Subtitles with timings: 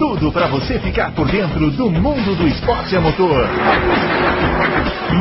[0.00, 3.46] tudo para você ficar por dentro do mundo do esporte a motor.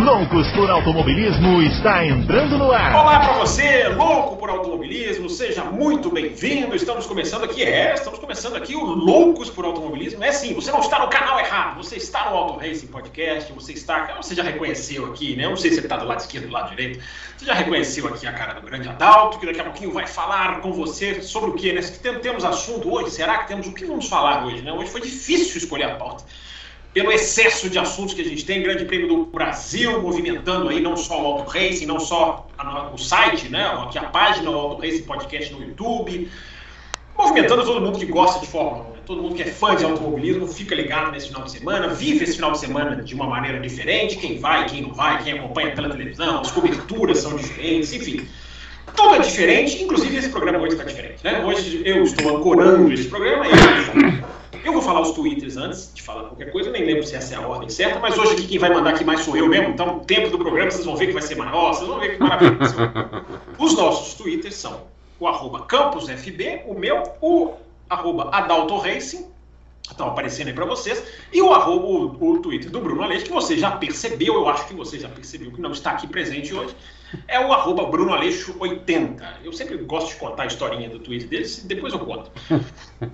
[0.06, 2.96] Loucos por Automobilismo está entrando no ar.
[2.96, 6.74] Olá para você, louco por automobilismo, seja muito bem-vindo.
[6.76, 10.24] Estamos começando aqui, é, estamos começando aqui o Loucos por Automobilismo.
[10.24, 13.74] É sim, você não está no canal errado, você está no Auto Racing Podcast, você
[13.74, 15.46] está, você já reconheceu aqui, né?
[15.46, 17.00] Eu não sei se ele está do lado esquerdo do lado direito.
[17.38, 20.62] Você já reconheceu aqui a cara do grande Adalto, que daqui a pouquinho vai falar
[20.62, 21.82] com você sobre o que, né?
[22.22, 24.69] Temos assunto hoje, será que temos o que vamos falar hoje, né?
[24.74, 26.24] Hoje foi difícil escolher a pauta
[26.94, 30.98] pelo excesso de assuntos que a gente tem, Grande Prêmio do Brasil, movimentando aí não
[30.98, 34.82] só o Auto Racing, não só a, o site, né, aqui a página, o Auto
[34.82, 36.30] Racing Podcast no YouTube,
[37.16, 39.00] movimentando todo mundo que gosta de Fórmula 1, né?
[39.06, 42.36] todo mundo que é fã de automobilismo, fica ligado nesse final de semana, vive esse
[42.36, 45.90] final de semana de uma maneira diferente, quem vai, quem não vai, quem acompanha pela
[45.90, 48.28] televisão, as coberturas são diferentes, enfim.
[48.96, 51.24] Tudo é diferente, inclusive esse programa hoje está diferente.
[51.24, 51.46] Né?
[51.46, 53.52] Hoje eu estou ancorando esse programa e
[54.64, 57.38] eu vou falar os twitters antes de falar qualquer coisa, nem lembro se essa é
[57.38, 59.98] a ordem certa, mas hoje aqui quem vai mandar aqui mais sou eu mesmo, então
[59.98, 62.20] o tempo do programa vocês vão ver que vai ser maior, vocês vão ver que
[62.24, 62.58] maravilha.
[63.58, 64.82] os nossos twitters são
[65.20, 67.54] o arroba campusfb, o meu, o
[67.90, 69.26] arroba Adalto Racing,
[69.90, 73.32] estão aparecendo aí para vocês, e o arroba, o, o Twitter do Bruno Aleixo, que
[73.32, 76.76] você já percebeu, eu acho que você já percebeu que não está aqui presente hoje,
[77.28, 79.40] é o arroba Bruno Aleixo 80.
[79.44, 82.32] Eu sempre gosto de contar a historinha do Twitter deles, depois eu conto.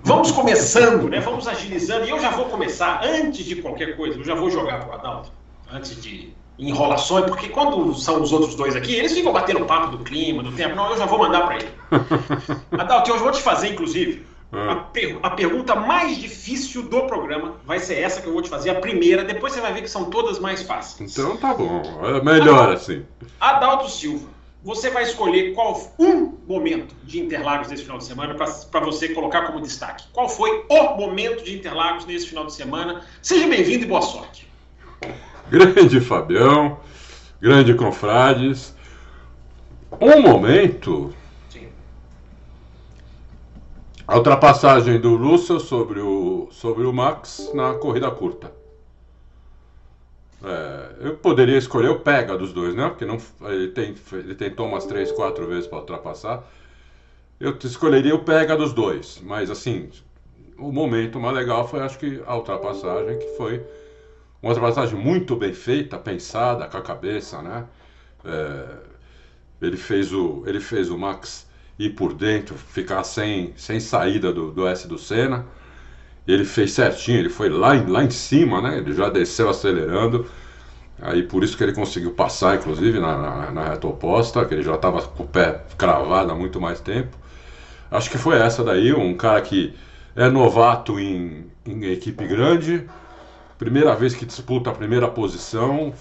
[0.04, 1.20] Vamos começando, né?
[1.20, 4.80] Vamos agilizando, e eu já vou começar, antes de qualquer coisa, eu já vou jogar
[4.80, 5.32] para o Adalto,
[5.72, 10.04] antes de enrolações, porque quando são os outros dois aqui, eles ficam batendo papo do
[10.04, 11.70] clima, do tempo, não, eu já vou mandar para ele.
[12.72, 14.75] Adalto, eu vou te fazer, inclusive, a, ah.
[14.75, 18.70] per a, pergunta mais difícil do programa vai ser essa que eu vou te fazer,
[18.70, 19.23] a primeira.
[19.23, 21.17] Depois você vai ver que são todas mais fáceis.
[21.17, 23.06] Então tá bom, é melhor assim.
[23.39, 24.28] Adalto Silva,
[24.64, 29.44] você vai escolher qual um momento de Interlagos nesse final de semana para você colocar
[29.44, 30.06] como destaque.
[30.12, 33.01] Qual foi o momento de Interlagos nesse final de semana?
[33.22, 34.47] Seja bem-vindo e boa sorte.
[35.50, 36.80] Grande Fabião,
[37.40, 38.74] grande Confrades.
[40.01, 41.13] Um momento
[44.08, 48.52] a ultrapassagem do Russell sobre o, sobre o Max na corrida curta.
[50.44, 52.88] É, eu poderia escolher o pega dos dois, né?
[52.88, 53.18] Porque não,
[53.50, 56.44] ele, tem, ele tentou umas 3, 4 vezes para ultrapassar.
[57.40, 59.20] Eu escolheria o pega dos dois.
[59.24, 59.90] Mas assim,
[60.58, 63.66] o momento mais legal foi acho que a ultrapassagem, que foi
[64.42, 67.66] uma ultrapassagem muito bem feita, pensada, com a cabeça, né?
[68.24, 68.78] É,
[69.62, 74.52] ele, fez o, ele fez o Max ir por dentro, ficar sem, sem saída do,
[74.52, 75.46] do S do Senna.
[76.28, 78.78] Ele fez certinho, ele foi lá, lá em cima, né?
[78.78, 80.25] Ele já desceu acelerando.
[81.02, 84.63] Aí por isso que ele conseguiu passar, inclusive, na, na, na reta oposta, que ele
[84.63, 87.16] já estava com o pé cravado há muito mais tempo.
[87.92, 89.75] Acho que foi essa daí, um cara que
[90.16, 92.88] é novato em, em equipe grande,
[93.59, 95.94] primeira vez que disputa a primeira posição.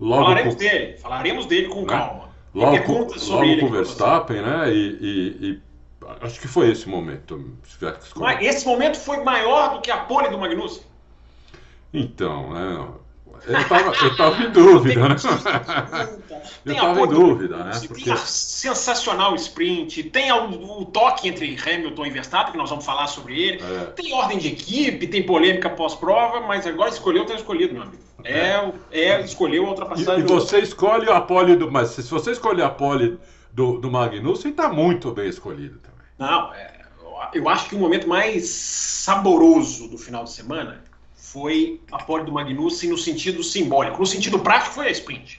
[0.00, 0.60] Logo falaremos com...
[0.60, 1.88] dele, falaremos dele com né?
[1.88, 2.26] calma
[2.56, 2.92] logo,
[3.28, 4.72] logo com o Verstappen, né?
[4.72, 5.62] E, e, e,
[6.22, 7.56] acho que foi esse momento.
[8.16, 10.82] Mas esse momento foi maior do que a pole do Magnussen?
[11.92, 12.88] Então, né?
[13.46, 15.16] Eu estava eu tava em dúvida, né?
[16.64, 17.70] eu estava em dúvida, né?
[17.86, 18.04] Porque...
[18.04, 22.84] Tem a sensacional sprint, tem o, o, toque entre Hamilton e Verstappen, que nós vamos
[22.84, 23.62] falar sobre ele.
[23.62, 23.84] É.
[23.92, 28.02] Tem ordem de equipe, tem polêmica pós-prova, mas agora escolheu, tem escolhido, meu amigo.
[28.24, 30.22] É, é escolheu a ultrapassagem.
[30.22, 31.70] E, e você escolhe a pole do.
[31.70, 33.18] Mas se você escolher a pole
[33.52, 36.06] do, do Magnussen, está muito bem escolhido também.
[36.18, 36.80] Não, é,
[37.32, 40.82] eu acho que o momento mais saboroso do final de semana
[41.36, 43.98] foi a pole do Magnussen no sentido simbólico.
[43.98, 45.38] No sentido prático, foi a sprint.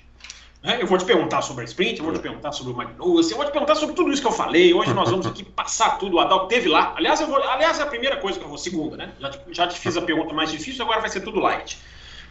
[0.62, 0.78] Né?
[0.80, 3.38] Eu vou te perguntar sobre a sprint, eu vou te perguntar sobre o Magnussen, eu
[3.38, 4.76] vou te perguntar sobre tudo isso que eu falei.
[4.76, 6.18] Hoje nós vamos aqui passar tudo.
[6.18, 6.94] O Adalto teve lá.
[6.96, 9.12] Aliás, vou, aliás, é a primeira coisa que eu vou, segunda, né?
[9.20, 11.80] Já te, já te fiz a pergunta mais difícil, agora vai ser tudo light.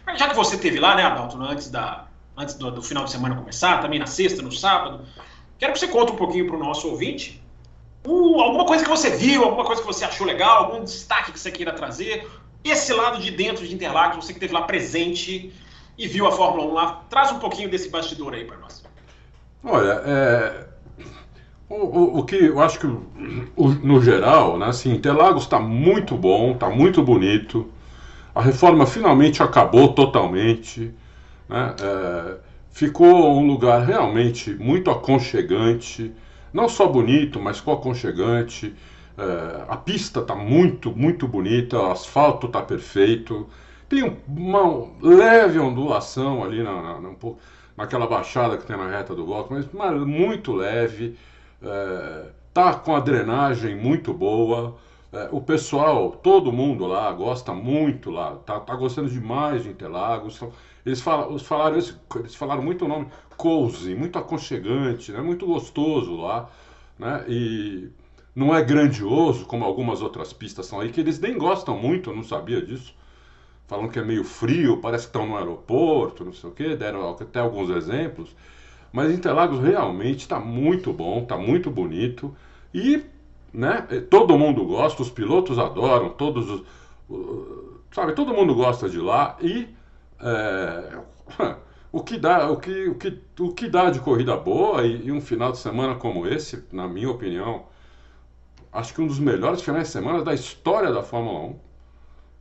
[0.05, 2.07] Mas já que você teve lá, né, Adalto, antes, da,
[2.37, 5.05] antes do, do final de semana começar, também na sexta, no sábado,
[5.59, 7.43] quero que você conte um pouquinho para o nosso ouvinte
[8.05, 11.39] uh, alguma coisa que você viu, alguma coisa que você achou legal, algum destaque que
[11.39, 12.25] você queira trazer,
[12.69, 15.53] esse lado de dentro de Interlagos, você que esteve lá presente
[15.97, 18.83] e viu a Fórmula 1 lá, traz um pouquinho desse bastidor aí para nós.
[19.63, 20.67] Olha, é,
[21.69, 26.15] o, o, o, que eu acho que o, no geral, né, assim, Interlagos está muito
[26.15, 27.69] bom, está muito bonito.
[28.33, 30.93] A reforma finalmente acabou totalmente.
[31.49, 32.37] Né, é,
[32.71, 36.13] ficou um lugar realmente muito aconchegante,
[36.53, 38.73] não só bonito, mas aconchegante.
[39.17, 43.47] É, a pista está muito, muito bonita, o asfalto está perfeito.
[43.89, 47.13] tem uma leve ondulação ali na, na,
[47.75, 49.67] naquela baixada que tem na reta do bloco, mas,
[50.05, 51.17] muito leve.
[51.61, 54.75] É, tá com a drenagem muito boa.
[55.11, 60.41] É, o pessoal, todo mundo lá gosta muito lá, tá, tá gostando demais de Interlagos.
[60.85, 65.21] Eles, eles, falaram, eles falaram muito o nome cozy, muito aconchegante, né?
[65.21, 66.49] muito gostoso lá.
[66.99, 67.25] Né?
[67.27, 67.89] E
[68.37, 72.15] não é grandioso como algumas outras pistas são aí, que eles nem gostam muito, eu
[72.15, 72.93] não sabia disso.
[73.65, 77.09] Falam que é meio frio, parece que estão no aeroporto, não sei o quê, deram
[77.09, 78.35] até alguns exemplos.
[78.93, 82.31] Mas Interlagos realmente está muito bom, está muito bonito.
[82.71, 83.03] E
[83.51, 86.63] né, todo mundo gosta, os pilotos adoram, todos os.
[87.91, 89.35] Sabe, todo mundo gosta de lá.
[89.41, 89.67] E
[90.21, 90.99] é,
[91.91, 95.11] o, que dá, o, que, o, que, o que dá de corrida boa e, e
[95.11, 97.65] um final de semana como esse, na minha opinião,
[98.77, 101.55] acho que um dos melhores finais de semana da história da Fórmula 1.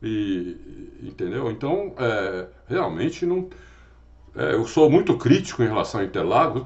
[0.03, 0.57] E,
[1.03, 1.51] entendeu?
[1.51, 3.49] Então, é, realmente não.
[4.37, 6.65] É, eu sou muito crítico em relação a Interlagos.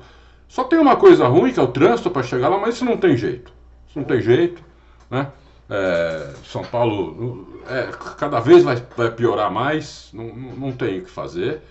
[0.48, 2.96] Só tem uma coisa ruim, que é o trânsito para chegar lá, mas isso não
[2.96, 3.52] tem jeito.
[3.88, 4.60] Isso não tem jeito,
[5.08, 5.30] né?
[5.68, 11.04] É, São Paulo é, cada vez vai, vai piorar mais, não, não, não tem o
[11.04, 11.62] que fazer.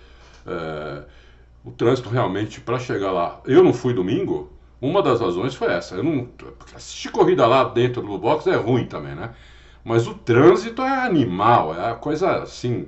[0.48, 1.04] É,
[1.66, 3.42] o trânsito realmente para chegar lá.
[3.46, 4.50] Eu não fui domingo,
[4.82, 5.96] uma das razões foi essa.
[5.96, 6.28] Eu não
[6.76, 9.32] assistir corrida lá dentro do box é ruim também, né?
[9.84, 12.88] Mas o trânsito é animal, é coisa assim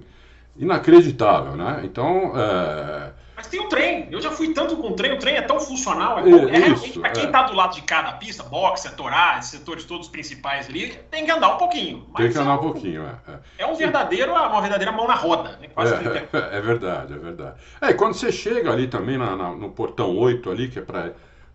[0.57, 1.81] inacreditável, né?
[1.83, 3.11] Então, é...
[3.35, 4.07] Mas tem o trem.
[4.11, 5.13] Eu já fui tanto com o trem.
[5.13, 6.19] O trem é tão funcional.
[6.19, 7.47] É, é, é realmente para quem está é.
[7.47, 11.57] do lado de cada pista, boxe, setorá, setores todos principais ali, tem que andar um
[11.57, 12.05] pouquinho.
[12.15, 13.39] tem que andar é um, pouquinho, é.
[13.57, 15.57] É um verdadeiro, uma verdadeira mão na roda.
[15.59, 15.69] Né?
[15.75, 17.55] É, é, verdade, é verdade.
[17.81, 21.11] É, quando você chega ali também na, na, no portão 8 ali, que é para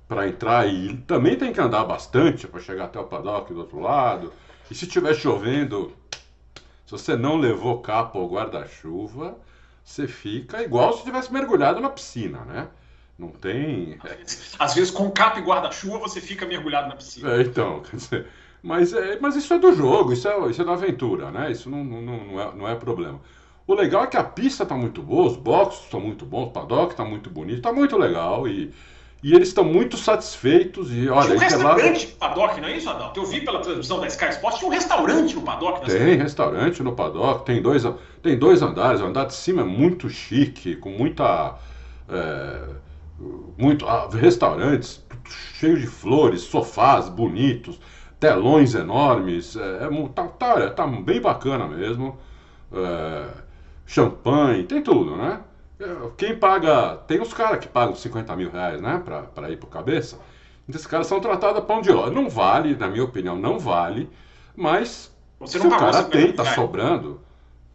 [0.08, 3.80] para entrar e também tem que andar bastante para chegar até o paddock do outro
[3.80, 4.32] lado.
[4.70, 5.92] E se estiver chovendo,
[6.84, 9.36] se você não levou capa ou guarda-chuva,
[9.84, 12.68] você fica igual se tivesse mergulhado na piscina, né?
[13.18, 13.98] Não tem.
[14.58, 17.32] Às vezes, com capa e guarda-chuva, você fica mergulhado na piscina.
[17.32, 18.26] É, então, quer dizer.
[18.62, 21.50] Mas, é, mas isso é do jogo, isso é, isso é da aventura, né?
[21.50, 23.20] Isso não, não, não, é, não é problema.
[23.66, 26.50] O legal é que a pista está muito boa, os boxes estão muito bons, o
[26.50, 28.72] paddock está muito bonito, está muito legal e
[29.26, 30.94] e eles estão muito satisfeitos.
[30.94, 33.18] E, olha, tinha um restaurante no paddock, não é isso, Adalto?
[33.18, 35.80] Eu vi pela transmissão da Sky Sports, tinha um restaurante no paddock.
[35.80, 36.14] Tem cidade.
[36.14, 37.82] restaurante no paddock, tem dois,
[38.22, 39.00] tem dois andares.
[39.00, 41.56] O andar de cima é muito chique, com muita.
[42.08, 42.68] É,
[43.58, 45.04] muito ah, restaurantes
[45.54, 47.80] cheios de flores, sofás bonitos,
[48.20, 49.56] telões enormes.
[49.56, 52.16] É, é tá, tá, tá, bem bacana mesmo.
[52.72, 53.26] É,
[53.84, 55.40] champanhe, tem tudo, né?
[56.16, 56.96] Quem paga.
[57.06, 59.00] Tem os caras que pagam 50 mil reais, né?
[59.04, 60.16] Pra, pra ir pro cabeça.
[60.68, 62.14] Então, esses caras são tratados a pão de óleo.
[62.14, 64.10] Não vale, na minha opinião, não vale.
[64.54, 67.20] Mas você se o cara tem, tá sobrando.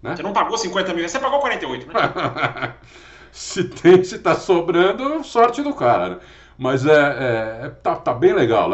[0.01, 0.15] Né?
[0.15, 2.73] Você não pagou 50 mil reais, você pagou 48, né?
[3.31, 6.09] se tem, se tá sobrando, sorte do cara.
[6.09, 6.17] Né?
[6.57, 8.69] Mas é, é, é tá, tá bem legal.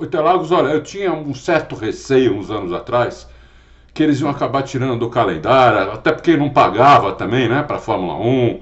[0.00, 3.28] O Interlagos, olha, eu tinha um certo receio uns anos atrás
[3.94, 8.14] que eles iam acabar tirando do calendário, até porque não pagava também, né, para Fórmula
[8.14, 8.60] 1.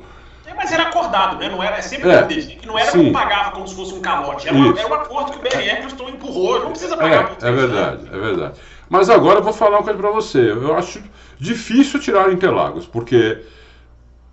[0.61, 1.49] É, mas era acordado, né?
[1.49, 4.47] Não era é sempre é, que não era como pagava como se fosse um calote.
[4.47, 7.37] Era, uma, era um acordo que o BR Eccleston empurrou, não precisa pagar.
[7.43, 8.61] É, é verdade, é verdade.
[8.89, 10.51] Mas agora eu vou falar uma coisa para você.
[10.51, 11.03] Eu acho
[11.39, 13.43] difícil tirar Interlagos, porque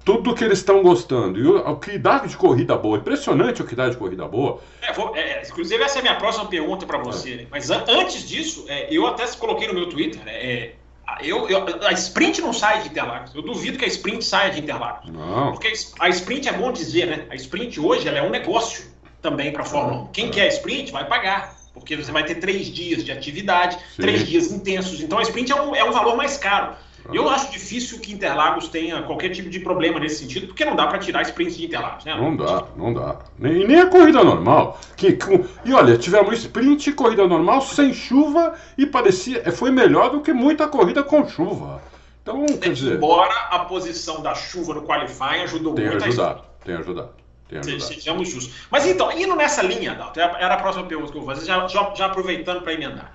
[0.03, 3.75] tudo que eles estão gostando e o, que dá de corrida boa, impressionante o que
[3.75, 4.59] dá de corrida boa.
[4.81, 7.35] É, vou, é, inclusive, essa é a minha próxima pergunta para você.
[7.35, 7.47] Né?
[7.51, 10.71] Mas an antes disso, é, eu até coloquei no meu Twitter, né?
[11.07, 13.33] É, eu, eu, a sprint não sai de Interlagos.
[13.33, 15.09] Eu duvido que a sprint saia de Interlagos.
[15.09, 15.51] Não.
[15.51, 17.25] Porque a sprint é bom dizer, né?
[17.29, 18.85] A sprint hoje ela é um negócio
[19.21, 20.07] também para a Fórmula 1.
[20.07, 21.55] Quem quer sprint vai pagar.
[21.73, 24.01] Porque você vai ter três dias de atividade, Sim.
[24.01, 24.99] três dias intensos.
[24.99, 26.75] Então a sprint é um, é um valor mais caro.
[27.13, 30.87] Eu acho difícil que Interlagos tenha qualquer tipo de problema nesse sentido, porque não dá
[30.87, 32.15] para tirar a sprint de Interlagos, né?
[32.15, 33.17] Não dá, não dá.
[33.37, 34.79] Nem, nem a corrida normal.
[34.95, 39.41] Que, com, e olha, tivemos sprint, corrida normal, sem chuva, e parecia.
[39.45, 41.81] É, foi melhor do que muita corrida com chuva.
[42.21, 42.95] Então, quer dizer.
[42.95, 47.09] Embora a posição da chuva no qualifying ajudou tem muito ajudado, a Tem ajudado.
[47.47, 47.81] Tem ajudado.
[47.81, 48.67] Sejamos justos.
[48.69, 51.65] Mas então, indo nessa linha, Adalto, era a próxima pergunta que eu vou fazer, já,
[51.67, 53.13] já, já aproveitando para emendar.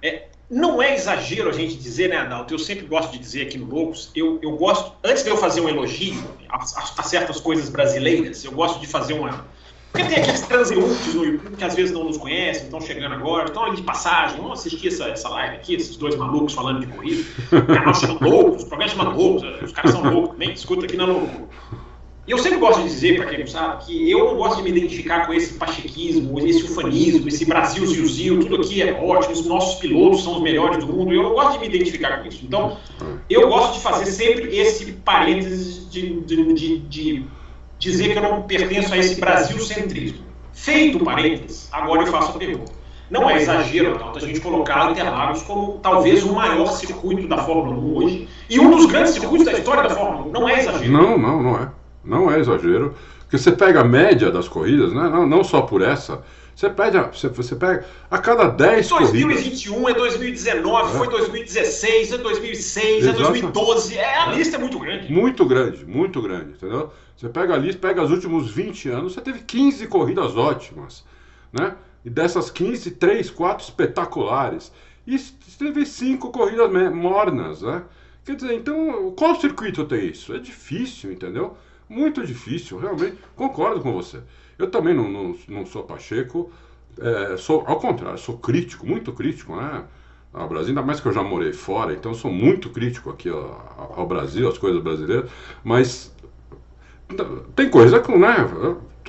[0.00, 2.52] É, não é exagero a gente dizer, né, Adalto?
[2.52, 5.60] Eu sempre gosto de dizer aqui no Loucos, eu, eu gosto, antes de eu fazer
[5.60, 6.60] um elogio a, a,
[6.98, 9.46] a, certas coisas brasileiras, eu gosto de fazer uma.
[9.90, 13.46] Porque tem aqueles transeuntes no YouTube que às vezes não nos conhecem, estão chegando agora,
[13.46, 16.88] estão ali de passagem, vamos assistir essa, essa live aqui, esses dois malucos falando de
[16.88, 17.24] corrida.
[17.52, 20.96] O canal chama Loucos, o programa chama Loucos, os caras são loucos também, escuta aqui
[20.96, 21.06] na
[22.26, 22.30] Louco.
[22.30, 24.70] eu sempre gosto de dizer, para quem não sabe, que eu não gosto de me
[24.70, 29.80] identificar com esse pachequismo, esse ufanismo, esse Brasil ziu tudo aqui é ótimo, os nossos
[29.80, 31.12] pilotos são os melhores do mundo.
[31.12, 32.44] Eu não gosto de me identificar com isso.
[32.44, 32.78] Então,
[33.28, 37.26] eu gosto de fazer sempre esse parênteses de, de, de, de
[37.78, 40.24] dizer que eu não pertenço a esse Brasil-centrismo.
[40.52, 42.72] Feito o parênteses, agora eu faço a pergunta.
[43.10, 47.96] Não é exagero, a gente colocar Interlagos como talvez o maior circuito da Fórmula 1
[47.96, 50.30] hoje e um dos grandes circuitos da história da Fórmula 1.
[50.30, 50.92] Não é exagero.
[50.92, 51.83] Não, não, não é.
[52.04, 52.94] Não é exagero.
[53.20, 55.08] Porque você pega a média das corridas, né?
[55.08, 56.22] não, não só por essa.
[56.54, 59.84] Você pega, você, você pega a cada 10 2021 corridas.
[59.84, 60.98] 2021, é 2019, é.
[60.98, 63.20] foi 2016, é 2006, Exato.
[63.20, 63.98] é 2012.
[63.98, 65.12] É, a lista é muito grande.
[65.12, 66.92] Muito grande, muito grande, entendeu?
[67.16, 71.04] Você pega a lista, pega os últimos 20 anos, você teve 15 corridas ótimas,
[71.52, 71.74] né?
[72.04, 74.70] E dessas 15, 3, 4 espetaculares.
[75.06, 75.18] E
[75.58, 77.82] teve 5 corridas mornas, né?
[78.24, 80.32] Quer dizer, então, qual circuito tem isso?
[80.34, 81.56] É difícil, entendeu?
[81.88, 83.18] Muito difícil, realmente.
[83.36, 84.20] Concordo com você.
[84.58, 86.50] Eu também não, não, não sou Pacheco,
[87.00, 89.84] é, sou, ao contrário, sou crítico, muito crítico, né?
[90.32, 94.06] Ao Brasil, ainda mais que eu já morei fora, então sou muito crítico aqui ao,
[94.06, 95.30] Brasil, às coisas brasileiras,
[95.62, 96.12] mas
[97.54, 98.36] tem coisa que, né?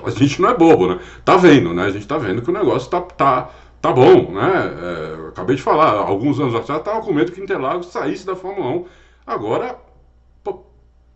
[0.03, 0.99] A gente não é bobo, né?
[1.23, 1.85] Tá vendo, né?
[1.85, 3.49] A gente tá vendo que o negócio tá, tá,
[3.81, 4.73] tá bom, né?
[4.81, 8.69] É, acabei de falar, alguns anos atrás tava com medo que Interlagos saísse da Fórmula
[8.69, 8.85] 1.
[9.25, 9.79] Agora,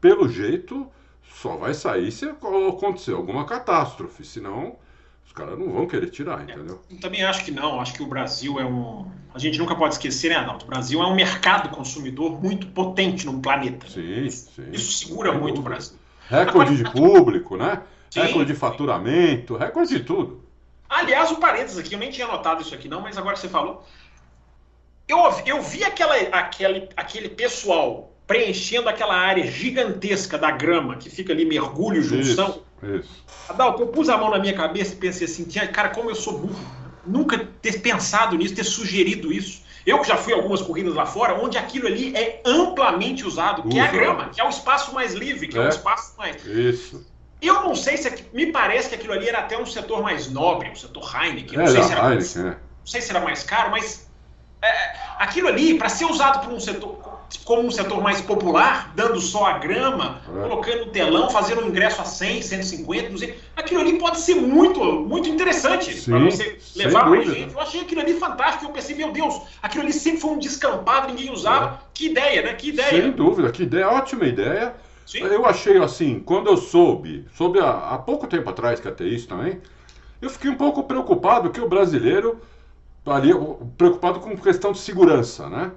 [0.01, 0.87] pelo jeito,
[1.33, 4.77] só vai sair se acontecer alguma catástrofe, senão
[5.25, 6.81] os caras não vão querer tirar, entendeu?
[6.91, 9.09] É, também acho que não, acho que o Brasil é um.
[9.33, 10.65] A gente nunca pode esquecer, né, Adalto?
[10.65, 13.87] O Brasil é um mercado consumidor muito potente no planeta.
[13.87, 14.71] Sim, isso, sim.
[14.71, 15.97] Isso segura muito o Brasil.
[16.27, 17.83] Recorde de público, né?
[18.09, 18.21] Sim.
[18.21, 20.43] Recorde de faturamento, recorde de tudo.
[20.89, 23.41] Aliás, o um parênteses aqui, eu nem tinha notado isso aqui não, mas agora que
[23.41, 23.85] você falou.
[25.07, 31.33] Eu, eu vi aquela, aquele, aquele pessoal preenchendo aquela área gigantesca da grama que fica
[31.33, 32.61] ali mergulho, junção.
[32.83, 33.25] Isso, isso.
[33.49, 36.37] Adalto, eu pus a mão na minha cabeça e pensei assim, cara, como eu sou
[36.37, 36.79] burro.
[37.07, 39.63] Nunca ter pensado nisso, ter sugerido isso.
[39.83, 43.79] Eu que já fui algumas corridas lá fora, onde aquilo ali é amplamente usado, que
[43.79, 46.45] é a grama, que é o espaço mais livre, que é, é o espaço mais.
[46.45, 47.03] Isso.
[47.41, 50.69] Eu não sei se me parece que aquilo ali era até um setor mais nobre,
[50.69, 51.57] um setor Heineken.
[51.57, 52.43] Não é, sei se era Heineken, mais, é.
[52.43, 54.07] não sei se era mais caro, mas
[54.61, 59.19] é, aquilo ali, para ser usado por um setor como um setor mais popular, dando
[59.19, 60.41] só a grama, é.
[60.41, 63.35] colocando o telão, fazendo um ingresso a 100, 150, 200.
[63.55, 67.53] Aquilo ali pode ser muito, muito interessante para você levar mais gente.
[67.53, 68.65] Eu achei aquilo ali fantástico.
[68.65, 71.75] Eu pensei, meu Deus, aquilo ali sempre foi um descampado, ninguém usava.
[71.75, 71.77] É.
[71.93, 72.53] Que ideia, né?
[72.53, 73.01] Que ideia.
[73.01, 74.75] Sem dúvida, que ideia, ótima ideia.
[75.05, 75.19] Sim.
[75.23, 79.07] Eu achei assim, quando eu soube, soube há, há pouco tempo atrás que ia ter
[79.07, 79.59] isso também,
[80.21, 82.39] eu fiquei um pouco preocupado que o brasileiro
[83.05, 83.31] ali
[83.77, 85.71] preocupado com questão de segurança, né?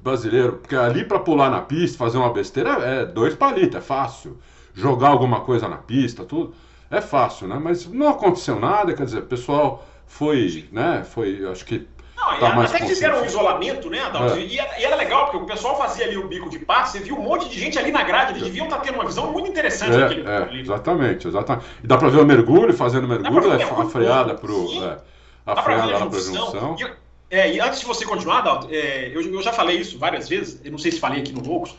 [0.00, 4.38] Brasileiro, porque ali para pular na pista, fazer uma besteira é dois palitos, é fácil.
[4.74, 6.54] Jogar alguma coisa na pista, tudo,
[6.90, 7.60] é fácil, né?
[7.62, 11.04] Mas não aconteceu nada, quer dizer, o pessoal foi, né?
[11.04, 11.86] Foi, acho que.
[12.16, 14.36] Não, tá até que fizeram um isolamento, né, Adalto?
[14.36, 14.40] É.
[14.40, 17.16] E, e, era legal, porque o pessoal fazia ali o bico de passe, você viu
[17.16, 19.48] um monte de gente ali na grade, eles deviam estar tá tendo uma visão muito
[19.48, 20.60] interessante é, é, ali.
[20.60, 21.66] Exatamente, exatamente.
[21.82, 24.84] E dá para ver o mergulho, fazendo mergulho, é, a freada pro.
[24.84, 24.98] É,
[25.46, 26.76] a freada lá pra junção.
[26.78, 27.01] E,
[27.32, 30.60] é, e antes de você continuar, Adalto, é, eu, eu, já falei isso várias vezes,
[30.62, 31.74] eu não sei se falei aqui no Loucos,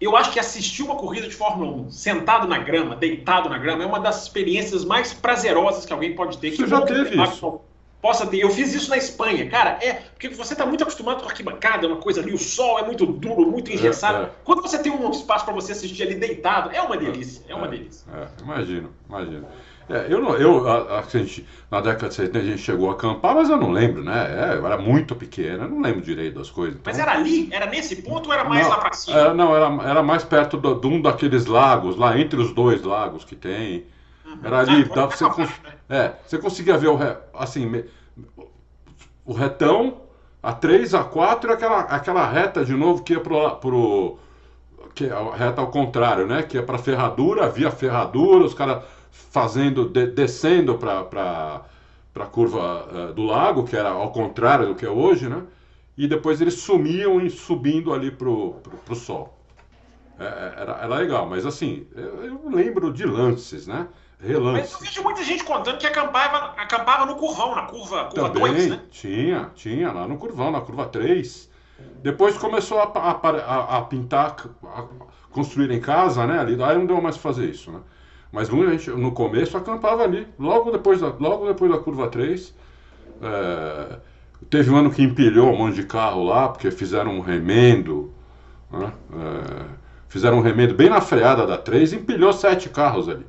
[0.00, 3.82] eu acho que assistir uma corrida de Fórmula 1 sentado na grama, deitado na grama,
[3.82, 6.52] é uma das experiências mais prazerosas que alguém pode ter.
[6.56, 7.60] Você já teve isso?
[8.00, 8.38] Possa ter.
[8.38, 9.78] Eu fiz isso na Espanha, cara.
[9.82, 12.86] É, porque você está muito acostumado com arquibancada, é uma coisa ali, o sol é
[12.86, 14.18] muito duro, muito engessado.
[14.18, 14.30] É, é.
[14.42, 17.44] Quando você tem um espaço para você assistir ali deitado, é uma delícia.
[17.46, 18.06] É uma é, delícia.
[18.10, 19.46] É, imagino, imagino.
[19.88, 22.92] É, eu não, eu, a, a, gente, na década de 70 a gente chegou a
[22.92, 24.52] acampar, mas eu não lembro, né?
[24.52, 26.78] É, eu era muito pequena, não lembro direito das coisas.
[26.78, 26.92] Então...
[26.92, 27.48] Mas era ali?
[27.50, 29.18] Era nesse ponto ou era mais não, lá pra cima?
[29.18, 32.82] É, não, era, era mais perto do, de um daqueles lagos, lá entre os dois
[32.82, 33.86] lagos que tem.
[34.26, 34.38] Uhum.
[34.44, 35.50] Era ali, ah, dá, você, cons...
[35.88, 37.16] é, você conseguia ver o re...
[37.32, 37.84] assim,
[39.24, 40.02] o retão,
[40.42, 44.18] a 3, a 4 e aquela, aquela reta de novo que ia pro, pro
[44.94, 46.42] que é a reta ao contrário, né?
[46.42, 51.64] Que é para ferradura, via ferradura, os caras fazendo, de, descendo para
[52.14, 55.42] a curva uh, do lago, que era ao contrário do que é hoje, né?
[55.96, 59.36] E depois eles sumiam e subindo ali para o sol.
[60.18, 63.86] É, é, era, era legal, mas assim, eu, eu lembro de lances, né?
[64.20, 64.72] Relances.
[64.72, 68.52] Mas eu vejo muita gente contando que acampava, acampava no curvão, na curva, curva Também
[68.52, 68.80] 2, né?
[68.90, 71.48] Tinha, tinha, lá no curvão, na curva 3.
[72.02, 74.84] Depois começou a, a, a, a pintar, a
[75.30, 76.40] construir em casa, né?
[76.40, 77.80] Ali, aí não deu mais fazer isso, né?
[78.30, 82.54] Mas no, gente, no começo acampava ali, logo depois da, logo depois da curva 3.
[83.22, 83.96] É,
[84.50, 88.12] teve um ano que empilhou um monte de carro lá, porque fizeram um remendo.
[88.70, 88.92] Né?
[89.12, 89.64] É,
[90.08, 93.26] fizeram um remendo bem na freada da 3 e empilhou sete carros ali.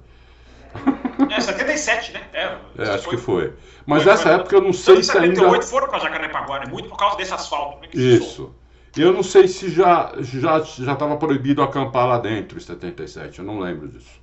[1.29, 2.21] É, 77, né?
[2.33, 3.15] É, é acho foi...
[3.15, 3.53] que foi.
[3.85, 5.35] Mas foi, nessa foi, época eu não sei se ainda.
[5.35, 6.65] 78 foram para Jacarepaguá, né?
[6.69, 7.81] Muito por causa desse asfalto.
[7.81, 8.53] Né, Isso.
[8.97, 13.45] Eu não sei se já já já estava proibido acampar lá dentro em 77, eu
[13.45, 14.18] não lembro disso.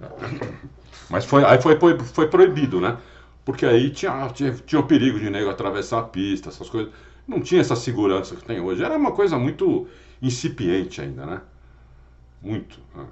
[1.10, 2.98] Mas foi, aí foi, foi, foi proibido, né?
[3.44, 6.92] Porque aí tinha, tinha, tinha o perigo de nego atravessar a pista, essas coisas.
[7.26, 8.84] Não tinha essa segurança que tem hoje.
[8.84, 9.88] Era uma coisa muito
[10.20, 11.40] incipiente ainda, né?
[12.42, 12.78] Muito.
[12.94, 13.06] Né?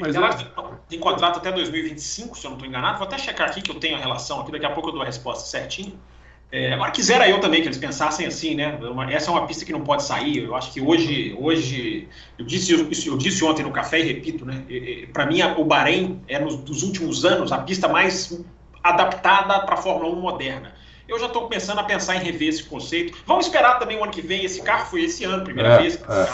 [0.00, 0.78] Mas ela é...
[0.88, 2.98] tem contrato até 2025, se eu não estou enganado.
[2.98, 5.02] Vou até checar aqui que eu tenho a relação aqui, daqui a pouco eu dou
[5.02, 5.98] a resposta certinho.
[6.50, 8.78] É, agora quisera eu também que eles pensassem assim, né?
[9.10, 10.44] Essa é uma pista que não pode sair.
[10.44, 14.64] Eu acho que hoje, hoje eu disse eu disse ontem no café e repito, né?
[15.12, 18.42] Para mim o Bahrein é nos dos últimos anos a pista mais
[18.82, 20.72] adaptada para a Fórmula 1 moderna.
[21.06, 23.16] Eu já estou começando a pensar em rever esse conceito.
[23.26, 24.44] Vamos esperar também o ano que vem.
[24.44, 25.96] Esse carro foi esse ano, primeira é, vez.
[25.96, 26.28] É.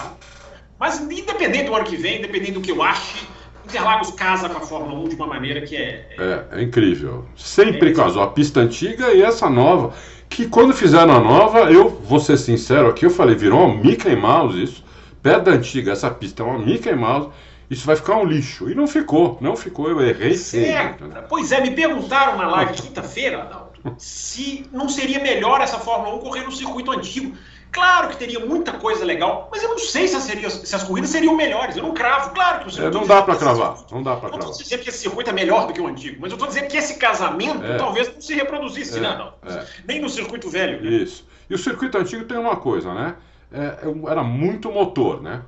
[0.78, 3.25] Mas independente do ano que vem, independente do que eu ache,
[3.64, 6.09] Interlagos casa com a Fórmula 1 de uma maneira que é.
[6.18, 7.26] É, é incrível.
[7.37, 9.94] Sempre é casou a pista antiga e essa nova.
[10.28, 14.16] Que quando fizeram a nova, eu vou ser sincero aqui, eu falei, virou uma Mickey
[14.16, 14.85] Mouse isso.
[15.23, 17.30] Da antiga, essa pista é uma Mickey Mouse.
[17.71, 18.68] Isso vai ficar um lixo.
[18.68, 21.04] E não ficou, não ficou, eu errei certo.
[21.28, 26.16] Pois é, me perguntaram na live de quinta-feira, Adalto, se não seria melhor essa Fórmula
[26.16, 27.35] 1 correr no circuito antigo.
[27.75, 30.85] Claro que teria muita coisa legal, mas eu não sei se as, seria, se as
[30.85, 31.76] corridas seriam melhores.
[31.76, 32.31] Eu não cravo.
[32.31, 32.97] Claro que o circuito.
[32.97, 33.76] É, não dá para cravar.
[33.90, 34.45] Não dá para cravar.
[34.45, 36.47] Não estou dizendo que esse circuito é melhor do que o antigo, mas eu estou
[36.47, 37.76] dizendo que esse casamento é.
[37.76, 39.00] talvez não se reproduzisse, é.
[39.00, 39.52] né, não.
[39.52, 39.66] É.
[39.88, 40.81] Nem no circuito velho.
[40.81, 40.88] Né?
[40.88, 41.26] Isso.
[41.50, 43.16] E o circuito antigo tem uma coisa, né?
[43.52, 45.43] É, é era muito motor, né?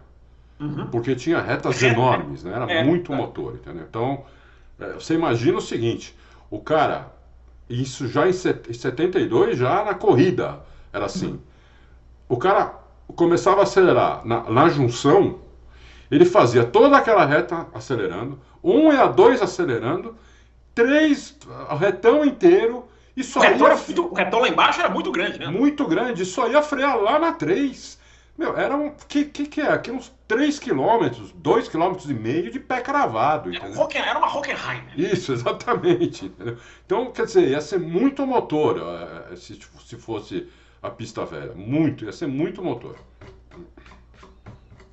[0.58, 0.88] Uhum.
[0.88, 2.52] Porque tinha retas enormes, né?
[2.56, 3.86] Era muito motor, entendeu?
[3.88, 4.24] Então,
[4.94, 6.12] você imagina o seguinte:
[6.50, 7.06] o cara,
[7.70, 10.58] isso já em 72, já na corrida,
[10.92, 11.28] era assim.
[11.28, 11.55] Uhum
[12.28, 12.74] o cara
[13.14, 15.40] começava a acelerar na, na junção,
[16.10, 20.16] ele fazia toda aquela reta acelerando, um e a dois acelerando,
[20.74, 21.36] três,
[21.78, 22.84] retão inteiro,
[23.16, 23.76] e só o retão, ia...
[23.76, 25.46] muito, o retão lá embaixo era muito grande, né?
[25.46, 27.98] Muito grande, só ia frear lá na 3.
[28.36, 28.92] Meu, era um.
[29.08, 29.68] que, que, que é?
[29.68, 33.54] Aqui uns 3 quilômetros, 2 quilômetros e meio de pé cravado.
[33.54, 34.82] Era, Hocken, era uma Hockenheim.
[34.82, 34.92] Né?
[34.96, 36.26] Isso, exatamente.
[36.26, 36.58] Entendeu?
[36.84, 38.78] Então, quer dizer, ia ser muito motor
[39.36, 40.46] se, se fosse
[40.86, 41.52] a pista velha.
[41.54, 42.96] Muito, ia ser muito motor.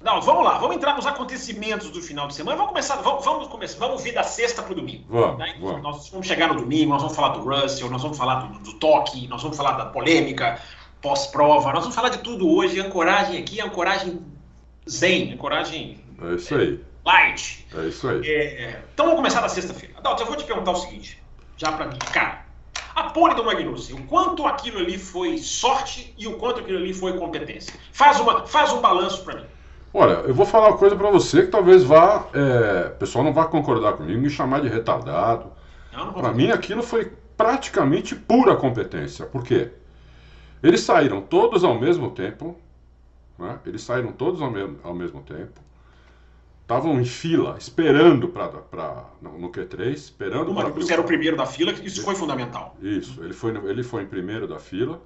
[0.03, 2.57] Não, vamos lá, vamos entrar nos acontecimentos do final de semana.
[2.57, 5.05] Vamos começar, vamos, vamos começar, vamos vir da sexta para o domingo.
[5.07, 5.55] Vamos, né?
[5.61, 5.81] vamos.
[5.81, 8.73] Nós vamos chegar no domingo, nós vamos falar do Russell, nós vamos falar do, do
[8.79, 10.59] toque, nós vamos falar da polêmica
[11.01, 12.81] pós-prova, nós vamos falar de tudo hoje.
[12.81, 14.21] Ancoragem aqui, ancoragem
[14.89, 16.03] zen, ancoragem.
[16.21, 16.73] É isso aí.
[16.73, 17.65] É, light.
[17.73, 18.29] É isso aí.
[18.29, 19.95] É, então vamos começar da sexta-feira.
[19.97, 21.21] Adalto, eu vou te perguntar o seguinte,
[21.55, 22.42] já para mim, cara.
[22.95, 26.93] A pole do Magnussen, o quanto aquilo ali foi sorte e o quanto aquilo ali
[26.93, 27.73] foi competência.
[27.91, 29.45] Faz, uma, faz um balanço para mim.
[29.91, 33.33] Olha, eu vou falar uma coisa para você que talvez vá, é, o pessoal não
[33.33, 35.51] vá concordar comigo, me chamar de retardado.
[36.13, 39.25] Para mim aquilo foi praticamente pura competência.
[39.25, 39.69] Por quê?
[40.61, 42.57] Eles saíram todos ao mesmo tempo,
[43.37, 43.59] né?
[43.65, 45.62] eles saíram todos ao mesmo, ao mesmo tempo
[46.63, 51.71] estavam em fila, esperando para no Q3, esperando o Magnus era o primeiro da fila,
[51.71, 52.75] isso foi fundamental.
[52.81, 55.01] Isso, ele foi, ele foi em primeiro da fila.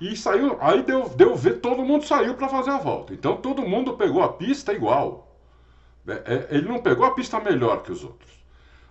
[0.00, 3.14] E saiu, aí deu, deu ver, todo mundo saiu para fazer a volta.
[3.14, 5.34] Então todo mundo pegou a pista igual.
[6.06, 8.30] É, é, ele não pegou a pista melhor que os outros.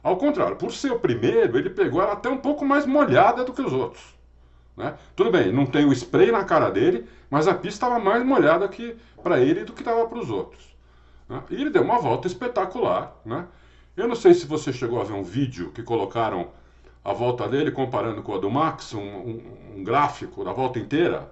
[0.01, 3.53] Ao contrário, por ser o primeiro, ele pegou ela até um pouco mais molhada do
[3.53, 4.03] que os outros.
[4.75, 4.95] Né?
[5.15, 8.67] Tudo bem, não tem o spray na cara dele, mas a pista estava mais molhada
[8.67, 10.74] que para ele do que estava para os outros.
[11.27, 11.43] Né?
[11.49, 13.15] E ele deu uma volta espetacular.
[13.25, 13.45] Né?
[13.95, 16.49] Eu não sei se você chegou a ver um vídeo que colocaram
[17.03, 19.41] a volta dele comparando com a do Max, um, um,
[19.77, 21.31] um gráfico da volta inteira.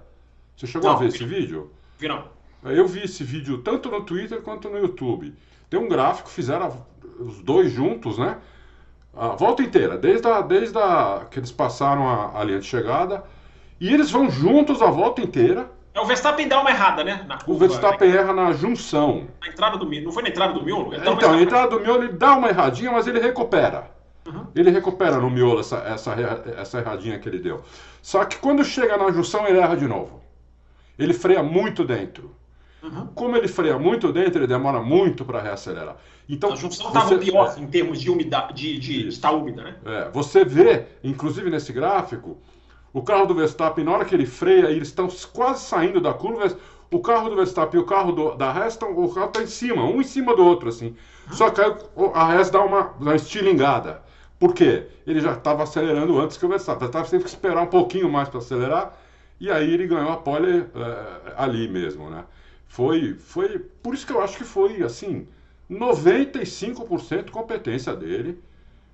[0.56, 1.70] Você chegou não, a ver esse vídeo?
[1.98, 2.28] Vi não.
[2.62, 5.34] Eu vi esse vídeo tanto no Twitter quanto no YouTube.
[5.68, 6.86] Tem um gráfico, fizeram
[7.18, 8.38] os dois juntos, né?
[9.12, 13.24] A volta inteira, desde, a, desde a, que eles passaram a, a linha de chegada.
[13.80, 15.70] E eles vão juntos a volta inteira.
[15.94, 17.24] É, o Verstappen dá uma errada, né?
[17.44, 18.16] Curva, o Verstappen né?
[18.16, 19.28] erra na junção.
[19.40, 20.92] Na entrada do Não foi na entrada do miolo?
[20.94, 23.90] Então, na entrada do miolo ele dá uma erradinha, mas ele recupera.
[24.26, 24.46] Uhum.
[24.56, 26.14] Ele recupera no miolo essa, essa,
[26.58, 27.62] essa erradinha que ele deu.
[28.02, 30.20] Só que quando chega na junção, ele erra de novo.
[30.98, 32.34] Ele freia muito dentro.
[32.82, 33.06] Uhum.
[33.14, 35.96] Como ele freia muito dentro, ele demora muito para reacelerar.
[36.28, 39.76] Então, a junção estava pior é, em termos de umidade, de, de estar úmida, né?
[39.84, 42.38] É, você vê, inclusive nesse gráfico,
[42.94, 46.56] o carro do Verstappen, na hora que ele freia, eles estão quase saindo da curva.
[46.92, 49.84] O carro do Verstappen e o carro do, da Haas, o carro está em cima,
[49.84, 50.94] um em cima do outro, assim.
[51.32, 54.00] Só que a Haas dá uma, uma estilingada.
[54.38, 54.86] Por quê?
[55.04, 56.86] Ele já estava acelerando antes que o Verstappen.
[56.86, 58.96] O Verstappen teve que esperar um pouquinho mais para acelerar.
[59.40, 62.24] E aí ele ganhou a pole é, ali mesmo, né?
[62.68, 65.26] Foi, foi, por isso que eu acho que foi assim,
[65.70, 68.40] 95% competência dele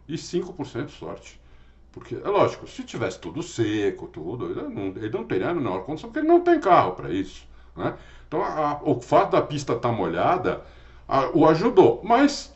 [0.08, 1.39] e 5% sorte.
[1.92, 5.84] Porque, é lógico, se tivesse tudo seco, tudo, ele não, ele não teria a menor
[5.84, 7.44] condição, porque ele não tem carro para isso.
[7.76, 7.94] Né?
[8.28, 10.62] Então, a, o fato da pista estar tá molhada
[11.08, 12.00] a, o ajudou.
[12.04, 12.54] Mas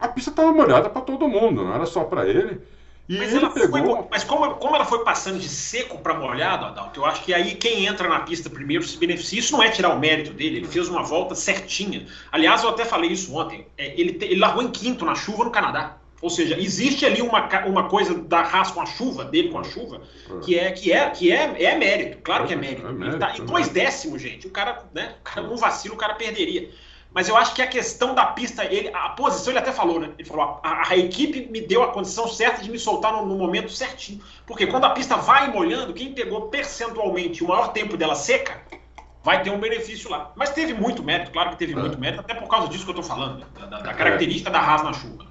[0.00, 2.60] a pista estava molhada para todo mundo, não era só para ele.
[3.06, 3.96] E mas ele pegou.
[3.96, 7.34] Foi, mas como, como ela foi passando de seco para molhado, Adalto, eu acho que
[7.34, 9.40] aí quem entra na pista primeiro se beneficia.
[9.40, 12.06] Isso não é tirar o mérito dele, ele fez uma volta certinha.
[12.30, 13.66] Aliás, eu até falei isso ontem.
[13.76, 15.96] É, ele, ele largou em quinto na chuva no Canadá.
[16.22, 19.64] Ou seja, existe ali uma, uma coisa da raça com a chuva, dele com a
[19.64, 20.02] chuva,
[20.44, 22.86] que é que é que é, é mérito, claro que é mérito.
[22.86, 25.98] É mérito tá, e dois décimos, gente, o cara, né, o cara, um vacilo, o
[25.98, 26.70] cara perderia.
[27.12, 30.10] Mas eu acho que a questão da pista, ele, a posição, ele até falou, né?
[30.16, 33.36] Ele falou: a, a equipe me deu a condição certa de me soltar no, no,
[33.36, 34.22] momento certinho.
[34.46, 38.62] Porque quando a pista vai molhando, quem pegou percentualmente o maior tempo dela seca,
[39.24, 40.32] vai ter um benefício lá.
[40.36, 41.76] Mas teve muito mérito, claro que teve é.
[41.76, 44.52] muito mérito, até por causa disso que eu estou falando, da, da, da característica é.
[44.52, 45.29] da Haas na chuva.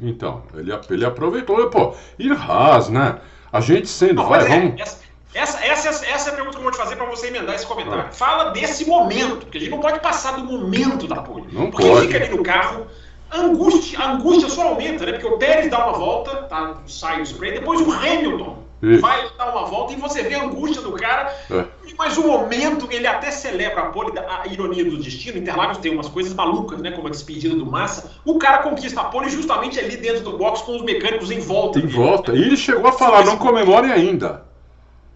[0.00, 3.18] Então, ele, ele aproveitou, pô, e Haas, né?
[3.52, 4.80] A gente sendo, Não, vai, é, vamos.
[4.80, 4.98] Essa,
[5.34, 7.66] essa, essa, essa é a pergunta que eu vou te fazer para você emendar esse
[7.66, 8.04] comentário.
[8.08, 8.12] Ah.
[8.12, 11.48] Fala desse momento, porque a gente não pode passar do momento da pole.
[11.52, 12.06] Não porque pode.
[12.06, 12.86] fica ali no carro,
[13.30, 15.12] a angústia, a angústia só aumenta, né?
[15.12, 19.00] Porque o Pérez dá uma volta, tá, sai o spray, depois o Hamilton Isso.
[19.00, 21.34] vai dar uma volta e você vê a angústia do cara.
[21.50, 21.64] É.
[21.98, 25.38] Mas o momento, ele até celebra a pole, a ironia do destino.
[25.38, 26.92] Interlagos tem umas coisas malucas, né?
[26.92, 28.12] Como a despedida do Massa.
[28.24, 31.78] O cara conquista a pole justamente ali dentro do box com os mecânicos em volta.
[31.78, 31.94] Em dele.
[31.94, 32.32] volta.
[32.32, 34.44] E ele chegou a falar, não comemore ainda.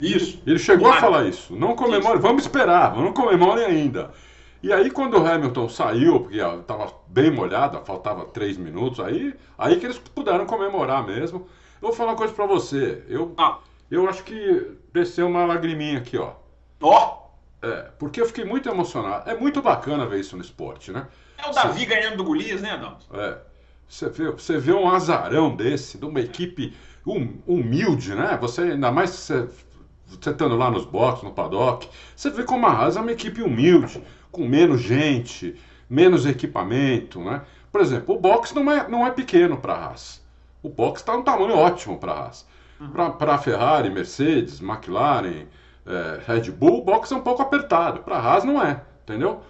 [0.01, 0.41] Isso.
[0.47, 0.97] Ele chegou claro.
[0.97, 1.55] a falar isso.
[1.55, 2.23] Não comemore, isso.
[2.23, 4.11] vamos esperar, não comemore ainda.
[4.63, 9.77] E aí quando o Hamilton saiu, porque estava bem molhada, faltava três minutos, aí, aí
[9.77, 11.47] que eles puderam comemorar mesmo.
[11.81, 13.05] Vou falar uma coisa para você.
[13.09, 13.59] Eu, ah.
[13.91, 16.35] eu acho que desceu uma lagriminha aqui, ó.
[16.81, 17.17] Ó!
[17.17, 17.67] Oh.
[17.67, 19.29] É, porque eu fiquei muito emocionado.
[19.29, 21.07] É muito bacana ver isso no esporte, né?
[21.37, 21.87] É o Davi você...
[21.87, 22.97] ganhando do Golias, né, Adão?
[23.13, 23.39] É.
[23.89, 26.75] Você vê, você vê um azarão desse, de uma equipe
[27.07, 28.39] hum, humilde, né?
[28.41, 29.49] Você, ainda mais você
[30.11, 33.43] você estando lá nos boxes, no paddock, você vê como a Haas é uma equipe
[33.43, 35.55] humilde, com menos gente,
[35.89, 37.43] menos equipamento, né?
[37.71, 40.21] Por exemplo, o box não é, não é pequeno para a Haas.
[40.63, 42.47] O box está um tamanho ótimo para a Haas.
[42.81, 43.11] Uhum.
[43.13, 45.47] Para a Ferrari, Mercedes, McLaren,
[45.87, 48.01] é, Red Bull, o box é um pouco apertado.
[48.01, 49.43] Para a Haas não é, entendeu?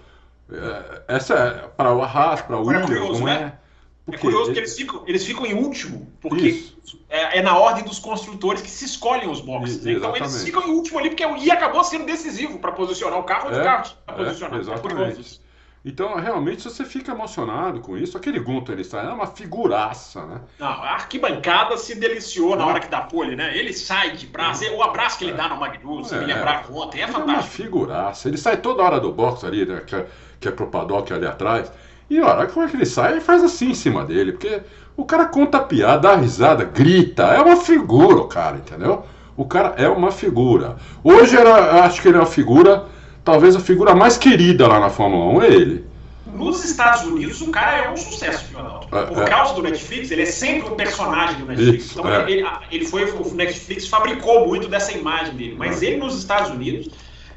[0.52, 3.54] É, essa é para a Haas, para o Williams, não né?
[3.56, 3.60] é.
[4.04, 6.64] Porque é curioso que eles ficam, eles ficam em último, porque
[7.08, 9.84] é, é, na ordem dos construtores que se escolhem os boxes.
[9.84, 9.92] Né?
[9.92, 13.48] Então eles ficam em último ali, porque e acabou sendo decisivo para posicionar o carro
[13.48, 14.58] onde é, o carro posicionar.
[14.58, 15.40] É, exatamente.
[15.82, 18.16] Então, realmente, você fica emocionado com isso.
[18.16, 20.40] Aquele Gunter, ele sai, é uma figuraça, né?
[20.58, 23.56] Não, a arquibancada se deliciou na hora que dá pole, né?
[23.56, 27.00] Ele sai de braço, o abraço que ele dá no Magnussen, é, me lembrar ontem,
[27.00, 27.30] é fantástico.
[27.30, 28.28] É uma figuraça.
[28.28, 29.82] Ele sai toda hora do box ali, né?
[29.86, 30.06] Que é,
[30.38, 31.72] que é pro paddock ali atrás.
[32.10, 33.12] E olha, como é que ele sai?
[33.12, 34.60] Ele faz assim em cima dele, porque
[34.96, 37.22] o cara conta piada, dá risada, grita.
[37.22, 39.06] É uma figura o cara, entendeu?
[39.34, 40.76] O cara é uma figura.
[41.02, 42.84] Hoje era, acho que ele é uma figura,
[43.24, 45.90] talvez a figura mais querida lá na Fórmula 1 é ele.
[46.26, 48.86] Nos Estados Unidos, o cara é um sucesso, Ronaldo.
[48.96, 49.26] É, Por é.
[49.26, 51.84] causa do Netflix, ele é sempre um personagem do Netflix.
[51.86, 52.30] Isso, então, é.
[52.30, 55.54] ele, ele foi, o Netflix fabricou muito dessa imagem dele.
[55.58, 56.88] Mas ele nos Estados Unidos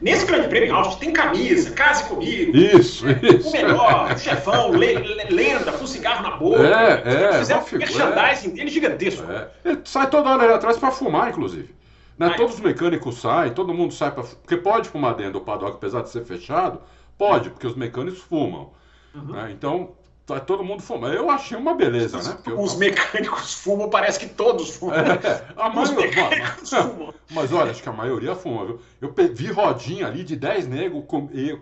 [0.04, 2.58] Nesse Grande Prêmio Austin tem camisa, case comigo.
[2.58, 3.48] Isso, isso.
[3.48, 4.96] O melhor, o chefão, le,
[5.30, 6.62] lenda, com cigarro na boca.
[6.62, 7.40] É, é.
[7.40, 8.52] Fizeram um merchandising é.
[8.52, 9.32] dele gigantesco.
[9.32, 9.48] É.
[9.64, 11.70] Ele sai toda hora ali atrás para fumar, inclusive.
[12.18, 12.34] Né?
[12.36, 14.24] Todos os mecânicos saem, todo mundo sai para.
[14.24, 16.82] Porque pode fumar dentro do paddock, apesar de ser fechado.
[17.18, 18.72] Pode, porque os mecânicos fumam.
[19.14, 19.34] Uhum.
[19.34, 19.52] Né?
[19.52, 19.96] Então,
[20.26, 21.14] Tá todo mundo fumando.
[21.14, 22.34] Eu achei uma beleza, os, né?
[22.36, 22.80] Porque os eu...
[22.80, 24.96] mecânicos fumam, parece que todos fumam.
[24.96, 27.14] É, a os mecânicos mas, fumam.
[27.30, 28.80] Mas olha, acho que a maioria fuma, viu?
[29.02, 31.30] Eu vi rodinha ali de 10 negros com...
[31.34, 31.60] e,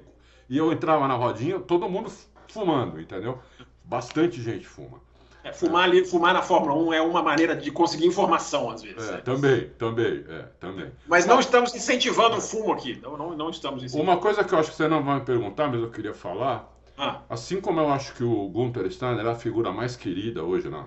[0.47, 2.11] e eu entrava na rodinha, todo mundo
[2.47, 3.39] fumando, entendeu?
[3.83, 4.99] Bastante gente fuma.
[5.43, 9.09] É, fumar, ali, fumar na Fórmula 1 é uma maneira de conseguir informação, às vezes.
[9.09, 10.91] É, também, também, é, também.
[11.07, 12.99] Mas não estamos incentivando o fumo aqui.
[13.01, 14.11] Não, não, não estamos incentivando.
[14.11, 16.71] Uma coisa que eu acho que você não vai me perguntar, mas eu queria falar
[17.01, 17.21] ah.
[17.27, 20.85] Assim como eu acho que o Gunther Steiner é a figura mais querida hoje na.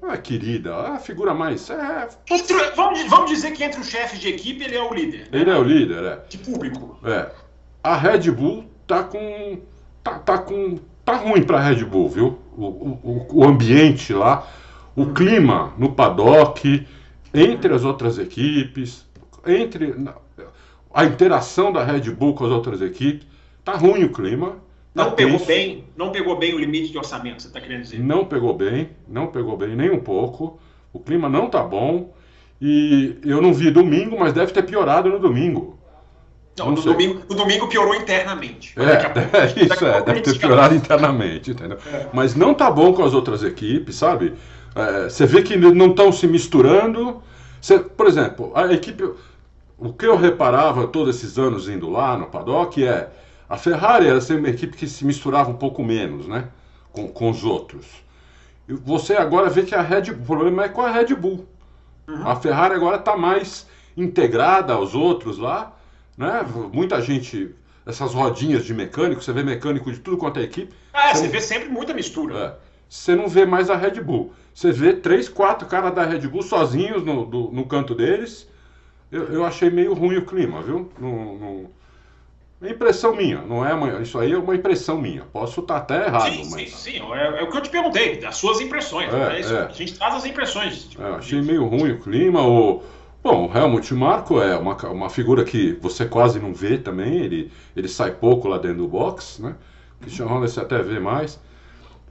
[0.00, 1.68] Não é querida, é a figura mais.
[1.68, 2.08] É...
[2.30, 5.28] Entre, vamos, vamos dizer que entre os chefes de equipe ele é o líder.
[5.32, 5.40] Né?
[5.40, 6.16] Ele é o líder, é.
[6.28, 6.96] De público.
[7.04, 7.28] É.
[7.82, 9.60] A Red Bull tá com.
[10.04, 10.78] Tá, tá com.
[11.04, 12.38] Tá ruim pra Red Bull, viu?
[12.56, 14.46] O, o, o ambiente lá,
[14.94, 16.86] o clima no paddock,
[17.34, 19.06] entre as outras equipes,
[19.46, 19.94] entre.
[20.92, 23.26] A interação da Red Bull com as outras equipes.
[23.62, 24.56] Tá ruim o clima.
[24.94, 28.00] Não pegou bem, não pegou bem o limite de orçamento, você está querendo dizer?
[28.00, 30.58] Não pegou bem, não pegou bem nem um pouco.
[30.90, 32.14] O clima não tá bom.
[32.58, 35.78] E eu não vi domingo, mas deve ter piorado no domingo.
[36.58, 38.74] Não, no, domingo, no domingo piorou internamente.
[38.78, 41.78] É, é isso, é, deve ter piorado internamente, entendeu?
[41.92, 42.06] É.
[42.12, 44.34] Mas não tá bom com as outras equipes, sabe?
[44.74, 47.22] É, você vê que não estão se misturando.
[47.60, 49.04] Você, por exemplo, a equipe.
[49.78, 53.10] O que eu reparava todos esses anos indo lá no paddock é
[53.48, 56.48] a Ferrari era sempre uma equipe que se misturava um pouco menos, né?
[56.92, 57.86] Com, com os outros.
[58.68, 61.46] E você agora vê que a Red Bull, o problema é com a Red Bull.
[62.08, 62.26] Uhum.
[62.26, 63.66] A Ferrari agora está mais
[63.96, 65.75] integrada aos outros lá,
[66.16, 66.44] né?
[66.72, 70.74] Muita gente, essas rodinhas de mecânico, você vê mecânico de tudo quanto é equipe.
[70.92, 71.30] Ah, você, você não...
[71.30, 72.38] vê sempre muita mistura.
[72.62, 72.66] É.
[72.88, 74.32] Você não vê mais a Red Bull.
[74.54, 78.48] Você vê três, quatro caras da Red Bull sozinhos no, do, no canto deles.
[79.10, 80.90] Eu, eu, achei meio ruim o clima, viu?
[80.98, 81.70] No.
[82.62, 85.24] É impressão minha, não é uma, isso aí é uma impressão minha.
[85.30, 86.74] Posso estar até errado, sim, mas.
[86.74, 89.12] Sim, sim, é, é, o que eu te perguntei, as suas impressões.
[89.12, 89.40] É, né?
[89.40, 89.66] isso, é.
[89.66, 90.84] A gente traz as impressões.
[90.84, 92.42] Tipo, é, achei meio ruim o clima.
[92.42, 92.82] O,
[93.26, 97.50] bom, o Helmut Marko é uma, uma figura que você quase não vê também, ele,
[97.76, 99.56] ele sai pouco lá dentro do box, né?
[99.98, 101.40] O Christian Horner você até vê mais.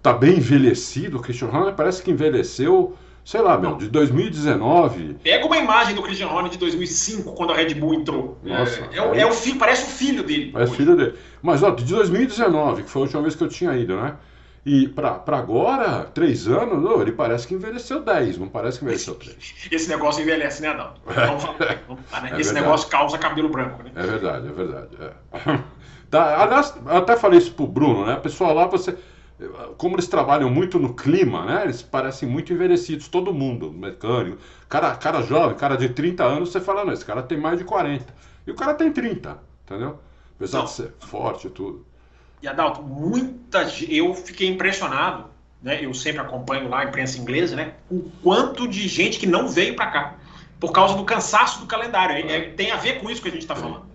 [0.02, 5.16] Tá bem envelhecido, o Christian Horner parece que envelheceu sei lá, meu, de 2019.
[5.24, 8.38] Pega uma imagem do Christian Horner de 2005, quando a Red Bull entrou.
[8.44, 8.88] Nossa.
[8.92, 10.52] É, é, é o filho, parece o filho dele.
[10.52, 11.16] Parece o filho dele.
[11.42, 14.16] Mas, ó, de 2019, que foi a última vez que eu tinha ido, né?
[14.66, 19.14] E para agora, três anos, não, ele parece que envelheceu 10, não parece que envelheceu
[19.14, 19.38] 3.
[19.72, 20.74] Esse negócio envelhece, né?
[20.74, 22.30] Vamos falar, vamos falar né?
[22.34, 22.54] é Esse verdade.
[22.54, 23.92] negócio causa cabelo branco, né?
[23.96, 24.90] É verdade, é verdade.
[25.00, 25.76] É.
[26.08, 28.14] Tá, aliás, eu até falei isso pro Bruno, né?
[28.14, 28.96] A pessoa lá, você
[29.78, 31.64] como eles trabalham muito no clima, né?
[31.64, 34.38] Eles parecem muito envelhecidos, todo mundo, mecânico.
[34.70, 37.66] Cara, cara jovem, cara de 30 anos, você fala, não, esse cara tem mais de
[37.66, 38.14] 40.
[38.48, 40.00] E o cara tem 30, entendeu?
[40.36, 40.66] Apesar não.
[40.66, 41.86] de ser forte e tudo.
[42.46, 45.26] E Adalto, muita eu fiquei impressionado,
[45.64, 45.84] né?
[45.84, 47.74] Eu sempre acompanho lá a imprensa inglesa, né?
[47.90, 50.16] O quanto de gente que não veio para cá
[50.60, 52.16] por causa do cansaço do calendário.
[52.16, 53.88] É, é, tem a ver com isso que a gente está falando.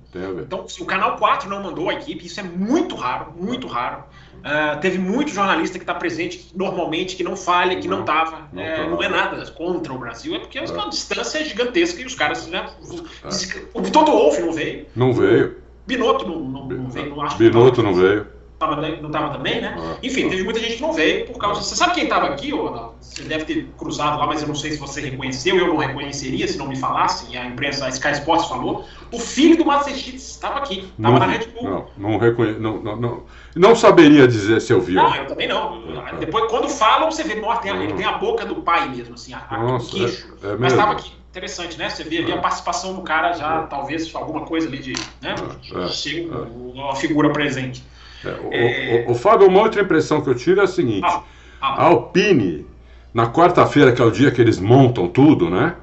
[0.43, 4.03] Então, se o canal 4 não mandou a equipe, isso é muito raro, muito raro.
[4.39, 8.49] Uh, teve muito jornalista que está presente normalmente, que não falha, que não estava.
[8.53, 10.65] Não, é, não, é nada contra o Brasil, é porque é.
[10.65, 12.49] uma distância gigantesca e os caras.
[12.49, 13.65] Né, é.
[13.73, 14.87] O Toto Wolff não veio.
[14.97, 15.59] Não veio.
[15.87, 17.15] Binotto não, não, não veio.
[17.15, 19.75] Não Binotto não veio tava, não estava também, né?
[19.77, 19.97] Ah.
[20.03, 21.63] Enfim, teve muita gente que não veio por causa.
[21.63, 24.73] Você sabe quem estava aqui, ou Você deve ter cruzado lá, mas eu não sei
[24.73, 28.13] se você reconheceu, eu não reconheceria se não me falasse, e a imprensa, a Sky
[28.13, 28.85] Sports falou.
[29.11, 31.65] O filho do Massachusetts estava aqui, estava na Red Bull.
[31.65, 32.53] Não, não, reconhe...
[32.53, 33.23] não, não, não,
[33.57, 34.93] não saberia dizer se eu vi.
[34.93, 35.83] Não, eu também não.
[36.19, 39.15] Depois, quando falam, você vê, nossa, tem a, ele tem a boca do pai mesmo,
[39.15, 40.35] assim, a, Nossa, o queixo.
[40.45, 41.13] É, é mas estava aqui.
[41.31, 41.89] Interessante, né?
[41.89, 42.41] Você vê ali a é.
[42.41, 43.67] participação do cara já, é.
[43.69, 44.93] talvez alguma coisa ali de.
[45.23, 45.37] Né?
[45.73, 47.85] É, Chega uma figura presente.
[48.25, 49.05] É, o, é...
[49.07, 51.23] o, o, Fábio, uma outra impressão que eu tiro é a seguinte: ah,
[51.61, 51.83] ah.
[51.83, 52.67] a Alpine,
[53.13, 55.75] na quarta-feira, que é o dia que eles montam tudo, né?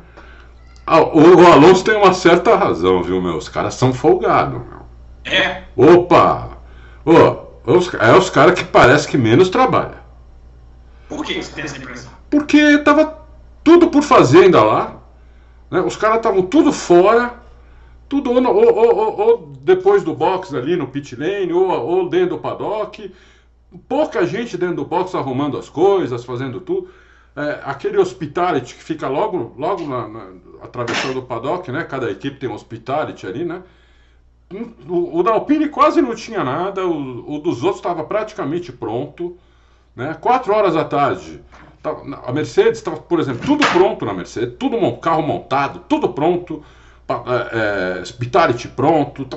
[0.87, 3.35] O, o Alonso tem uma certa razão, viu, meu?
[3.35, 4.87] Os caras são folgados, meu.
[5.25, 5.63] É?
[5.75, 6.57] Opa!
[7.03, 9.97] Ô, os, é os caras que parece que menos trabalham.
[11.09, 12.11] Por que você tem essa impressão?
[12.29, 13.17] Porque tava
[13.63, 14.95] tudo por fazer ainda lá.
[15.69, 15.81] Né?
[15.81, 17.33] Os caras estavam tudo fora
[18.09, 22.29] tudo ou, ou, ou, ou, depois do box ali no pit lane, ou, ou dentro
[22.29, 23.13] do paddock.
[23.87, 26.89] Pouca gente dentro do box arrumando as coisas, fazendo tudo.
[27.35, 30.27] É, aquele hospitality que fica logo, logo na, na,
[30.63, 31.83] atravessando o paddock, né?
[31.83, 33.61] Cada equipe tem um hospitality ali, né?
[34.87, 39.37] O, o da Alpine quase não tinha nada, o, o dos outros estava praticamente pronto.
[39.93, 40.13] Né?
[40.21, 41.41] Quatro horas da tarde,
[42.25, 46.63] a Mercedes estava, por exemplo, tudo pronto na Mercedes, tudo carro montado, tudo pronto
[47.51, 49.27] é, Spitality pronto.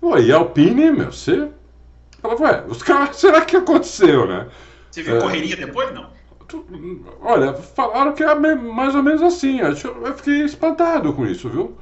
[0.00, 0.18] Tal.
[0.20, 1.48] E a Alpine, meu, você.
[2.20, 4.48] Falava, ué, os caras, será que aconteceu, né?
[4.90, 5.92] Você viu é, correria depois?
[5.92, 6.16] Não.
[7.20, 9.58] Olha, falaram que é mais ou menos assim.
[9.60, 11.76] Eu fiquei espantado com isso, viu?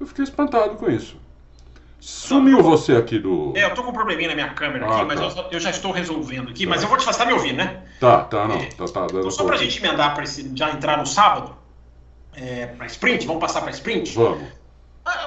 [0.00, 1.16] Eu fiquei espantado com isso.
[2.00, 3.54] Sumiu você aqui do.
[3.56, 5.40] É, eu tô com um probleminha na minha câmera ah, aqui, mas tá.
[5.40, 6.64] eu, eu, já estou resolvendo aqui.
[6.64, 6.70] Tá.
[6.70, 7.82] Mas eu vou te fazer, tá me ouvindo, né?
[7.98, 8.56] Tá, tá, não.
[8.56, 11.56] É, tá, tá, então, só pra gente emendar para esse já entrar no sábado,
[12.34, 13.26] é, para sprint?
[13.26, 14.14] Vamos passar para sprint?
[14.14, 14.46] Vamos.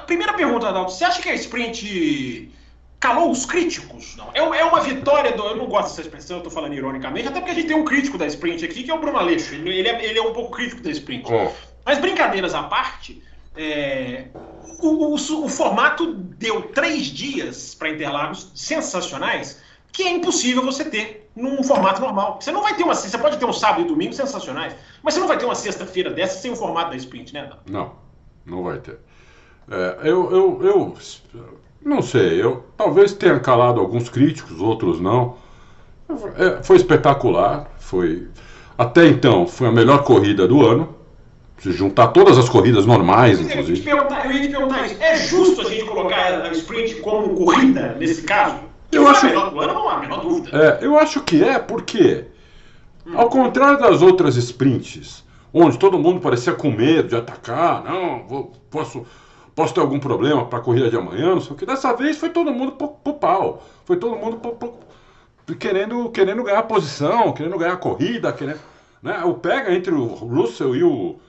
[0.05, 2.51] Primeira pergunta, Adalto, você acha que a sprint
[2.99, 4.15] calou os críticos?
[4.15, 4.29] Não.
[4.33, 5.43] É, é uma vitória do.
[5.43, 7.85] Eu não gosto dessa expressão, eu estou falando ironicamente, até porque a gente tem um
[7.85, 9.53] crítico da sprint aqui, que é o Bruno Aleixo.
[9.53, 11.29] Ele, ele, é, ele é um pouco crítico da sprint.
[11.85, 13.23] Mas brincadeiras à parte,
[13.55, 14.25] é,
[14.79, 21.29] o, o, o, formato deu três dias para Interlagos sensacionais, que é impossível você ter
[21.35, 22.39] num formato normal.
[22.41, 22.93] Você não vai ter uma.
[22.93, 26.09] Você pode ter um sábado e domingo sensacionais, mas você não vai ter uma sexta-feira
[26.09, 27.49] dessa sem o formato da sprint, né?
[27.67, 27.95] Não,
[28.45, 28.99] não vai ter.
[29.69, 30.93] É, eu, eu, eu
[31.83, 35.35] não sei, eu talvez tenha calado alguns críticos, outros não.
[36.37, 38.27] É, foi espetacular, foi
[38.77, 40.95] até então foi a melhor corrida do ano,
[41.59, 43.89] Se juntar todas as corridas normais, Eu inclusive.
[43.89, 43.97] eu
[44.31, 44.95] ia te perguntar isso.
[45.01, 48.57] É justo a gente colocar a sprint como corrida nesse caso?
[48.91, 50.57] Eu Foi acho- a melhor do ano, não há a menor dúvida.
[50.57, 52.25] É, eu acho que é porque,
[53.13, 58.53] ao contrário das outras sprints, onde todo mundo parecia com medo de atacar, não, vou-
[58.69, 59.03] posso,
[59.57, 61.65] posso ter algum problema para a corrida de amanhã, não sei o que.
[61.65, 63.63] Dessa vez foi todo mundo pro, pau.
[63.85, 68.59] Foi todo mundo pro- pro- querendo, querendo ganhar posição, querendo ganhar corrida, querendo.
[69.01, 69.23] Né?
[69.25, 71.19] O pega entre o Russell e o,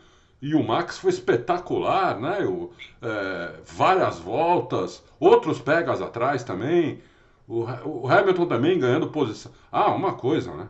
[0.43, 2.45] e o Max foi espetacular, né?
[2.45, 2.71] O,
[3.03, 7.01] é, várias voltas, outros pegas atrás também.
[7.49, 7.62] O,
[8.05, 9.53] o Hamilton também ganhando posição.
[9.73, 10.69] Ah, uma coisa, né?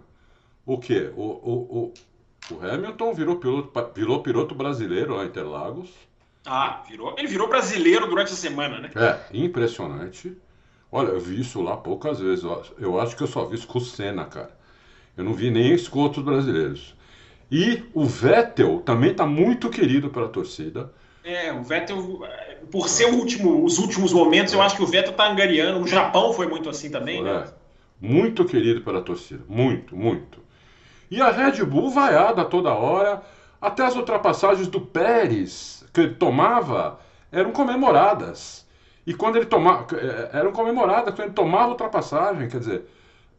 [0.66, 1.12] O quê?
[1.16, 1.92] O, o,
[2.53, 6.08] o, o Hamilton virou piloto, virou piloto brasileiro lá em Interlagos.
[6.50, 7.14] Ah, virou.
[7.18, 8.90] Ele virou brasileiro durante a semana, né?
[8.96, 10.34] É, impressionante.
[10.90, 12.42] Olha, eu vi isso lá poucas vezes.
[12.78, 14.50] Eu acho- que eu só vi isso com o Senna, cara.
[15.16, 16.94] Eu não vi nem isso com outros brasileiros.
[17.50, 20.90] E o Vettel também está muito querido pela torcida.
[21.24, 25.12] É, o Vettel, eh, por ser último, os últimos momentos, eu acho que o Vettel
[25.12, 25.80] tá angariando.
[25.80, 27.44] O Japão foi muito assim também, né?
[27.46, 27.48] É,
[28.00, 29.42] muito querido pela torcida.
[29.48, 30.38] Muito, muito.
[31.11, 33.22] E a Red Bull vaiada toda hora.
[33.61, 36.98] Até as ultrapassagens do Pérez, que ele tomava,
[37.33, 38.66] eram comemoradas.
[39.07, 39.87] E quando ele tomava.
[39.96, 42.48] eh, Eram comemoradas quando ele tomava ultrapassagem.
[42.48, 42.85] Quer dizer,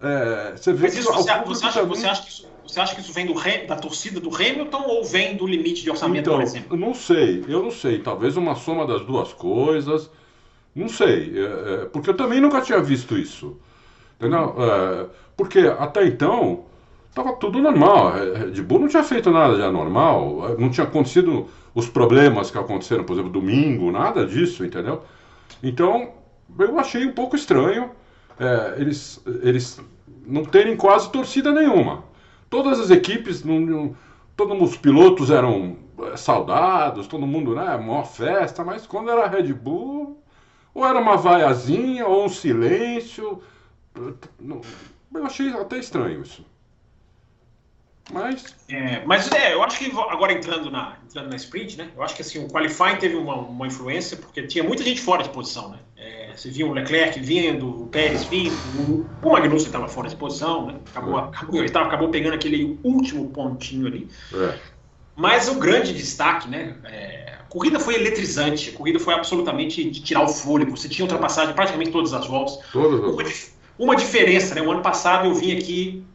[0.01, 2.53] eh, você vê Mas que isso, o você, você acha, também- você acha que isso,
[2.63, 3.33] você acha que isso vem do,
[3.67, 6.71] da torcida do Hamilton ou vem do limite de orçamento, Então, por exemplo?
[6.71, 7.99] eu não sei, eu não sei.
[8.01, 10.09] Talvez uma soma das duas coisas.
[10.75, 11.33] Não sei.
[11.39, 13.57] é, é, porque eu também nunca tinha visto isso.
[14.17, 14.55] Entendeu?
[14.59, 15.07] É,
[15.37, 16.65] porque até então
[17.09, 18.13] estava tudo normal.
[18.13, 20.49] Red Bull não tinha feito nada de anormal.
[20.51, 25.03] é, Não tinha acontecido os problemas que aconteceram, por exemplo, domingo, nada disso, entendeu?
[25.63, 26.13] Então,
[26.57, 27.91] eu achei um pouco estranho
[28.39, 29.81] é, eles, eles
[30.25, 32.03] não terem quase torcida nenhuma.
[32.49, 33.95] Todas as equipes, não, não-
[34.35, 35.77] todos os pilotos eram
[36.11, 40.23] é, saudados, todo mundo, né, maior festa, mas quando era Red Bull,
[40.73, 43.41] ou era uma vaiazinha, ou um silêncio.
[45.13, 46.45] Eu achei até estranho isso.
[48.11, 51.91] Mas, É, mas é, eu acho que agora entrando na, entrando na sprint, né?
[51.95, 55.21] Eu acho que assim, o qualifying teve uma, uma influência, porque tinha muita gente fora
[55.23, 55.79] de posição, né?
[55.95, 60.15] É, você viu o Leclerc vindo, o Pérez vindo, o, o Magnussen estava fora de
[60.15, 60.79] posição, né?
[60.91, 61.23] Acabou, É.
[61.23, 64.09] acabou, ele tava- acabou pegando aquele último pontinho ali.
[64.31, 64.59] é,
[65.15, 66.79] Mas o grande destaque, né?
[66.85, 70.71] é, a corrida foi eletrizante, a corrida foi absolutamente de tirar o fôlego.
[70.77, 72.57] Você tinha ultrapassagem praticamente todas as voltas.
[72.71, 73.23] todas Uma,
[73.77, 74.61] uma diferença, né?
[74.61, 76.08] O ano passado eu vim aqui,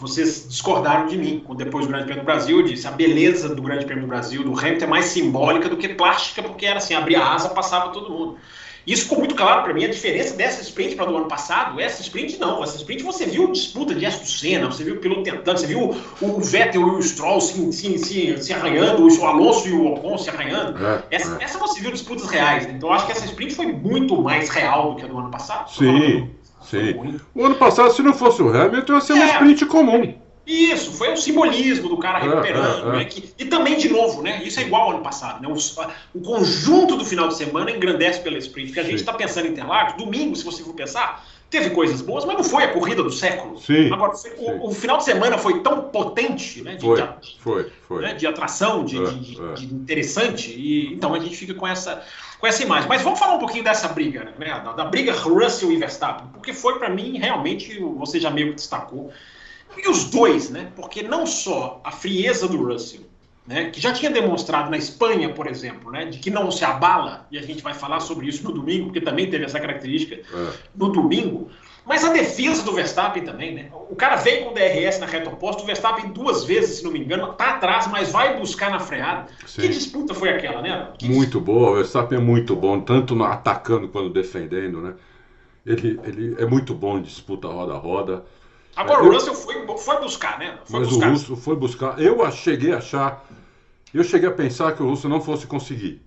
[0.00, 3.54] vocês discordaram de mim, quando depois do Grande Prêmio do Brasil, eu disse a beleza
[3.54, 6.78] do Grande Prêmio do Brasil, do Hamilton, é mais simbólica do que plástica, porque era
[6.78, 8.38] assim, abria a asa, passava todo mundo.
[8.86, 12.00] Isso ficou muito claro para mim, a diferença dessa sprint para do ano passado, essa
[12.00, 15.58] sprint não, essa sprint você viu disputa de Aston Senna, você viu o piloto tentando,
[15.58, 19.72] você viu o Vettel e o Stroll se, se, se, se arranhando, o Alonso e
[19.72, 20.84] o Ocon se arranhando.
[20.84, 21.44] É, Essa, é.
[21.44, 22.72] essa você viu disputas reais, né?
[22.74, 25.30] então eu acho que essa sprint foi muito mais real do que a do ano
[25.30, 25.70] passado.
[25.70, 26.30] Sim,
[26.70, 26.92] sim.
[26.92, 27.20] ruim.
[27.34, 29.28] O ano passado, se não fosse o Hamilton, ia ser uma É.
[29.32, 30.14] sprint comum.
[30.46, 32.98] Isso, foi um simbolismo do cara É, recuperando, é, é.
[32.98, 33.04] né?
[33.04, 34.42] Que- e também, de novo, né?
[34.44, 35.48] Isso é igual ao ano passado, né?
[35.48, 38.68] O, o conjunto do final de semana engrandece pela sprint.
[38.68, 42.24] Porque a gente está pensando em Interlagos, domingo, se você for pensar, teve coisas boas,
[42.24, 43.58] mas não foi a corrida do século.
[43.58, 46.76] Sim, Agora, o, o final de semana foi tão potente, né?
[46.76, 48.02] De, Foi, de- foi, foi.
[48.02, 49.52] né, de atração, de, É, de- é.
[49.54, 52.02] de interessante, e então a gente fica com essa,
[52.38, 52.88] com essa imagem.
[52.88, 56.52] Mas vamos falar um pouquinho dessa briga, né, da, da briga Russell e Verstappen, porque
[56.52, 59.10] foi para mim realmente, você já meio que destacou,
[59.76, 63.00] e os dois, né, porque não só a frieza do Russell,
[63.50, 67.26] né, que já tinha demonstrado na Espanha, por exemplo, né, de que não se abala,
[67.32, 70.52] e a gente vai falar sobre isso no domingo, porque também teve essa característica, É.
[70.76, 71.50] no domingo.
[71.84, 73.70] Mas a defesa do Verstappen também, né?
[73.90, 76.92] O cara veio com o DRS na reta oposta, o Verstappen duas vezes, se não
[76.92, 79.26] me engano, tá atrás, mas vai buscar na freada.
[79.46, 79.62] Sim.
[79.62, 80.88] Que disputa foi aquela, né?
[80.96, 84.94] Que Muito boa, o Verstappen é muito bom, tanto atacando quanto defendendo, né?
[85.66, 88.24] Ele, ele é muito bom em disputa roda a roda.
[88.76, 90.58] Agora Eu- o Russell foi, foi buscar, né?
[90.66, 91.08] Foi Mas buscar.
[91.08, 92.00] o Russo foi buscar.
[92.00, 93.26] Eu cheguei a achar.
[93.92, 96.00] Eu cheguei a pensar que o Russo não fosse conseguir.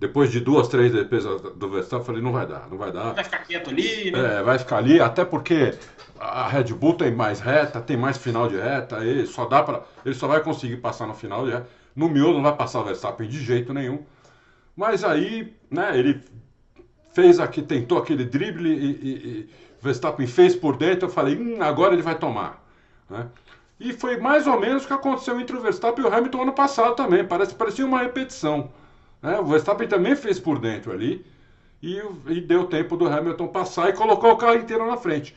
[0.00, 3.12] Depois de duas, três defesas do Verstappen, falei, não vai dar, não vai dar.
[3.12, 4.38] Vai ficar quieto ali, né?
[4.38, 5.74] É, vai ficar ali, até porque
[6.18, 9.82] a Red Bull tem mais reta, tem mais final de reta, ele só dá para,
[10.04, 11.68] ele só vai conseguir passar no final de reta.
[11.94, 14.02] No miolo não vai passar o Verstappen de jeito nenhum.
[14.74, 16.20] Mas aí, né, ele
[17.14, 21.62] fez aqui, tentou aquele drible e, e, e Verstappen fez por dentro, eu falei, hum,
[21.62, 22.64] agora ele vai tomar,
[23.08, 23.28] né?
[23.82, 26.52] E foi mais ou menos o que aconteceu entre o Verstappen e o Hamilton ano
[26.52, 28.70] passado também, parece parecia uma repetição,
[29.20, 29.40] né?
[29.40, 31.26] O Verstappen também fez por dentro ali
[31.82, 35.34] e, e deu tempo do Hamilton passar e colocar o carro inteiro na frente.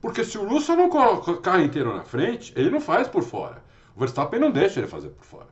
[0.00, 3.24] Porque se o Russell não coloca o carro inteiro na frente, ele não faz por
[3.24, 3.60] fora.
[3.96, 5.46] O Verstappen não deixa ele fazer por fora.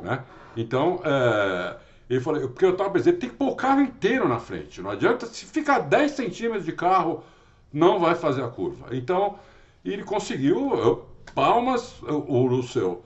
[0.00, 0.20] Né?
[0.56, 1.76] Então, é,
[2.10, 4.82] ele falou, porque eu estava pensando, tem que pôr o carro inteiro na frente.
[4.82, 7.22] Não adianta, se ficar 10 centímetros de carro,
[7.72, 8.88] não vai fazer a curva.
[8.90, 9.38] Então,
[9.84, 13.04] ele conseguiu, eu, palmas, o Russell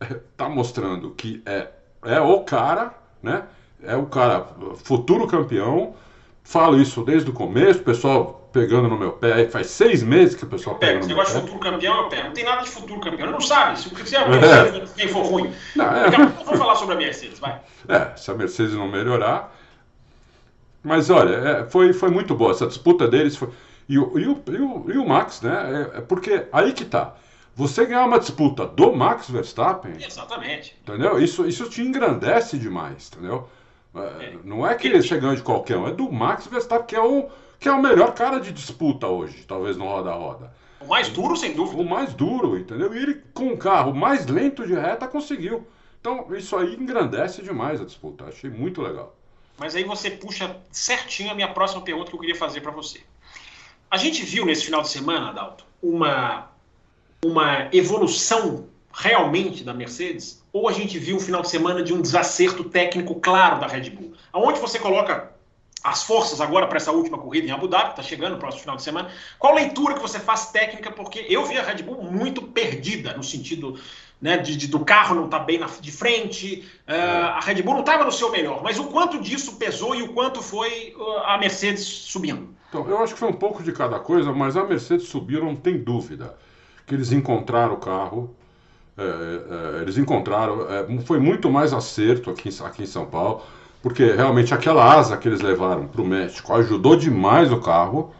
[0.00, 1.68] está mostrando que é,
[2.04, 3.44] é o cara, né?
[3.82, 4.46] É o cara
[4.84, 5.94] futuro campeão.
[6.42, 9.48] Falo isso desde o começo, o pessoal pegando no meu pé.
[9.48, 12.24] Faz seis meses que o pessoal pega no Esse negócio de futuro campeão, eu pego.
[12.24, 13.30] Não tem nada de futuro campeão.
[13.30, 13.78] Não sabe.
[13.78, 14.40] Se se é alguém
[14.96, 15.52] quem for ruim.
[15.76, 16.10] Não, é.
[16.10, 17.60] Vamos falar sobre a Mercedes, vai.
[17.88, 19.56] É, se a Mercedes não melhorar.
[20.82, 22.52] Mas olha, é, foi, foi muito boa.
[22.52, 23.50] Essa disputa deles foi.
[23.88, 25.90] E o, e o, e o, e o Max, né?
[25.94, 27.14] É, é porque aí que tá.
[27.54, 30.76] Você ganhar uma disputa do Max Verstappen, Exatamente.
[30.82, 31.22] entendeu?
[31.22, 33.48] Isso, isso te engrandece demais, entendeu?
[33.94, 37.02] É, Não é que ele chegando de qualquer um, é do Max Verstappen, que é
[37.02, 37.28] o,
[37.58, 40.52] que é o melhor cara de disputa hoje, talvez no roda a roda.
[40.80, 41.82] O mais duro, sem dúvida.
[41.82, 42.94] O mais duro, entendeu?
[42.94, 45.66] E ele, com o carro mais lento de reta, conseguiu.
[46.00, 48.24] Então, isso aí engrandece demais a disputa.
[48.24, 49.14] Achei muito legal.
[49.58, 53.02] Mas aí você puxa certinho a minha próxima pergunta que eu queria fazer para você.
[53.90, 56.49] A gente viu nesse final de semana, Adalto, uma,
[57.24, 60.42] uma evolução realmente da Mercedes?
[60.52, 63.90] Ou a gente viu um final de semana de um desacerto técnico claro da Red
[63.90, 64.14] Bull?
[64.32, 65.30] Aonde você coloca
[65.82, 68.76] as forças agora para essa última corrida em Abu Dhabi, está chegando no próximo final
[68.76, 69.10] de semana?
[69.38, 70.90] Qual leitura que você faz técnica?
[70.90, 73.78] Porque eu vi a Red Bull muito perdida no sentido
[74.20, 76.92] né, de, de, do carro não estar tá bem na, de frente, uh,
[77.36, 80.12] a Red Bull não estava no seu melhor, mas o quanto disso pesou e o
[80.12, 82.54] quanto foi uh, a Mercedes subindo?
[82.68, 85.56] Então, eu acho que foi um pouco de cada coisa, mas a Mercedes subiu, não
[85.56, 86.36] tem dúvida.
[86.90, 88.34] Que eles encontraram o carro,
[88.98, 89.04] é,
[89.78, 93.42] é, eles encontraram, é, foi muito mais acerto aqui, aqui em São Paulo,
[93.80, 98.12] porque realmente aquela asa que eles levaram para o México ajudou demais o carro.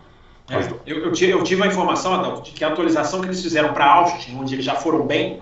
[0.48, 3.42] É, eu, eu, tive, eu, tive, a informação, Adão, de que a atualização que eles
[3.42, 5.40] fizeram para Austin, onde eles já foram bem,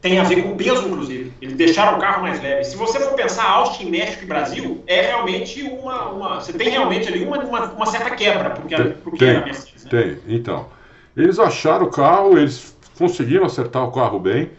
[0.00, 1.30] tem a ver com o peso, inclusive.
[1.42, 2.64] Eles deixaram o carro mais leve.
[2.64, 6.08] Se você for pensar Austin, México e Brasil, é realmente uma.
[6.08, 9.84] uma você tem realmente ali uma, uma, uma certa quebra porque tem, porque tem, Mercedes.
[9.84, 9.90] Né?
[9.90, 10.80] Tem, então.
[11.16, 14.50] Eles acharam o carro, eles conseguiram acertar o carro bem.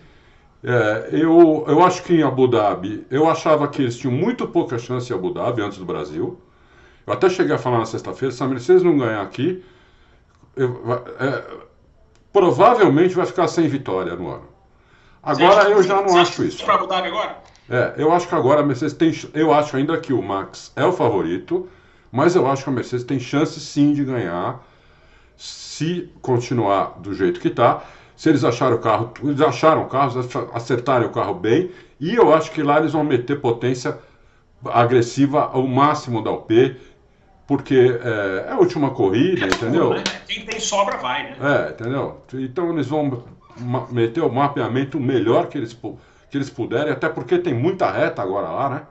[0.64, 4.78] É, eu, eu acho que em Abu Dhabi, eu achava que eles tinham muito pouca
[4.78, 6.40] chance em Abu Dhabi antes do Brasil.
[7.06, 9.64] Eu até cheguei a falar na sexta-feira, se a Mercedes não ganhar aqui,
[10.56, 10.82] eu,
[11.20, 11.44] é,
[12.32, 14.48] provavelmente vai ficar sem vitória no ano.
[15.22, 16.64] Agora eu já não acho isso.
[16.64, 17.38] Para Abu Dhabi agora?
[17.70, 19.14] É, eu acho que agora a Mercedes tem.
[19.34, 21.68] Eu acho ainda que o Max é o favorito,
[22.12, 24.64] mas eu acho que a Mercedes tem chance sim de ganhar
[25.38, 27.84] se continuar do jeito que está.
[28.16, 30.20] Se eles acharam o carro, eles acharam o carro,
[30.54, 33.98] acertarem o carro bem, e eu acho que lá eles vão meter potência
[34.66, 36.76] agressiva ao máximo da UP,
[37.48, 39.90] porque é, é a última corrida, entendeu?
[39.90, 40.04] Né?
[40.28, 41.38] Quem tem sobra vai, né?
[41.42, 42.22] É, entendeu?
[42.34, 43.24] Então eles vão
[43.90, 48.50] meter o mapeamento melhor que eles, que eles puderem, até porque tem muita reta agora
[48.50, 48.82] lá, né?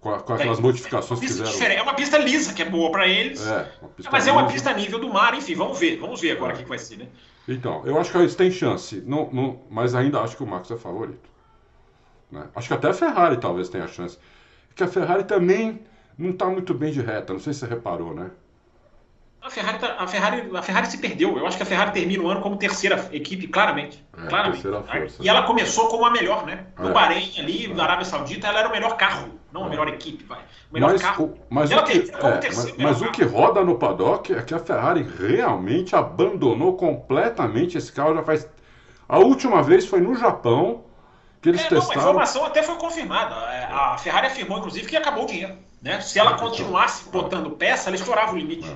[0.00, 1.74] Com, com aquelas é, modificações é que fizeram.
[1.74, 3.44] É uma pista lisa, que é boa para eles.
[3.44, 3.68] É,
[4.12, 5.98] mas é uma pista a nível do mar, enfim, vamos ver.
[5.98, 7.08] Vamos ver agora o que, que vai ser, né?
[7.48, 10.70] Então, eu acho que eles têm chance, não, não, mas ainda acho que o Max
[10.70, 11.28] é favorito.
[12.30, 12.46] Né?
[12.54, 14.18] Acho que até a Ferrari talvez tenha chance.
[14.68, 15.80] Porque a Ferrari também
[16.16, 18.30] não está muito bem de reta, não sei se você reparou, né?
[19.40, 21.38] A Ferrari, tá, a, Ferrari, a Ferrari se perdeu.
[21.38, 24.04] Eu acho que a Ferrari termina o ano como terceira equipe, claramente.
[24.16, 24.62] É, claramente.
[24.62, 25.22] terceira força.
[25.22, 26.66] E ela começou como a melhor, né?
[26.78, 26.92] No É.
[26.92, 29.38] Bahrein, ali, na Arábia Saudita, ela era o melhor carro.
[29.52, 30.40] Não a melhor equipe, vai.
[30.70, 31.24] O melhor Mas, carro.
[31.24, 32.22] o, mas, o que, é,
[32.54, 37.90] mas, mas o que roda no paddock é que a Ferrari realmente abandonou completamente esse
[37.90, 38.14] carro.
[38.14, 38.46] Já faz.
[39.08, 40.84] A última vez foi no Japão
[41.40, 42.00] que eles É, não, a testaram.
[42.02, 43.34] informação até foi confirmada.
[43.52, 45.56] É, A Ferrari afirmou, inclusive, que acabou o dinheiro.
[45.80, 46.00] Né?
[46.00, 48.68] Se ela continuasse botando peça, ela estourava o limite.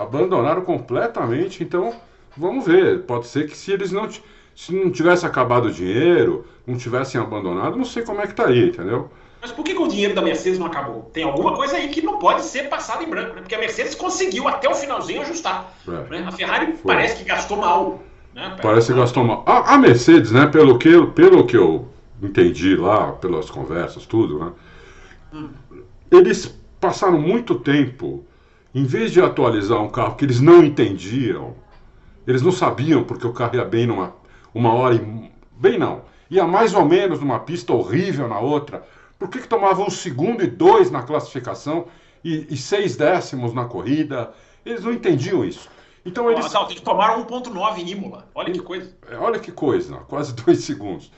[0.00, 1.62] Abandonaram completamente.
[1.62, 1.94] Então,
[2.36, 3.02] vamos ver.
[3.02, 4.08] Pode ser que se eles não
[4.56, 8.66] se não tivesse acabado o dinheiro, não tivessem abandonado, não sei como é que estaria,
[8.66, 9.10] entendeu?
[9.40, 11.10] Mas por que, que o dinheiro da Mercedes não acabou?
[11.14, 13.40] Tem alguma coisa aí que não pode ser passada em branco, né?
[13.40, 15.72] Porque a Mercedes conseguiu até o finalzinho ajustar.
[15.88, 16.10] É.
[16.10, 16.24] né?
[16.26, 16.94] A Ferrari Foi.
[16.94, 18.02] parece que gastou mal.
[18.34, 18.54] Né?
[18.60, 19.42] Parece que gastou mal.
[19.46, 21.88] A, a Mercedes, né, pelo que, pelo que eu
[22.22, 24.52] entendi lá, pelas conversas, tudo, né?
[26.10, 28.24] Eles passaram muito tempo,
[28.74, 31.54] em vez de atualizar um carro que eles não entendiam,
[32.26, 34.14] eles não sabiam porque o carro ia bem numa
[34.54, 35.30] uma hora e.
[35.52, 36.02] Bem não.
[36.30, 38.84] Ia mais ou menos numa pista horrível na outra.
[39.18, 41.86] Por que, que tomava um segundo e dois na classificação
[42.24, 44.32] e, e seis décimos na corrida?
[44.64, 45.68] Eles não entendiam isso.
[46.04, 46.44] Então eles.
[46.44, 48.28] Nossa, eles tomaram 1.9 em Imola.
[48.34, 48.96] Olha que coisa.
[49.10, 51.10] É, Olha que coisa, quase dois segundos.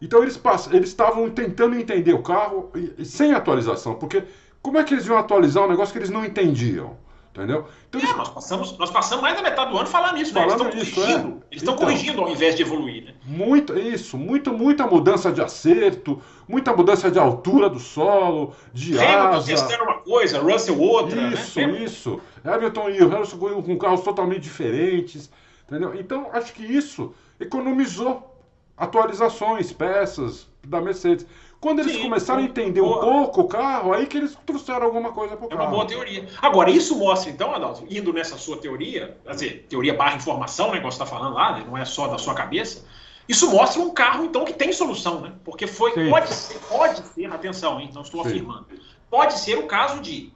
[0.00, 0.38] Então eles
[0.84, 2.70] estavam tentando entender o carro
[3.02, 4.24] sem atualização, porque
[4.66, 6.96] como é que eles iam atualizar um negócio que eles não entendiam?
[7.30, 7.68] Entendeu?
[7.88, 8.16] Então, é, eles...
[8.16, 10.40] nós, passamos, nós passamos mais da metade do ano falando isso, né?
[10.40, 11.28] Falando eles estão corrigindo.
[11.28, 11.46] É.
[11.52, 13.14] Eles estão então, corrigindo ao invés de evoluir, né?
[13.24, 19.36] Muito, isso, muito, muita mudança de acerto, muita mudança de altura do solo, de Hamilton
[19.36, 19.46] asa.
[19.46, 21.84] testando uma coisa, Russell outra, Isso, né?
[21.84, 22.20] isso.
[22.44, 25.30] Hamilton e o Russell com carros totalmente diferentes,
[25.64, 25.94] entendeu?
[25.94, 28.34] Então, acho que isso economizou
[28.76, 31.24] atualizações, peças da Mercedes.
[31.60, 32.98] Quando eles Sim, começaram a entender boa.
[32.98, 35.62] um pouco o carro, aí que eles trouxeram alguma coisa para o carro.
[35.62, 36.28] É uma boa teoria.
[36.40, 40.78] Agora, isso mostra, então, Adalto, indo nessa sua teoria, quer dizer, teoria barra informação, né,
[40.78, 42.84] que você está falando lá, né, não é só da sua cabeça,
[43.28, 45.32] isso mostra um carro, então, que tem solução, né?
[45.44, 48.28] Porque foi, pode ser, pode ser, atenção, hein, não estou Sim.
[48.28, 48.66] afirmando,
[49.10, 50.32] pode ser o caso de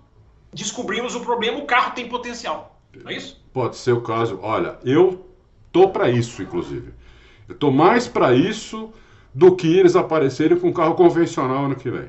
[0.52, 2.80] descobrimos o problema, o carro tem potencial.
[3.04, 3.40] Não é isso?
[3.52, 4.40] Pode ser o caso.
[4.42, 5.24] Olha, eu
[5.70, 6.92] tô para isso, inclusive.
[7.48, 8.92] Eu tô mais para isso
[9.34, 12.08] do que eles aparecerem com um carro convencional ano que vem.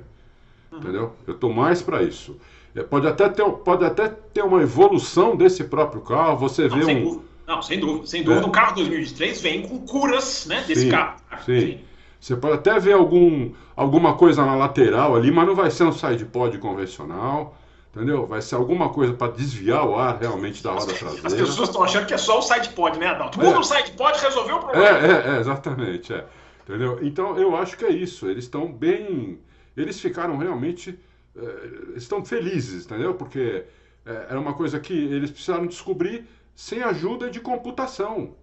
[0.71, 0.79] Uhum.
[0.79, 1.13] Entendeu?
[1.27, 2.37] Eu estou mais para isso.
[2.75, 6.85] É, pode, até ter, pode até ter uma evolução desse próprio carro, você Não, vê
[6.85, 7.03] sem um.
[7.03, 7.23] Dúvida.
[7.47, 8.07] Não, sem dúvida.
[8.07, 8.47] Sem dúvida, é.
[8.47, 11.17] o carro 2023 vem com curas né, desse sim, carro.
[11.45, 11.59] Sim.
[11.59, 11.79] sim.
[12.19, 15.91] Você pode até ver algum, alguma coisa na lateral ali, mas não vai ser um
[15.91, 17.57] side pod convencional.
[17.93, 18.25] Entendeu?
[18.25, 21.27] Vai ser alguma coisa para desviar o ar realmente da roda traseira.
[21.27, 23.37] As pessoas estão achando que é só o side pod, né, Adalto?
[23.37, 23.59] Muda é.
[23.59, 24.87] o side pod resolveu o problema.
[24.87, 26.13] É, é, é exatamente.
[26.13, 26.23] É.
[26.63, 26.99] Entendeu?
[27.01, 28.29] Então eu acho que é isso.
[28.29, 29.39] Eles estão bem.
[29.75, 30.97] Eles ficaram realmente.
[31.35, 33.13] É, estão felizes, entendeu?
[33.13, 33.63] Porque
[34.05, 38.35] é, era uma coisa que eles precisaram descobrir sem ajuda de computação,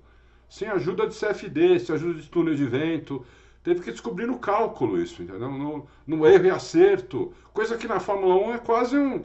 [0.49, 3.25] sem ajuda de CFD, sem ajuda de túnel de vento.
[3.63, 5.51] Teve que descobrir no cálculo isso, entendeu?
[5.51, 7.35] No, no erro e acerto.
[7.53, 9.23] Coisa que na Fórmula 1 é quase um.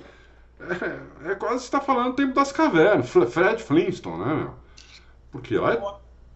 [0.60, 3.10] É, é quase está falando do tempo das cavernas.
[3.10, 4.54] Fred Flintstone, né, meu?
[5.32, 5.82] Porque lá é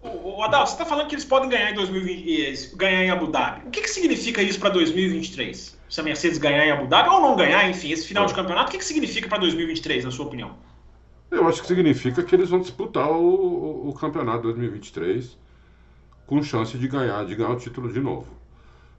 [0.08, 3.68] o, Adal, você está falando que eles podem ganhar em 2020, ganhar em Abu Dhabi.
[3.68, 5.78] O que, que significa isso para 2023?
[5.90, 8.70] Se a Mercedes ganhar em Abu Dhabi ou não ganhar, enfim, esse final de campeonato,
[8.70, 10.56] o que, que significa para 2023, na sua opinião?
[11.30, 15.38] Eu acho que significa que eles vão disputar o, o, o campeonato 2023
[16.26, 18.28] com chance de ganhar, de ganhar o título de novo.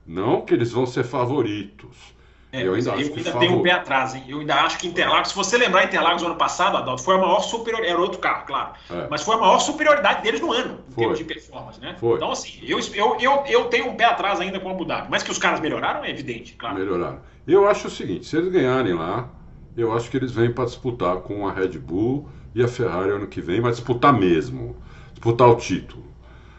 [0.07, 2.18] Não que eles vão ser favoritos
[2.51, 4.25] é, eu ainda, eu ainda tenho um pé atrás, hein?
[4.27, 7.41] Eu ainda acho que Interlagos, se você lembrar Interlagos ano passado, Adalto, foi a maior
[7.41, 9.07] superioridade, era outro carro, claro, é.
[9.11, 11.03] mas foi a maior superioridade deles no ano, em foi.
[11.03, 11.95] termos de performance, né?
[12.01, 12.17] Foi.
[12.17, 15.09] Então, assim, eu, eu, eu, eu tenho um pé atrás ainda com o Abu Dhabi,
[15.11, 16.77] mas que os caras melhoraram é evidente, claro.
[16.77, 17.21] Melhoraram.
[17.47, 19.29] Eu acho o seguinte, se eles ganharem lá,
[19.77, 23.27] eu acho que eles vêm para disputar com a Red Bull e a Ferrari ano
[23.27, 24.75] que vem, mas disputar mesmo,
[25.13, 26.05] disputar o título.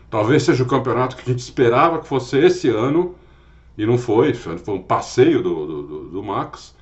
[0.10, 3.16] Talvez seja o campeonato que a gente esperava que fosse esse ano,
[3.80, 6.76] e não foi, foi um passeio do, do, do, Max.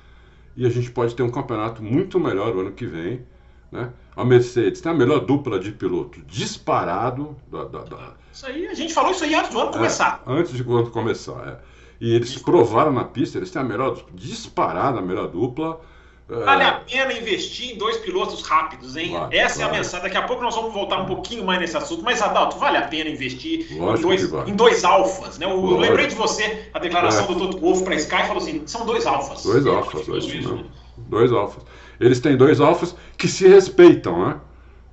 [0.56, 3.24] E a gente pode ter um campeonato muito melhor o ano que vem.
[3.70, 3.92] Né?
[4.16, 7.36] A Mercedes tem a melhor dupla de piloto disparado.
[7.46, 8.14] Da, da, da...
[8.32, 10.24] Isso aí, a gente falou isso aí antes do ano começar.
[10.26, 11.60] É, antes de ano começar, é.
[12.00, 15.80] E eles provaram na pista, eles têm a melhor, disparada a melhor dupla.
[16.28, 19.12] Vale a pena investir em dois pilotos rápidos, hein?
[19.12, 19.66] Vai, Essa vai.
[19.66, 20.02] é a mensagem.
[20.02, 22.02] Daqui a pouco nós vamos voltar um pouquinho mais nesse assunto.
[22.02, 25.46] Mas, Adalto, vale a pena investir em dois, em dois alfas, né?
[25.46, 27.28] Eu lembrei de você, a declaração é.
[27.28, 29.42] do Toto Wolff para Sky falou assim: são dois alfas.
[29.42, 30.64] Dois alfas, dois, isso, né?
[30.98, 31.64] dois alfas.
[31.98, 34.40] Eles têm dois alfas que se respeitam, né?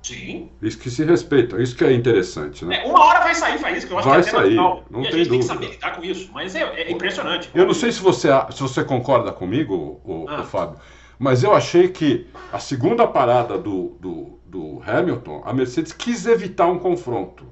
[0.02, 0.48] Sim.
[0.62, 2.82] Isso que se respeitam, isso que é interessante, né?
[2.82, 4.84] É, uma hora vai sair faísca, eu acho vai que é sair, natural.
[4.88, 5.30] não e tem a gente dúvida.
[5.30, 7.50] tem que saber lidar com isso, mas é, é impressionante.
[7.52, 10.42] Eu não sei se você, se você concorda comigo, o, ah.
[10.42, 10.78] o Fábio,
[11.18, 16.66] mas eu achei que a segunda parada do, do, do Hamilton, a Mercedes quis evitar
[16.66, 17.46] um confronto.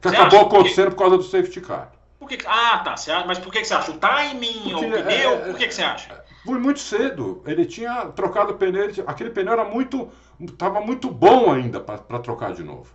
[0.00, 0.96] Que você acabou acontecendo que...
[0.96, 1.92] por causa do safety car.
[2.18, 2.38] Por que...
[2.46, 2.94] Ah, tá.
[3.26, 3.90] Mas por que, você acha?
[3.90, 5.32] O timing, Porque, o pneu?
[5.32, 6.24] É, por que, que você acha?
[6.44, 7.42] Foi muito cedo.
[7.46, 8.90] Ele tinha trocado o pneu.
[9.06, 10.08] Aquele pneu era muito.
[10.58, 12.86] Tava muito bom ainda para trocar de novo.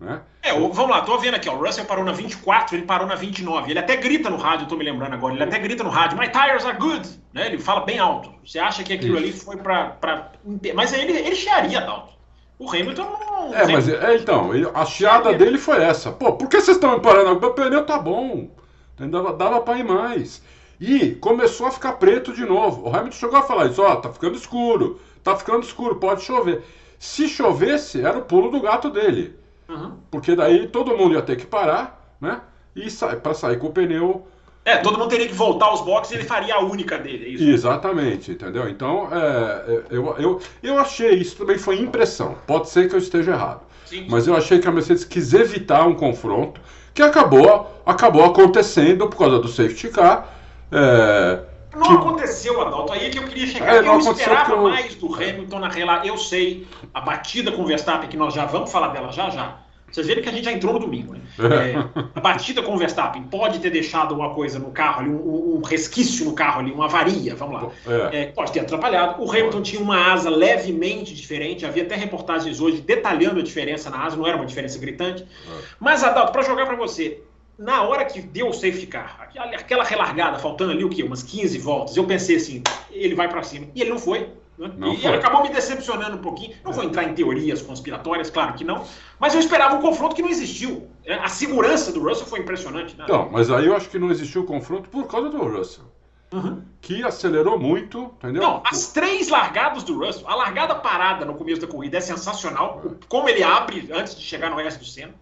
[0.00, 0.22] Né?
[0.42, 3.14] É, vamos lá, tô vendo aqui, ó, o Russell parou na 24, ele parou na
[3.14, 3.70] 29.
[3.70, 6.28] Ele até grita no rádio, tô me lembrando agora, ele até grita no rádio, my
[6.28, 7.48] tires are good, né?
[7.48, 8.32] Ele fala bem alto.
[8.44, 9.24] Você acha que aquilo Isso.
[9.24, 10.32] ali foi pra, pra.
[10.74, 12.18] Mas ele, ele chiaria, Dalton.
[12.58, 13.54] O Hamilton não.
[13.54, 16.10] É, mas é, então, ele, a chiada dele foi essa.
[16.12, 17.38] Pô, por que vocês estão me parando?
[17.38, 18.50] Meu pneu tá bom.
[18.98, 20.42] Dava, dava pra ir mais.
[20.78, 22.88] E começou a ficar preto de novo.
[22.88, 26.62] O Hamilton chegou a falar isso, ó, tá ficando escuro, tá ficando escuro, pode chover.
[26.98, 29.39] Se chovesse, era o pulo do gato dele.
[29.70, 29.92] Uhum.
[30.10, 32.40] Porque daí todo mundo ia ter que parar, né?
[32.74, 34.26] E sa para sair com o pneu.
[34.64, 37.28] É, todo mundo teria que voltar aos boxes e ele faria a única dele, é
[37.28, 37.44] isso?
[37.44, 38.68] Exatamente, entendeu?
[38.68, 42.36] Então, é, é, eu, eu, eu achei, isso também foi impressão.
[42.46, 43.62] Pode ser que eu esteja errado.
[43.86, 44.06] Sim.
[44.08, 46.60] Mas eu achei que a Mercedes quis evitar um confronto
[46.92, 50.28] que acabou, acabou acontecendo por causa do safety car.
[50.70, 51.40] É,
[51.74, 51.94] não que...
[51.94, 52.92] aconteceu, Adalto.
[52.92, 53.76] Aí é que eu queria chegar.
[53.76, 54.62] É, eu esperava eu...
[54.62, 56.06] mais do Hamilton na relação.
[56.06, 59.58] Eu sei, a batida com o Verstappen, que nós já vamos falar dela já já.
[59.90, 61.20] Vocês viram que a gente já entrou no domingo, né?
[61.38, 65.56] É, a batida com o Verstappen pode ter deixado uma coisa no carro ali, um,
[65.56, 67.70] um resquício no carro ali, uma avaria, vamos lá.
[68.12, 68.20] É.
[68.20, 69.20] É, pode ter atrapalhado.
[69.20, 74.04] O Hamilton tinha uma asa levemente diferente, havia até reportagens hoje detalhando a diferença na
[74.04, 75.22] asa, não era uma diferença gritante.
[75.22, 75.62] É.
[75.80, 77.20] Mas, Adalto, para jogar para você,
[77.60, 81.02] na hora que deu o safety car, aquela relargada, faltando ali o quê?
[81.02, 83.66] Umas 15 voltas, eu pensei assim, ele vai para cima.
[83.74, 84.30] E ele não foi.
[84.56, 84.72] Né?
[84.78, 85.14] Não e foi.
[85.14, 86.56] acabou me decepcionando um pouquinho.
[86.64, 88.86] Não vou entrar em teorias conspiratórias, claro que não.
[89.18, 90.88] Mas eu esperava um confronto que não existiu.
[91.04, 92.96] É, a segurança do Russell foi impressionante.
[92.96, 93.04] Né?
[93.04, 95.84] Então, mas aí eu acho que não existiu confronto por causa do Russell.
[96.32, 96.62] Uhum.
[96.80, 98.42] Que acelerou muito, entendeu?
[98.42, 102.82] Não, as três largadas do Russell, a largada parada no começo da corrida é sensacional.
[103.06, 105.12] Como ele abre antes de chegar no S do Senna.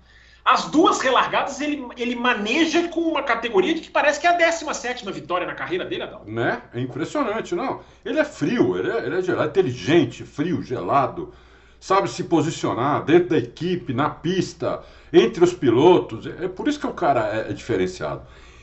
[0.49, 4.33] As duas relargadas ele, ele maneja com uma categoria de que parece que é a
[4.33, 6.31] 17 vitória na carreira dele, Adalto.
[6.31, 6.63] Né?
[6.73, 7.81] É impressionante, não.
[8.03, 11.35] Ele é frio, ele é, ele é gelado, inteligente, frio, gelado.
[11.79, 14.81] Sabe se posicionar dentro da equipe, na pista,
[15.13, 16.27] entre os pilotos.
[16.27, 18.23] É por isso que o cara é, é diferenciado.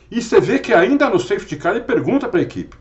[0.09, 2.75] E você vê que ainda no safety car ele pergunta para a equipe: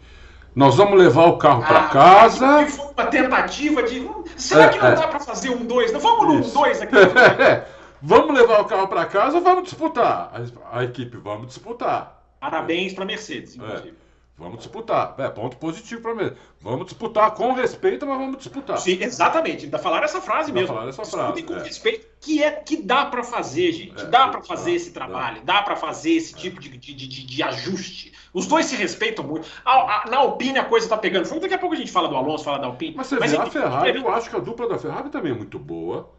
[0.55, 2.67] nós vamos levar o carro ah, para casa.
[2.69, 4.09] Foi uma tentativa de.
[4.35, 4.95] Será é, que não é.
[4.95, 5.93] dá para fazer um dois?
[5.93, 6.95] Não vamos no dois aqui.
[7.39, 7.65] É,
[8.07, 10.31] Vamos levar o carro para casa ou vamos disputar?
[10.31, 12.23] A, a, equipe, vamos disputar.
[12.39, 13.97] Parabéns para Mercedes, inclusive.
[13.99, 14.05] É.
[14.37, 15.15] Vamos disputar.
[15.17, 16.31] É, ponto positivo para mim.
[16.61, 18.77] Vamos disputar com respeito, mas vamos disputar.
[18.77, 19.65] Sim, exatamente.
[19.65, 20.75] Ainda falaram essa frase Ainda mesmo.
[20.75, 21.43] Falaram essa frase.
[21.45, 21.63] com é.
[21.63, 23.99] respeito, que é que dá para fazer, gente.
[23.99, 27.25] É, dá para fazer esse trabalho, dá, dá para fazer esse tipo de, de, de,
[27.25, 28.13] de, ajuste.
[28.35, 29.49] Os dois se respeitam muito.
[29.65, 31.41] A, a, na Alpine a coisa tá pegando fogo.
[31.41, 32.95] Daqui a pouco a gente fala do Alonso, fala da Alpine.
[32.95, 35.35] Mas você mas vê, a Ferrari, eu acho que a dupla da Ferrari também é
[35.35, 36.13] muito boa.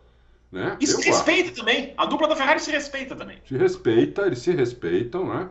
[0.55, 0.77] Né?
[0.79, 1.93] E se respeita também.
[1.97, 3.37] A dupla da Ferrari se respeita também.
[3.45, 5.49] Se respeita, eles se respeitam, né?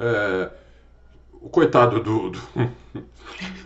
[0.00, 0.50] É,
[1.34, 2.30] o coitado do.
[2.30, 2.40] do...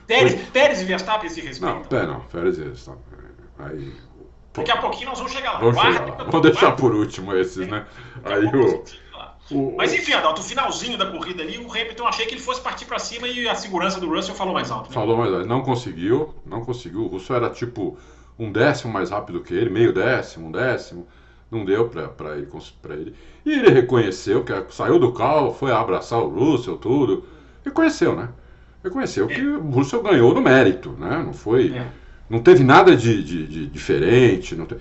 [0.08, 1.78] Pérez, Pérez e Verstappen se respeitam.
[1.78, 3.04] Não, pé, não, Pérez e Verstappen.
[3.60, 3.94] Aí.
[4.52, 5.58] Daqui a pouquinho nós vamos chegar lá.
[5.60, 6.24] Vamos, chegar lá.
[6.24, 7.86] vamos deixar por último esses, né?
[8.24, 8.84] Aí o.
[9.52, 12.60] O, Mas enfim, Adalto, o finalzinho da corrida ali, o Hamilton achei que ele fosse
[12.60, 14.88] partir para cima e a segurança do Russell falou mais alto.
[14.88, 14.94] Né?
[14.94, 15.46] Falou mais alto.
[15.46, 17.02] Não conseguiu, não conseguiu.
[17.02, 17.98] O Russell era tipo
[18.40, 21.06] um décimo mais rápido que ele, meio décimo, um décimo.
[21.50, 22.48] Não deu para ele,
[22.90, 23.14] ele.
[23.44, 27.24] E ele reconheceu que saiu do carro, foi abraçar o Russell, tudo.
[27.64, 28.28] Reconheceu, né?
[28.82, 29.34] Reconheceu é.
[29.34, 31.22] que o Russell ganhou no mérito, né?
[31.24, 31.76] Não foi.
[31.76, 31.86] É.
[32.30, 34.54] Não teve nada de, de, de diferente.
[34.54, 34.80] Não teve,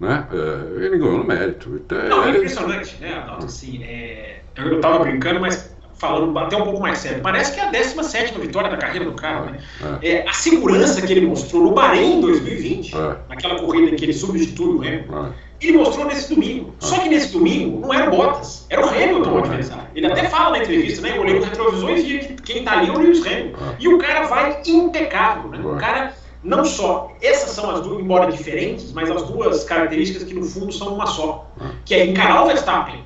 [0.00, 0.26] né?
[0.32, 1.76] É, ele ganhou no mérito.
[1.76, 6.80] Então, não, é impressionante, né, Assim, é, eu estava brincando, mas falando até um pouco
[6.80, 9.46] mais sério, parece que é a 17 vitória da carreira do cara.
[9.46, 9.58] Né?
[10.02, 10.08] É.
[10.08, 10.28] é.
[10.28, 13.16] a segurança que ele mostrou no Bahrein em 2020, é.
[13.28, 15.66] naquela corrida em que ele substitui o Hamilton, é.
[15.66, 16.74] ele mostrou nesse domingo.
[16.80, 16.84] É.
[16.84, 19.84] Só que nesse domingo não era o Bottas, era o Hamilton o adversário.
[19.94, 21.16] Ele até fala na entrevista, né?
[21.16, 23.64] Eu olhei no retrovisor e que quem tá ali é o Lewis Hamilton.
[23.64, 23.76] É.
[23.78, 25.60] E o cara vai impecável, né?
[25.64, 26.12] O cara
[26.44, 30.70] não só, essas são as duas, embora diferentes, mas as duas características que no fundo
[30.72, 31.50] são uma só,
[31.84, 33.02] que é encarar o Verstappen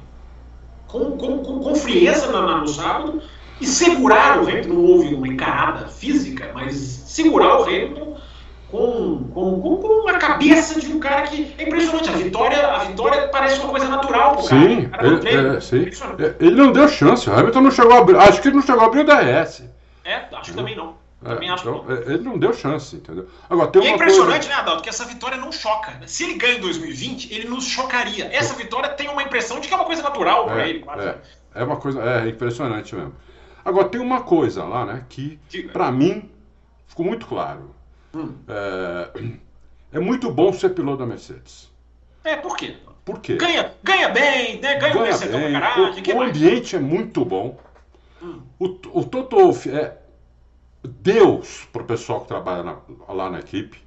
[0.90, 3.22] com, com, com, com frieza no sábado
[3.60, 4.68] e segurar o Hamilton.
[4.68, 8.16] Não houve uma encarada física, mas segurar o Hamilton
[8.70, 12.08] com, com, com, uma cabeça de um cara que é impressionante.
[12.08, 14.68] A vitória, a vitória parece uma coisa natural pro cara.
[14.68, 15.90] Sim, cara ele, é, sim.
[16.38, 17.28] Ele não deu chance.
[17.28, 18.16] O Hamilton não chegou a abrir.
[18.16, 19.64] Acho que ele não chegou a abrir o DRS.
[20.04, 20.99] É, acho que também não.
[21.22, 23.28] É, então, é, ele não deu chance, entendeu?
[23.48, 24.48] Agora, tem e é impressionante, coisa...
[24.48, 26.00] né, Adalto, que essa vitória não choca.
[26.06, 28.26] Se ele ganha em 2020, ele nos chocaria.
[28.32, 31.06] Essa vitória tem uma impressão de que é uma coisa natural para é, ele, quase.
[31.06, 31.18] É,
[31.54, 33.14] é uma coisa, é impressionante mesmo.
[33.62, 35.38] Agora, tem uma coisa lá, né, que
[35.72, 36.30] para mim
[36.88, 37.74] ficou muito claro.
[38.14, 38.34] Hum.
[38.48, 39.10] É,
[39.92, 41.70] é muito bom ser piloto da Mercedes.
[42.24, 42.76] É, por quê?
[43.04, 43.36] Por quê?
[43.36, 44.76] Ganha, ganha bem, né?
[44.76, 47.58] Ganha, ganha um bem, garagem, O, o ambiente é muito bom.
[48.22, 48.40] Hum.
[48.58, 48.66] O,
[49.00, 49.99] o Toto Wolff é
[50.82, 52.78] Deus para o pessoal que trabalha na,
[53.08, 53.82] lá na equipe.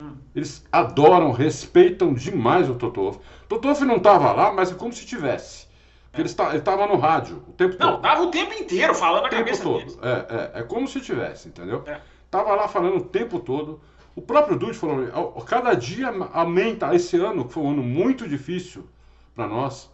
[0.00, 0.16] Hum.
[0.34, 3.20] Eles adoram, respeitam demais o Toto Wolff.
[3.48, 5.66] Toto Wolff não estava lá, mas é como se tivesse.
[6.12, 6.20] É.
[6.20, 7.90] Ele estava no rádio o tempo não, todo.
[7.90, 9.78] Não, estava o tempo inteiro falando na cabeça todo.
[9.78, 9.98] Deles.
[10.02, 11.82] É, é, é como se tivesse, entendeu?
[11.86, 12.00] É.
[12.30, 13.80] Tava lá falando o tempo todo.
[14.16, 16.94] O próprio Dude falou, cada dia aumenta.
[16.94, 18.88] Esse ano, que foi um ano muito difícil
[19.34, 19.90] para nós,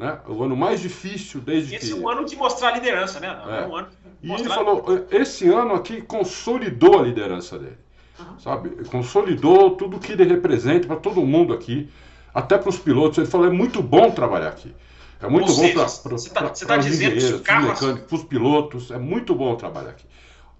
[0.00, 0.18] né?
[0.26, 1.92] O ano mais difícil desde esse que...
[1.92, 3.28] Esse é um ano de mostrar liderança, né?
[3.46, 3.66] É.
[3.66, 3.88] Um ano
[4.22, 7.76] e ele falou, esse ano aqui consolidou a liderança dele.
[8.18, 8.38] Uhum.
[8.38, 8.70] Sabe?
[8.86, 11.90] Consolidou tudo que ele representa para todo mundo aqui,
[12.34, 13.18] até para os pilotos.
[13.18, 14.74] Ele falou, é muito bom trabalhar aqui.
[15.20, 17.78] É muito Ou bom para está tá dizendo que os carros...
[17.78, 20.06] para os pilotos, é muito bom trabalhar aqui.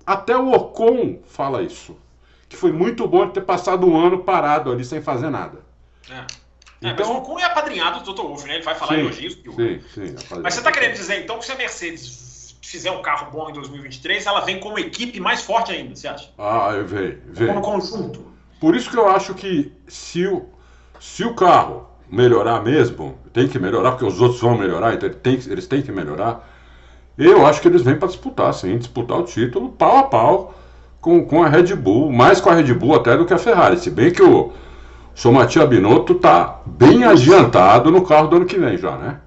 [0.05, 1.97] Até o Ocon fala isso.
[2.47, 5.61] Que foi muito bom ter passado um ano parado ali sem fazer nada.
[6.11, 6.27] É.
[6.83, 8.23] É, então, mas o Ocon é apadrinhado do Dr.
[8.23, 8.55] Wolff, né?
[8.55, 9.35] Ele vai falar sim, elogios.
[9.35, 10.15] Sim, sim.
[10.43, 13.53] Mas você está querendo dizer, então, que se a Mercedes fizer um carro bom em
[13.53, 16.31] 2023, ela vem como equipe mais forte ainda, você acha?
[16.39, 17.49] Ah, vem, vem.
[17.49, 18.25] Como conjunto.
[18.61, 20.47] Por isso que eu acho que se o,
[20.99, 25.35] se o carro melhorar mesmo, tem que melhorar, porque os outros vão melhorar, então tem,
[25.49, 26.49] eles têm que melhorar.
[27.17, 30.55] Eu acho que eles vêm para disputar, sim, disputar o título pau a pau
[31.01, 33.79] com, com a Red Bull, mais com a Red Bull até do que a Ferrari.
[33.79, 34.53] Se bem que o
[35.21, 39.21] seu Matia Binotto está bem adiantado no carro do ano que vem já, né?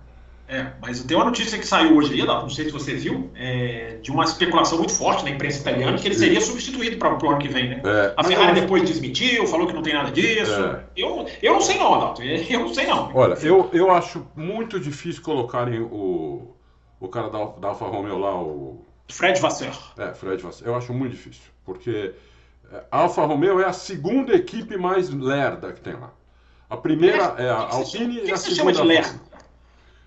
[0.47, 3.99] É, mas tem uma notícia que saiu hoje aí, não sei se você viu, é,
[4.01, 7.37] de uma especulação muito forte na imprensa italiana que ele seria substituído para o ano
[7.37, 7.81] que vem, né?
[7.85, 10.51] É, a Ferrari depois desmentiu, falou que não tem nada disso.
[10.51, 10.83] É.
[10.97, 13.11] Eu, eu não sei não, Adalto, eu não sei não.
[13.13, 16.55] Olha, eu, eu acho muito difícil colocarem o,
[16.99, 18.83] o cara da, da Alfa Romeo lá, o...
[19.11, 19.77] Fred Vasseur.
[19.99, 20.67] É, Fred Vasseur.
[20.67, 22.13] Eu acho muito difícil, porque
[22.89, 26.11] Alfa Romeo é a segunda equipe mais lerda que tem lá.
[26.69, 28.21] A primeira é, é a Alpine e a segunda...
[28.21, 29.21] O que você chama de lerda?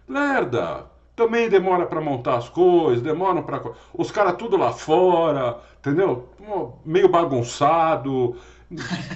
[0.09, 0.87] Lerda.
[1.15, 3.63] Também demora para montar as coisas, demoram para.
[3.95, 6.29] Os caras tudo lá fora, entendeu?
[6.85, 8.37] Meio bagunçado,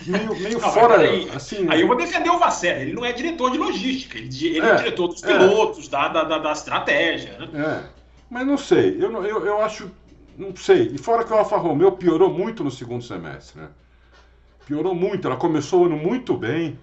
[0.07, 1.01] meio, meio não, fora.
[1.01, 4.29] Aí, assim, aí eu vou defender o Vasser, ele não é diretor de logística, ele,
[4.47, 7.37] ele é, é, diretor dos pilotos, é, da, da, da, estratégia.
[7.39, 7.49] Né?
[7.55, 8.01] É.
[8.31, 9.91] Mas não sei, eu, eu, eu acho.
[10.41, 10.91] Não sei.
[10.95, 13.69] E fora que o Alfa Romeo piorou muito no segundo semestre, né?
[14.65, 16.79] Piorou muito, ela começou o ano muito bem.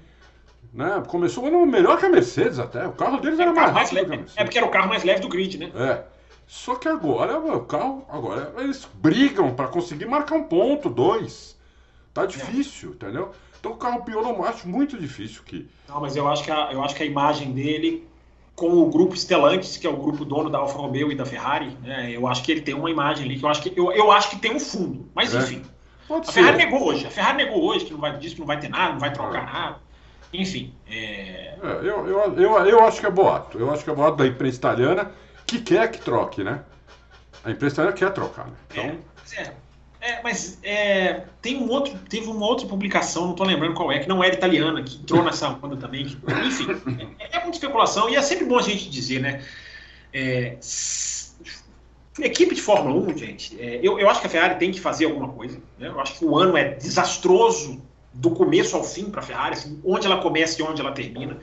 [0.72, 1.04] Né?
[1.08, 2.86] Começou o ano melhor que a Mercedes até.
[2.86, 4.26] O carro deles é era mais, mais leve.
[4.36, 5.72] É porque era o carro mais leve do grid, né?
[5.74, 6.04] É.
[6.46, 11.58] Só que agora o carro, agora eles brigam para conseguir marcar um ponto, dois.
[12.14, 12.28] Tá é.
[12.28, 12.94] difícil, é.
[12.94, 13.32] entendeu?
[13.60, 15.68] Então o carro piorou, acho muito difícil que.
[15.90, 18.08] Não, mas eu acho que a, eu acho que a imagem dele
[18.58, 21.78] com o grupo Stellantis, que é o grupo dono da Alfa Romeo e da Ferrari,
[21.84, 24.12] né, eu acho que ele tem uma imagem ali que eu acho que eu, eu
[24.12, 25.08] acho que tem um fundo.
[25.14, 25.38] Mas é.
[25.38, 25.62] enfim.
[26.08, 26.42] Pode a ser.
[26.42, 27.06] Ferrari negou hoje.
[27.06, 29.14] A Ferrari negou hoje que não vai, disse que não vai ter nada, não vai
[29.14, 29.46] trocar é.
[29.46, 29.78] nada.
[30.34, 30.74] Enfim.
[30.90, 31.56] É...
[31.62, 33.60] É, eu, eu, eu, eu acho que é boato.
[33.60, 35.12] Eu acho que é boato da imprensa italiana
[35.46, 36.64] que quer que troque, né?
[37.44, 38.54] A imprensa italiana quer trocar, né?
[38.72, 38.84] Então...
[39.38, 39.54] É,
[40.08, 44.00] é, mas é, tem um outro, teve uma outra publicação, não estou lembrando qual é,
[44.00, 46.06] que não era italiana, que entrou nessa onda também.
[46.06, 46.68] Que, enfim,
[47.20, 49.44] é, é muita especulação e é sempre bom a gente dizer, né?
[50.14, 50.58] É,
[52.20, 55.06] equipe de Fórmula 1, gente, é, eu, eu acho que a Ferrari tem que fazer
[55.06, 55.60] alguma coisa.
[55.78, 55.90] Né?
[55.90, 57.82] Eu acho que o ano é desastroso
[58.14, 61.38] do começo ao fim para a Ferrari, assim, onde ela começa e onde ela termina.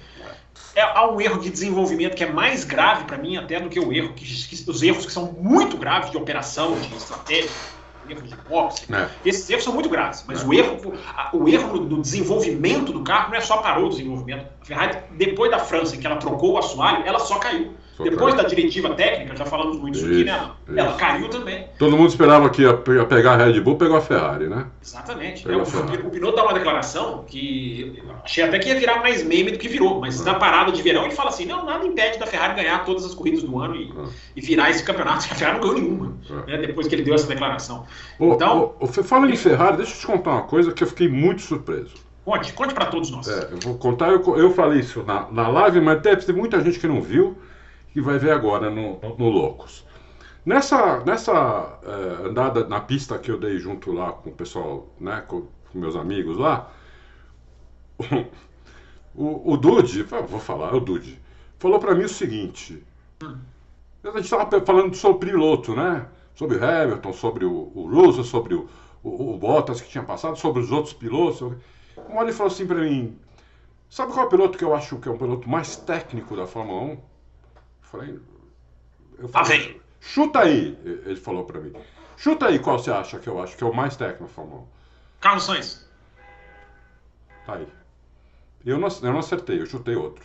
[0.75, 3.79] É, há um erro de desenvolvimento que é mais grave para mim até do que
[3.79, 7.51] o erro, que, que, os erros que são muito graves de operação, de estratégia,
[8.09, 8.93] erro de boxe.
[8.93, 9.09] É.
[9.25, 10.47] Esses erros são muito graves, mas é.
[10.47, 10.95] o erro,
[11.33, 14.47] o erro no, no, desenvolvimento do carro não é só parou o desenvolvimento.
[14.63, 17.73] A Ferrari, depois da França, em que ela trocou o assoalho, ela só caiu.
[18.03, 20.51] Depois da diretiva técnica, já falamos muito isso, aqui, né?
[20.69, 20.79] Isso.
[20.79, 21.67] Ela caiu também.
[21.79, 24.67] Todo mundo esperava que ia pegar a Red Bull, pegou a Ferrari, né?
[24.83, 25.49] Exatamente.
[25.49, 29.53] É, o, o Binotto dá uma declaração que achei até que ia virar mais meme
[29.53, 30.33] do que virou, mas ah.
[30.33, 33.15] na parada de verão ele fala assim: não, nada impede da Ferrari ganhar todas as
[33.15, 34.09] corridas do ano e, ah.
[34.35, 35.27] e virar esse campeonato.
[35.35, 36.47] A Ferrari não ganhou nenhuma, ah.
[36.47, 37.87] né, depois que ele deu essa declaração.
[38.21, 41.43] então, o, fala em Ferrari, deixa eu te contar uma coisa que eu fiquei muito
[41.43, 41.95] surpreso.
[42.25, 43.29] Conte, conte para todos nós.
[43.29, 46.81] É, eu vou contar, eu, eu falei isso na, na live, mas teve muita gente
[46.81, 47.37] que não viu
[47.95, 49.87] que vai ver agora no, no Loucos.
[50.45, 55.23] Nessa, nessa é, andada na pista que eu dei junto lá com o pessoal, né,
[55.29, 56.73] com, com meus amigos lá,
[59.15, 61.21] o, o Dude, vou falar, é o Dude,
[61.61, 62.85] falou para mim o seguinte:
[63.23, 66.07] a gente estava falando sobre piloto, né?
[66.35, 68.69] Sobre o Hamilton, sobre o, o Russell, sobre o,
[69.05, 71.41] o, o, Bottas que tinha passado, sobre os outros pilotos.
[72.09, 73.17] Uma hora ele falou assim para mim:
[73.89, 76.45] Sabe qual é o piloto que eu acho que é o piloto mais técnico da
[76.45, 77.14] Fórmula 1?
[77.95, 78.21] Falei,
[79.19, 81.73] eu falei, ah, chuta aí, ele falou para mim.
[82.17, 84.65] Chuta aí qual você acha que eu acho que é o mais técnico, Fórmula
[85.21, 85.89] Carlos Sainz.
[87.47, 87.67] Tá aí.
[88.65, 90.25] Eu não, eu não acertei, eu chutei outro.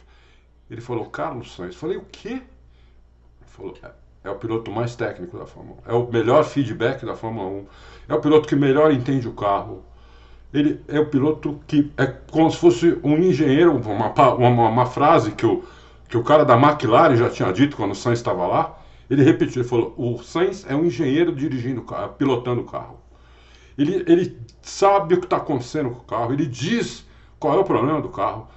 [0.70, 1.76] Ele falou, Carlos Sainz.
[1.76, 2.30] Falei, o quê?
[2.30, 3.92] Ele falou, é,
[4.24, 5.92] é, o piloto mais técnico da Fórmula 1.
[5.92, 7.68] É o melhor feedback da Fórmula 1.
[8.10, 9.84] É o piloto que melhor entende o carro.
[10.54, 15.32] Ele é o piloto que é como se fosse um engenheiro, uma, uma, uma frase
[15.32, 15.64] que o
[16.10, 19.62] que o cara da McLaren já tinha dito quando o Sainz estava lá, ele repetiu,
[19.62, 23.00] ele falou, o Sainz é um engenheiro dirigindo o carro, pilotando o carro.
[23.78, 27.06] Ele, ele sabe o que está acontecendo com o carro, ele diz
[27.40, 28.48] qual é o problema do carro,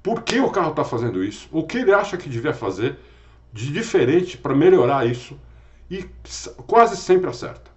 [0.00, 2.96] por que o carro está fazendo isso, o que ele acha que devia fazer
[3.52, 5.38] de diferente para melhorar isso,
[5.90, 6.04] e
[6.68, 7.70] quase sempre acerta.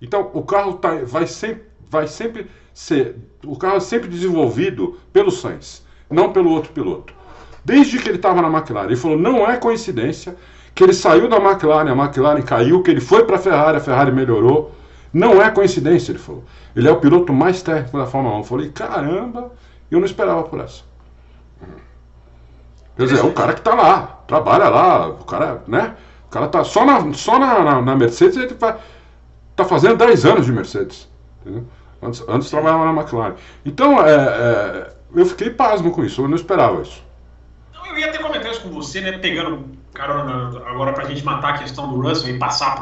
[0.00, 5.30] Então, o carro tá, vai, sempre, vai sempre ser, o carro é sempre desenvolvido pelo
[5.30, 7.19] Sainz, não pelo outro piloto
[7.64, 8.86] desde que ele estava na McLaren.
[8.86, 10.36] Ele falou: não é coincidência
[10.74, 13.80] que ele saiu da McLaren, a McLaren caiu, que ele foi para a Ferrari, a
[13.80, 14.72] Ferrari melhorou.
[15.12, 16.44] Não é coincidência, ele falou.
[16.74, 18.38] Ele é o piloto mais técnico da Fórmula 1.
[18.38, 19.52] Eu falei: caramba,
[19.90, 20.82] eu não esperava por essa.
[22.96, 25.94] Quer dizer, é o cara que está lá, trabalha lá, o cara, né?
[26.26, 28.76] O cara tá só na, só na, na, na Mercedes, ele vai,
[29.56, 31.08] tá fazendo 10 anos de Mercedes.
[31.40, 31.64] Entendeu?
[32.02, 33.34] Antes, antes trabalhava na McLaren.
[33.64, 37.02] Então, é, é, eu fiquei pasmo com isso, eu não esperava isso.
[38.00, 39.18] Ia até comentar isso com você, né?
[39.18, 42.78] Pegando carona agora para a gente matar a questão do Russell e passar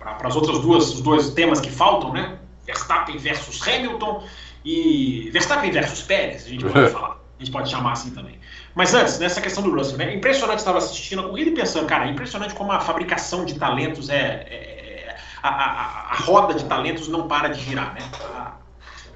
[0.00, 2.38] para as outras duas, os dois temas que faltam, né?
[2.66, 4.24] Verstappen versus Hamilton
[4.64, 7.18] e Verstappen versus Pérez, a gente pode falar.
[7.38, 8.36] A gente pode chamar assim também.
[8.74, 10.12] Mas antes, nessa questão do Russell, né?
[10.12, 14.08] Impressionante estava assistindo a corrida e pensando, cara, é impressionante como a fabricação de talentos
[14.08, 14.16] é.
[14.16, 18.00] é a, a, a, roda de talentos não para de girar, né?
[18.34, 18.52] A,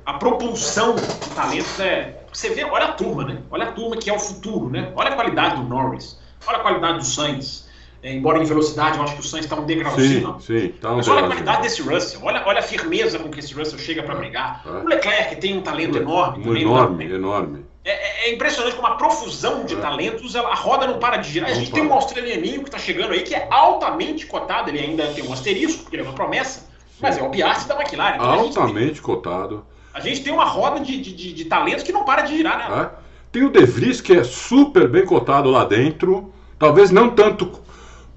[0.07, 2.22] a propulsão de talentos é.
[2.33, 3.43] Você vê, olha a turma, né?
[3.51, 4.91] Olha a turma que é o futuro, né?
[4.97, 7.70] Olha a qualidade do Norris, olha a qualidade do Sainz.
[8.03, 10.41] É, embora em velocidade, eu acho que o Sainz está um degrauzinho.
[10.41, 13.30] Sim, sim, tá um Mas olha a qualidade desse Russell, olha, olha a firmeza com
[13.30, 14.62] que esse Russell chega para brigar.
[14.66, 14.70] É.
[14.70, 16.49] O Leclerc tem um talento enorme.
[16.49, 17.64] Um enorme, enorme.
[17.85, 19.78] É, é, impressionante como a profusão de é.
[19.78, 21.51] talentos, a roda não para de girar.
[21.51, 25.07] A gente tem um australianinho que está chegando aí que é altamente cotado, ele ainda
[25.09, 26.68] tem um asterisco, porque ele é uma promessa,
[27.01, 28.16] mas é o Piastri da McLaren.
[28.16, 29.64] Então altamente cotado.
[29.93, 32.82] A gente tem uma roda de, de, de, talentos que não para de girar, né?
[32.82, 33.03] É.
[33.30, 37.61] Tem o De Vries, que é super bem cotado lá dentro, talvez não tanto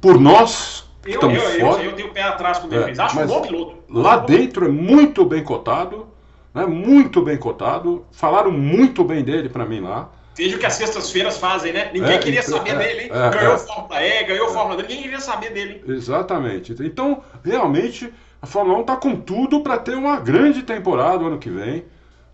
[0.02, 1.84] por nós que eu, estamos eu, fora.
[1.84, 3.76] Eu, eu, tenho o pé atrás com o De Vries, acho um bom piloto.
[3.90, 6.16] Lá dentro é muito bem cotado
[6.56, 6.66] né?
[6.66, 8.06] muito bem cotado.
[8.14, 10.10] Falaram muito bem dele para mim lá.
[10.36, 11.92] Veja o que as sextas-feiras fazem, né?
[11.94, 13.10] Ninguém é, queria então, saber é, dele, hein?
[13.12, 13.58] É, ganhou é.
[13.58, 15.84] Fórmula E, ganhou Fórmula D, ninguém queria saber dele.
[15.88, 16.76] Exatamente.
[16.82, 18.12] Então, realmente,
[18.46, 21.84] a Fórmula 1 está com tudo para ter uma grande temporada ano que vem.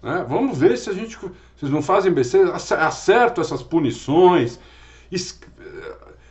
[0.04, 0.26] Né?
[0.28, 1.18] Vamos ver se a gente.
[1.56, 4.60] Vocês não fazem besteira, acerto essas punições.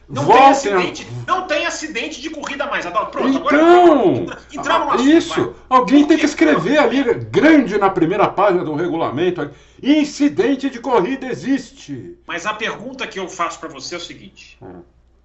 [0.09, 1.33] Não tem, acidente, a...
[1.33, 2.85] não tem acidente de corrida mais.
[2.85, 3.13] Adalto.
[3.13, 5.55] Pronto, então, agora entramos no assunto, Isso, vai.
[5.79, 9.49] alguém tem que escrever ali, grande na primeira página do regulamento,
[9.81, 12.19] incidente de corrida existe.
[12.27, 14.59] Mas a pergunta que eu faço para você é o seguinte.
[14.61, 14.83] Hum.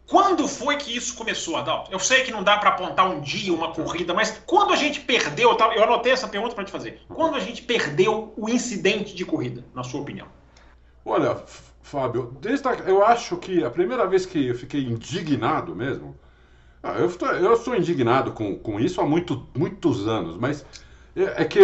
[0.07, 1.91] Quando foi que isso começou, Adalto?
[1.91, 4.99] Eu sei que não dá para apontar um dia, uma corrida, mas quando a gente
[4.99, 7.01] perdeu, eu anotei essa pergunta para te fazer.
[7.07, 10.27] Quando a gente perdeu o incidente de corrida, na sua opinião?
[11.03, 11.43] Olha,
[11.81, 16.15] Fábio, desde a, eu acho que a primeira vez que eu fiquei indignado mesmo,
[16.83, 20.63] ah, eu, eu sou indignado com, com isso há muito, muitos anos, mas
[21.15, 21.59] é, é, que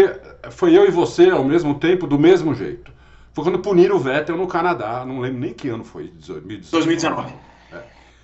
[0.50, 2.92] foi eu e você ao mesmo tempo, do mesmo jeito.
[3.34, 6.72] Foi quando puniram o Vettel no Canadá, não lembro nem que ano foi, 2019.
[6.72, 7.51] 2019.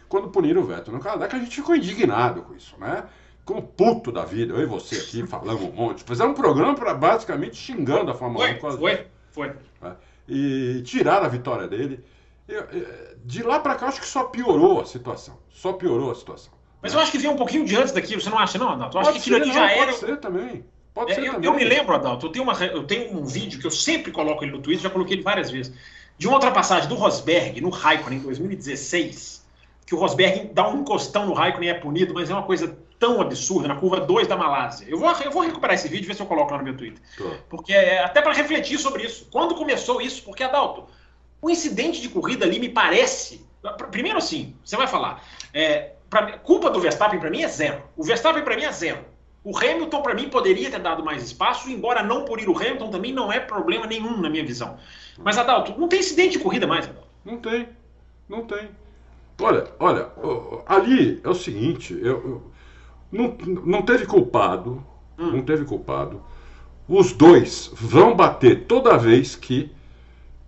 [0.08, 0.10] É.
[0.10, 3.03] Quando puniram o Vettel no Canadá, que a gente ficou indignado com isso, né?
[3.45, 6.03] Como puto da vida, eu e você aqui falando um monte.
[6.03, 8.60] Fizemos um programa pra, basicamente xingando a Fórmula foi, 1.
[8.60, 8.78] Quase...
[8.78, 9.47] Foi, foi.
[9.82, 12.03] É e tirar a vitória dele.
[13.24, 15.38] De lá para cá, acho que só piorou a situação.
[15.49, 16.53] Só piorou a situação.
[16.82, 18.97] Mas eu acho que veio um pouquinho de antes daquilo, você não acha, não, Adalto?
[18.97, 19.86] Eu acho pode que aquilo ali já pode era.
[19.86, 20.66] Pode ser também.
[20.93, 21.49] Pode é, ser eu, também.
[21.49, 24.43] Eu me lembro, Adalto, eu tenho, uma, eu tenho um vídeo que eu sempre coloco
[24.43, 25.74] ele no Twitter, já coloquei ele várias vezes,
[26.18, 29.36] de uma ultrapassagem do Rosberg no Raikkonen em 2016,
[29.88, 32.77] que o Rosberg dá um encostão no Raikkonen e é punido, mas é uma coisa
[32.99, 34.85] tão absurda, na curva 2 da Malásia.
[34.88, 36.75] Eu vou, eu vou recuperar esse vídeo e ver se eu coloco lá no meu
[36.75, 37.01] Twitter.
[37.47, 39.29] Porque é até para refletir sobre isso.
[39.31, 40.23] Quando começou isso?
[40.23, 40.85] Porque, Adalto,
[41.41, 43.47] o incidente de corrida ali me parece.
[43.89, 45.23] Primeiro, assim, você vai falar.
[45.53, 47.81] É, pra, culpa do Verstappen para mim é zero.
[47.95, 49.05] O Verstappen para mim é zero.
[49.41, 52.89] O Hamilton, para mim, poderia ter dado mais espaço, embora não por ir o Hamilton
[52.89, 54.77] também não é problema nenhum na minha visão.
[55.17, 57.07] Mas, Adalto, não tem incidente de corrida mais, Adalto.
[57.23, 57.69] Não tem.
[58.27, 58.69] Não tem.
[59.39, 60.07] Olha, olha,
[60.65, 62.51] ali é o seguinte, eu, eu
[63.11, 64.83] não, não teve culpado,
[65.17, 65.31] hum.
[65.31, 66.21] não teve culpado.
[66.88, 69.71] Os dois vão bater toda vez que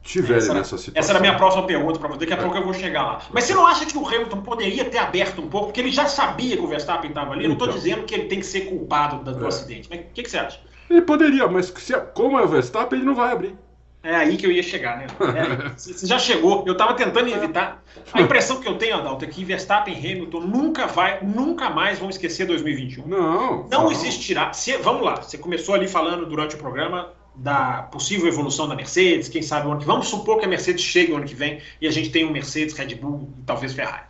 [0.02, 1.00] tiverem essa, nessa situação.
[1.00, 2.42] Essa era a minha próxima pergunta para você, daqui a é.
[2.42, 3.22] pouco eu vou chegar lá.
[3.32, 6.08] Mas você não acha que o Hamilton poderia ter aberto um pouco, porque ele já
[6.08, 7.44] sabia que o Verstappen estava ali?
[7.44, 9.48] Eu não estou dizendo que ele tem que ser culpado do, do é.
[9.48, 10.60] acidente, mas o que, que, você acha?
[10.90, 13.56] Ele poderia, mas se, como é o Verstappen, ele não vai abrir.
[14.02, 15.08] É aí que eu ia chegar, né?
[15.20, 16.64] É, você já chegou.
[16.66, 17.84] Eu estava tentando evitar.
[18.14, 22.00] A impressão que eu tenho, Adalto, é que Verstappen e Hamilton nunca vai, nunca mais
[22.00, 23.06] vão esquecer 2021.
[23.06, 23.20] Não.
[23.20, 23.92] Não, não.
[23.92, 24.54] existirá.
[24.54, 25.22] Se, vamos lá.
[25.22, 29.72] Você começou ali falando durante o programa da possível evolução da Mercedes, quem sabe o
[29.72, 32.10] ano que vamos supor que a Mercedes chegue o ano que vem e a gente
[32.10, 34.04] tem um Mercedes, Red Bull e talvez Ferrari.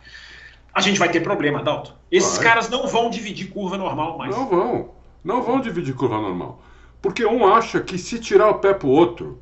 [0.72, 1.92] A gente vai ter problema, Dalton.
[2.10, 2.46] Esses vai.
[2.46, 4.34] caras não vão dividir curva normal mais.
[4.34, 4.90] Não vão.
[5.22, 6.62] Não vão dividir curva normal.
[7.02, 9.40] Porque um acha que se tirar o pé pro outro.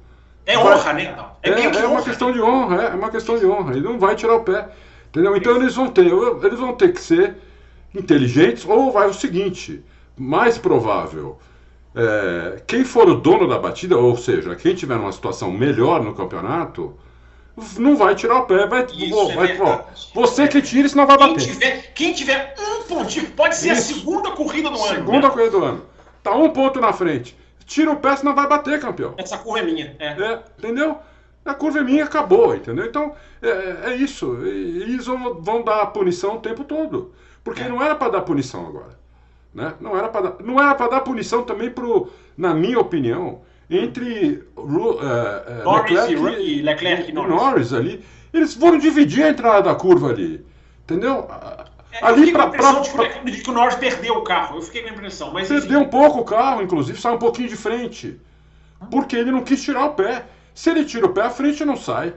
[0.49, 0.75] É vai...
[0.75, 1.37] honra, né, Dalton?
[1.43, 3.73] É, é, é uma questão de honra, é, é uma questão de honra.
[3.73, 4.69] Ele não vai tirar o pé.
[5.11, 5.37] Entendeu?
[5.37, 7.37] Então eles vão ter, eles vão ter que ser
[7.95, 9.83] inteligentes, ou vai o seguinte,
[10.17, 11.39] mais provável
[11.99, 16.15] é, quem for o dono da batida, ou seja, quem tiver uma situação melhor no
[16.15, 16.95] campeonato,
[17.77, 19.81] não vai tirar o pé, vai, vai, é ó,
[20.15, 21.47] você que tire, senão vai quem bater.
[21.47, 23.95] Tiver, quem tiver um pontinho, pode ser Isso.
[23.95, 25.07] a segunda corrida do segunda ano.
[25.07, 25.35] Segunda né?
[25.35, 25.83] corrida do ano.
[26.23, 27.37] Tá um ponto na frente.
[27.69, 29.13] Tira o pé, senão vai bater, campeão.
[29.19, 29.95] Essa curva é minha.
[29.99, 30.07] É.
[30.07, 30.97] é entendeu?
[31.45, 32.87] A curva é minha, acabou, entendeu?
[32.87, 34.39] Então, é, é isso.
[34.43, 37.13] E eles vão, vão dar punição o tempo todo.
[37.45, 37.69] Porque é.
[37.69, 38.99] não era para dar punição agora.
[39.55, 39.75] Né?
[39.81, 44.43] Não era para dar, não era para dar punição também pro, na minha opinião, entre
[44.57, 47.35] uh, uh, Norris Leclerc e, e Leclerc e Norris.
[47.35, 50.43] Norris ali, Eles foram dividir a entrada da curva ali.
[50.85, 51.29] Entendeu?
[52.01, 52.83] É, ali para pra,
[53.25, 54.57] de, que o Norris perdeu o carro.
[54.59, 55.33] Eu fiquei com a impressão.
[55.33, 55.87] Mas, perdeu enfim.
[55.87, 58.21] um pouco o carro, inclusive, saiu um pouquinho de frente.
[58.91, 60.27] Porque ele não quis tirar o pé.
[60.55, 62.15] Se ele tira o pé, a frente não sai.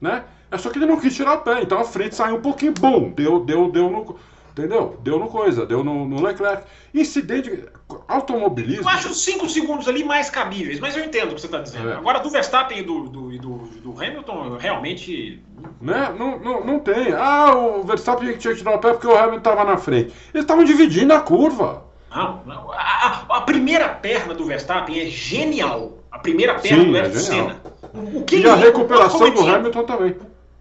[0.00, 0.24] Né?
[0.50, 1.62] É só que ele não quis tirar o pé.
[1.62, 2.72] Então a frente saiu um pouquinho.
[2.72, 4.18] Bom, deu, deu, deu no.
[4.56, 4.98] Entendeu?
[5.02, 6.62] Deu no coisa, deu no, no Leclerc.
[6.94, 7.64] Incidente.
[8.08, 8.84] Automobilismo.
[8.84, 11.60] Eu acho os 5 segundos ali mais cabíveis, mas eu entendo o que você está
[11.60, 11.90] dizendo.
[11.90, 11.92] É.
[11.92, 15.42] Agora, do Verstappen e do, do, do, do Hamilton, realmente.
[15.78, 16.10] Né?
[16.18, 17.12] Não, não, não tem.
[17.12, 20.14] Ah, o Verstappen tinha que tirar o pé porque o Hamilton estava na frente.
[20.32, 21.84] Eles estavam dividindo a curva.
[22.10, 22.72] Não, não.
[22.72, 25.98] A, a, a, primeira perna do Verstappen é genial.
[26.10, 27.62] A primeira perna Sim, do Ayrton é Senna.
[27.92, 30.16] O, o que e a recuperação do Hamilton também.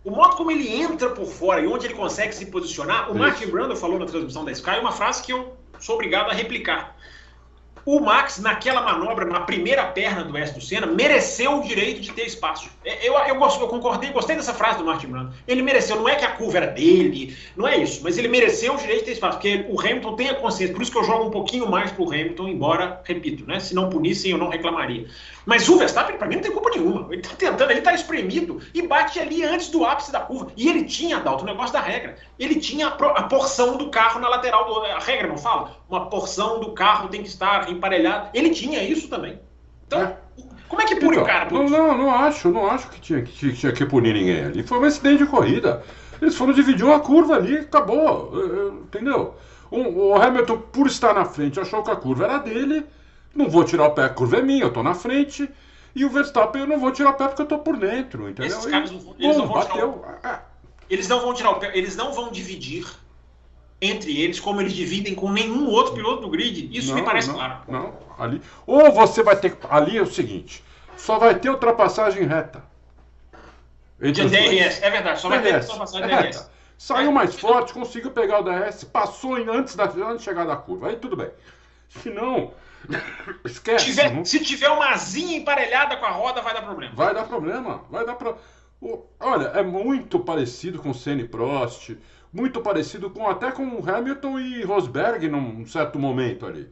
[0.05, 3.17] O modo como ele entra por fora e onde ele consegue se posicionar, o Isso.
[3.17, 6.95] Martin Brando falou na transmissão da Sky uma frase que eu sou obrigado a replicar.
[7.83, 12.25] O Max, naquela manobra, na primeira perna do Ayrton Senna, mereceu o direito de ter
[12.25, 12.67] espaço.
[12.83, 15.33] É, eu, eu, eu concordei, gostei dessa frase do Martin Brando.
[15.47, 18.73] Ele mereceu, não é que a curva era dele, não é isso, mas ele mereceu
[18.73, 21.03] o direito de ter espaço, porque o Hamilton tem a consciência, por isso que eu
[21.03, 25.05] jogo um pouquinho mais pro Hamilton, embora, repito, né, se não punissem eu não reclamaria.
[25.45, 27.07] Mas o Verstappen, para mim, não tem culpa nenhuma.
[27.11, 30.51] Ele tá tentando, ele tá espremido e bate ali antes do ápice da curva.
[30.57, 32.15] E ele tinha, Dalton, o negócio da regra.
[32.39, 34.65] Ele tinha a, porção do carro na lateral.
[34.65, 35.77] Do, a regra não fala?
[35.87, 38.31] Uma porção do carro tem que estar emparelhada.
[38.33, 39.39] Ele tinha isso também.
[39.85, 40.17] Então, é.
[40.67, 41.45] como é que pune então, o cara?
[41.45, 42.49] Por não, não, não acho.
[42.49, 44.63] Não acho que tinha, que tinha que punir ninguém ali.
[44.63, 45.83] Foi um acidente de corrida.
[46.19, 48.31] Eles foram dividir uma curva ali acabou.
[48.83, 49.35] Entendeu?
[49.69, 52.85] O Hamilton, por estar na frente, achou que a curva era dele
[53.35, 55.49] não vou tirar o pé, a curva é minha, eu tô na frente.
[55.93, 58.57] E o Verstappen eu não vou tirar o pé porque eu tô por dentro, entendeu?
[58.57, 60.41] Esses caras não, eles, não vão tirar o, ah.
[60.89, 62.85] eles não vão tirar o pé, eles não vão dividir
[63.81, 66.69] entre eles como eles dividem com nenhum outro piloto do grid.
[66.77, 67.57] Isso não, me parece não, claro.
[67.67, 68.41] Não, ali.
[68.65, 69.57] Ou você vai ter.
[69.69, 70.63] Ali é o seguinte:
[70.97, 72.63] só vai ter ultrapassagem reta.
[73.99, 76.49] De DRS, é verdade, só vai ter ultrapassagem é DRS.
[76.77, 80.89] Saiu mais forte, conseguiu pegar o DRS, passou antes, da, antes de chegar da curva.
[80.89, 81.29] Aí tudo bem.
[81.87, 82.51] Se não,
[83.45, 83.85] Esquece.
[83.85, 84.25] Tiver, não...
[84.25, 86.95] Se tiver uma asinha emparelhada com a roda, vai dar problema.
[86.95, 87.81] Vai dar problema.
[87.89, 88.37] Vai dar pro...
[89.19, 91.95] Olha, é muito parecido com o Senna Prost,
[92.31, 96.69] muito parecido com até com Hamilton e Rosberg num certo momento ali.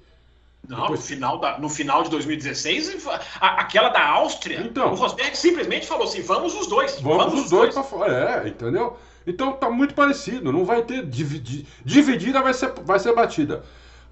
[0.67, 0.99] Não, Depois...
[0.99, 3.05] no, final da, no final de 2016,
[3.41, 6.99] a, aquela da Áustria, então, o Rosberg simplesmente falou assim: vamos os dois.
[7.01, 7.73] Vamos, vamos os dois, dois.
[7.73, 8.43] para fora.
[8.43, 8.97] É, entendeu?
[9.27, 10.51] Então tá muito parecido.
[10.51, 11.05] Não vai ter.
[11.05, 13.63] Dividida vai ser, vai ser batida.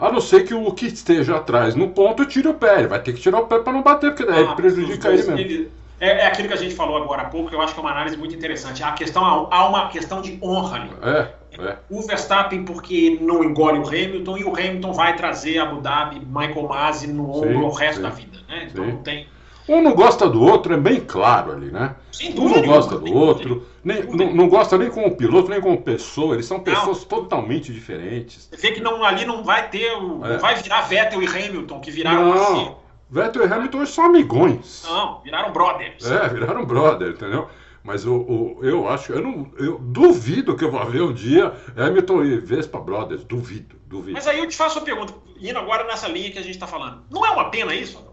[0.02, 2.80] A não ser que o que esteja atrás no ponto tire o pé.
[2.80, 5.18] Ele vai ter que tirar o pé para não bater, porque daí ah, prejudica ele
[5.18, 5.38] mesmo.
[5.38, 7.80] Ele, é, é, aquilo que a gente falou agora há pouco, que eu acho que
[7.80, 8.84] é uma análise muito interessante.
[8.84, 10.90] A questão, há uma questão de honra ali.
[11.04, 11.28] É,
[11.64, 11.78] é.
[11.92, 16.68] O Verstappen, porque não engole o Hamilton, e o Hamilton vai trazer Abu Dhabi, Michael
[16.68, 18.02] Masi no ombro o resto sim.
[18.02, 18.40] da vida.
[18.50, 18.68] Né?
[18.72, 18.98] Então sim.
[19.04, 19.28] tem.
[19.72, 21.96] Um não gosta do outro, é bem claro ali, né?
[22.12, 25.82] Sim, um não gosta do outro, nem, não, não, gosta nem como piloto, nem como
[25.82, 27.06] pessoa, eles são pessoas não.
[27.06, 28.50] totalmente diferentes.
[28.52, 30.34] Você vê que não, ali não vai ter, o, é.
[30.34, 32.34] não vai virar Vettel e Hamilton, que viraram não.
[32.34, 32.76] assim.
[33.10, 34.84] Vettel e Hamilton são amigões.
[34.86, 36.06] Não, viraram brothers.
[36.06, 37.48] É, viraram brothers, entendeu?
[37.82, 41.54] Mas o, o, eu acho, eu, não, eu duvido que eu vou ver um dia
[41.78, 44.14] Hamilton e Vespa Brothers, duvido, duvido.
[44.16, 46.68] Mas aí eu te faço a pergunta, indo agora nessa linha que a gente está
[46.68, 47.04] falando.
[47.10, 48.11] Não é uma pena isso?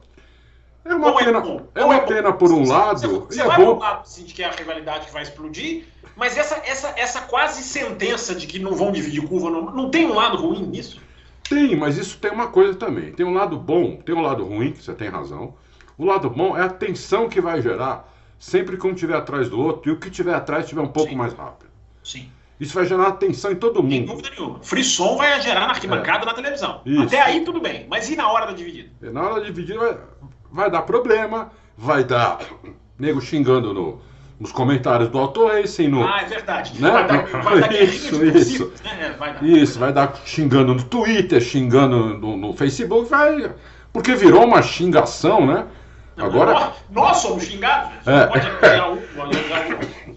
[0.89, 3.01] É uma Ou é pena, é, é uma é pena por um lado.
[3.01, 3.79] Você, você é vai bom.
[3.79, 5.85] lado assim, de que é a rivalidade que vai explodir,
[6.17, 10.07] mas essa, essa, essa quase sentença de que não vão dividir curva, não, não tem
[10.07, 11.01] um lado ruim nisso?
[11.49, 13.13] Tem, mas isso tem uma coisa também.
[13.13, 15.55] Tem um lado bom, tem um lado ruim, que você tem razão.
[15.97, 18.09] O lado bom é a tensão que vai gerar
[18.39, 21.11] sempre que um estiver atrás do outro e o que estiver atrás estiver um pouco
[21.11, 21.17] Sim.
[21.17, 21.69] mais rápido.
[22.03, 22.31] Sim.
[22.61, 23.93] Isso vai gerar tensão em todo mundo.
[23.93, 24.59] Sem dúvida nenhuma.
[24.63, 26.27] Frisson vai gerar na arquibancada é.
[26.27, 26.81] na televisão.
[26.85, 27.03] Isso.
[27.03, 27.87] Até aí tudo bem.
[27.89, 28.91] Mas e na hora da dividida?
[29.13, 30.01] Na hora da dividida
[30.53, 32.41] vai, dar problema, vai dar
[32.99, 34.01] nego xingando no,
[34.39, 35.89] nos comentários do Auto Racing.
[35.89, 36.81] No, ah, é verdade.
[36.81, 36.91] Né?
[36.91, 38.73] Vai dar, vai dar isso, isso.
[38.85, 39.15] Né?
[39.19, 39.43] Vai dar.
[39.45, 43.53] Isso, vai dar xingando no Twitter, xingando no, no Facebook, vai.
[43.93, 45.67] Porque virou uma xingação, né?
[46.17, 46.53] Agora...
[46.53, 47.93] Nós, nós somos xingados.
[48.07, 48.27] É.
[48.27, 48.47] Pode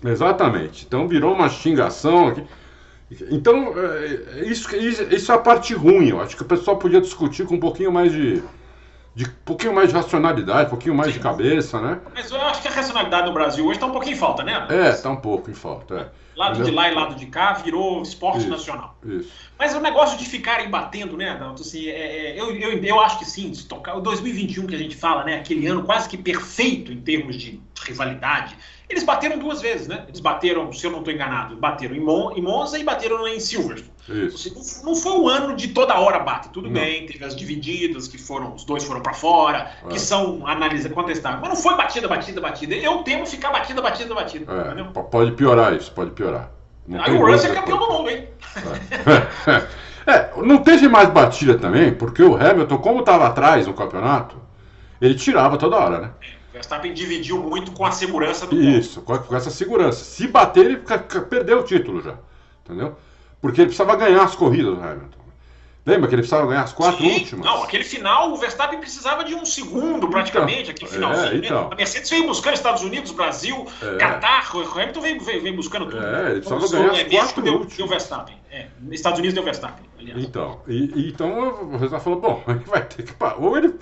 [0.04, 0.86] um, Exatamente.
[0.86, 2.44] Então virou uma xingação aqui.
[3.30, 6.10] Então, é, isso, isso é a parte ruim.
[6.10, 8.42] Eu acho que o pessoal podia discutir com um pouquinho mais de,
[9.14, 11.18] de um pouquinho mais de racionalidade, um pouquinho mais Sim.
[11.18, 12.00] de cabeça, né?
[12.14, 14.66] Mas eu acho que a racionalidade no Brasil hoje está um pouquinho em falta, né?
[14.70, 15.96] É, está um pouco em falta.
[15.96, 16.22] É.
[16.36, 16.72] Lado Entendeu?
[16.72, 18.98] de lá e lado de cá virou esporte isso, nacional.
[19.06, 19.30] Isso.
[19.60, 23.20] Mas o negócio de ficarem batendo, né, Adalto, assim, é, é, eu, eu, eu acho
[23.20, 26.92] que sim, tocar, o 2021 que a gente fala, né, aquele ano quase que perfeito
[26.92, 28.56] em termos de rivalidade,
[28.92, 30.04] Eles bateram duas vezes, né?
[30.08, 33.40] Eles bateram, se eu não estou enganado, bateram em, Mon em Monza e bateram em
[33.40, 33.90] Silverstone.
[34.10, 34.84] Isso.
[34.84, 36.74] Não foi um ano de toda hora bate, tudo não.
[36.74, 39.90] bem, teve as divididas que foram, os dois foram para fora, é.
[39.90, 41.40] que são análise contestável.
[41.40, 42.76] Mas não foi batida, batida, batida.
[42.76, 44.52] Eu temo ficar batida, batida, batida.
[44.52, 46.52] É, pode piorar isso, pode piorar.
[46.86, 48.28] Não Aí o Russell é campeão do mundo, hein?
[50.06, 50.12] É.
[50.12, 54.36] é, não teve mais batida também, porque o Hamilton, como estava atrás no campeonato,
[55.00, 56.12] ele tirava toda hora, né?
[56.54, 60.04] Verstappen dividiu muito com a segurança do Isso, com, com, essa segurança.
[60.04, 60.78] Se bater, ele
[61.30, 62.16] perdeu o título já.
[62.66, 62.96] Entendeu?
[63.42, 65.22] Porque ele precisava ganhar as corridas do Hamilton.
[65.84, 67.44] Lembra que ele precisava ganhar as quatro Sim, últimas?
[67.44, 71.44] Não, aquele final, o Verstappen precisava de um segundo praticamente, então, aquele finalzinho.
[71.44, 71.62] É, então.
[71.64, 71.70] né?
[71.72, 73.98] A Mercedes veio buscando Estados Unidos, Brasil, é.
[73.98, 76.06] Qatar, o Hamilton veio, veio, veio buscando tudo.
[76.06, 77.78] É, ele precisava então, ganhar as quatro deu, últimas.
[77.78, 78.38] Deu Verstappen.
[78.52, 80.24] É, Estados Unidos deu Verstappen, aliás.
[80.24, 83.16] Então, e, então o Verstappen falou, bom, ele vai ter que...
[83.40, 83.74] Ou ele,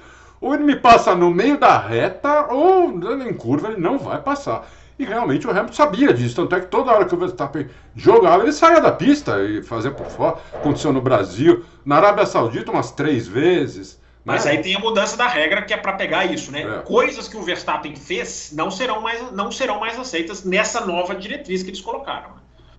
[0.41, 2.89] ou ele me passa no meio da reta, ou
[3.21, 4.67] em curva ele não vai passar.
[4.97, 8.43] E realmente o Hamilton sabia disso, tanto é que toda hora que o Verstappen jogava,
[8.43, 10.37] ele saía da pista e fazia por fora.
[10.53, 13.97] Aconteceu no Brasil, na Arábia Saudita umas três vezes.
[14.25, 14.51] Mas né?
[14.51, 16.63] aí tem a mudança da regra que é para pegar isso, né?
[16.63, 16.81] É.
[16.81, 21.63] Coisas que o Verstappen fez não serão, mais, não serão mais aceitas nessa nova diretriz
[21.63, 22.31] que eles colocaram.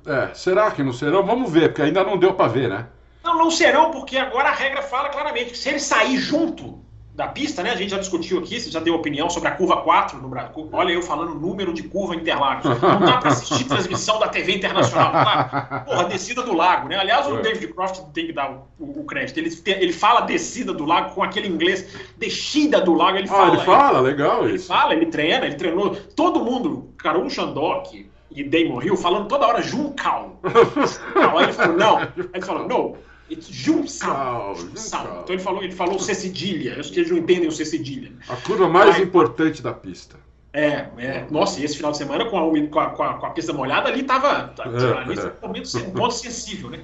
[0.06, 1.24] É, será que não serão?
[1.24, 2.86] Vamos ver, porque ainda não deu para ver, né?
[3.24, 6.84] Não, não serão, porque agora a regra fala claramente que se ele sair junto
[7.20, 7.70] da pista, né?
[7.70, 10.68] A gente já discutiu aqui, você já deu opinião sobre a curva 4 no Brasil.
[10.72, 12.64] Olha eu falando número de curva Interlagos.
[12.64, 15.84] Não dá para assistir transmissão da TV Internacional, dá.
[15.84, 16.96] Porra, descida do lago, né?
[16.96, 17.42] Aliás, o é.
[17.42, 19.36] David Croft tem que dar o, o crédito.
[19.36, 23.54] Ele, ele fala descida do lago com aquele inglês, descida do lago, ele ah, fala.
[23.54, 24.72] ele fala, legal ele isso.
[24.72, 25.94] Ele fala, ele treina, ele treinou.
[26.16, 30.40] Todo mundo, Carol Shandok e Damon Hill falando toda hora Juncal.
[31.36, 31.98] Aí ele falou, não.
[31.98, 33.09] Aí ele falou, não.
[33.30, 34.54] It's Junção.
[34.56, 35.20] Junção.
[35.22, 36.74] Então ele falou, ele falou C cedilha.
[36.74, 38.12] Eu acho que eles não entendem o C cedilha.
[38.28, 40.16] A curva mais Aí, importante da pista.
[40.52, 41.26] É, é.
[41.30, 43.52] Nossa, e esse final de semana com a, com a, com a, com a pista
[43.52, 44.52] molhada ali tava.
[44.58, 45.32] É, ali é.
[45.42, 46.80] Um, momento, um ponto sensível, né?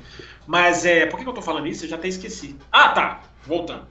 [0.47, 1.85] Mas é, por que, que eu tô falando isso?
[1.85, 2.57] Eu já até esqueci.
[2.71, 3.23] Ah, tá.
[3.45, 3.87] Voltando.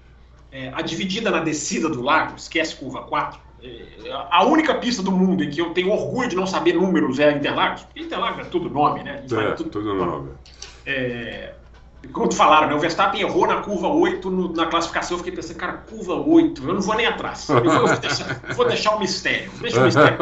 [0.52, 3.38] É, a dividida na descida do lago, esquece curva 4.
[3.62, 3.86] É,
[4.32, 7.30] a única pista do mundo em que eu tenho orgulho de não saber números é
[7.30, 7.86] a Interlagos.
[7.94, 9.26] Interlagos é tudo nome, né?
[9.30, 10.30] É, tudo, tudo nome.
[10.86, 11.54] É,
[12.12, 12.76] como tu falaram, né?
[12.76, 15.16] O Verstappen errou na curva 8 no, na classificação.
[15.16, 17.48] Eu fiquei pensando, cara, curva 8, eu não vou nem atrás.
[17.50, 19.52] Eu vou, eu vou, deixar, eu vou deixar, o mistério.
[19.62, 20.18] Deixa o mistério.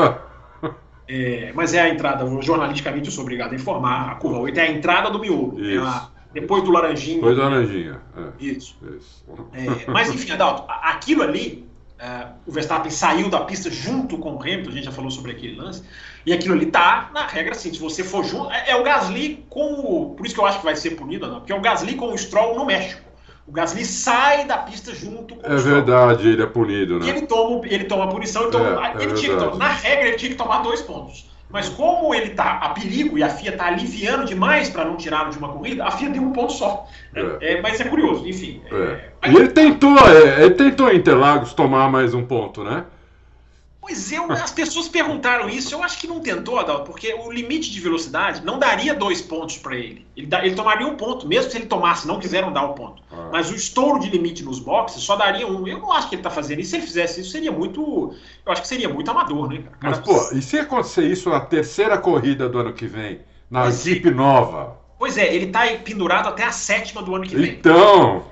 [1.07, 4.11] É, mas é a entrada, jornalisticamente eu sou obrigado a informar.
[4.11, 5.57] A curva 8 é a entrada do miolo.
[5.63, 7.17] É a, depois do laranjinho.
[7.17, 8.01] Depois do laranjinha.
[8.17, 8.43] É.
[8.43, 8.77] Isso.
[8.97, 9.23] Isso.
[9.53, 11.67] É, mas enfim, Adalto, aquilo ali
[12.03, 15.31] Uh, o Verstappen saiu da pista junto com o Hamilton, a gente já falou sobre
[15.31, 15.83] aquele lance,
[16.25, 19.45] e aquilo ali tá na regra assim, se você for junto, é, é o Gasly
[19.49, 21.61] com o, por isso que eu acho que vai ser punido, não, porque é o
[21.61, 23.09] Gasly com o Stroll no México.
[23.47, 25.77] O Gasly sai da pista junto com é o Stroll.
[25.77, 27.05] É verdade, ele é punido, né?
[27.05, 30.07] E ele toma, ele toma a punição, então é, ele é tinha que, na regra
[30.09, 31.31] ele tinha que tomar dois pontos.
[31.53, 35.29] Mas como ele está a perigo e a FIA está aliviando demais para não tirá-lo
[35.29, 36.87] de uma corrida, a FIA deu um ponto só.
[37.13, 37.53] É.
[37.57, 38.59] É, mas é curioso, enfim.
[38.71, 39.11] É.
[39.21, 42.85] é e ele tentou, é, ele tentou Interlagos tomar mais um ponto, né?
[43.85, 45.75] Pois é, as pessoas perguntaram isso.
[45.75, 49.57] Eu acho que não tentou, Adalto, porque o limite de velocidade não daria dois pontos
[49.57, 50.07] para ele.
[50.15, 53.03] Ele, ele, tomaria um ponto, mesmo se ele tomasse, não quiseram dar o ponto.
[53.11, 53.27] Ah.
[53.29, 55.67] Mas o estouro de limite nos boxes só daria um.
[55.67, 56.69] Eu não acho que ele está fazendo isso.
[56.69, 58.15] Se ele fizesse isso, seria muito.
[58.45, 59.65] Eu acho que seria muito amador, né?
[59.81, 63.19] Cara, Mas, pô, e se acontecer isso na terceira corrida do ano que vem?
[63.51, 64.77] Na equipe nova?
[65.03, 67.55] Pois é, ele está pendurado até a sétima do ano que vem.
[67.55, 68.23] Então!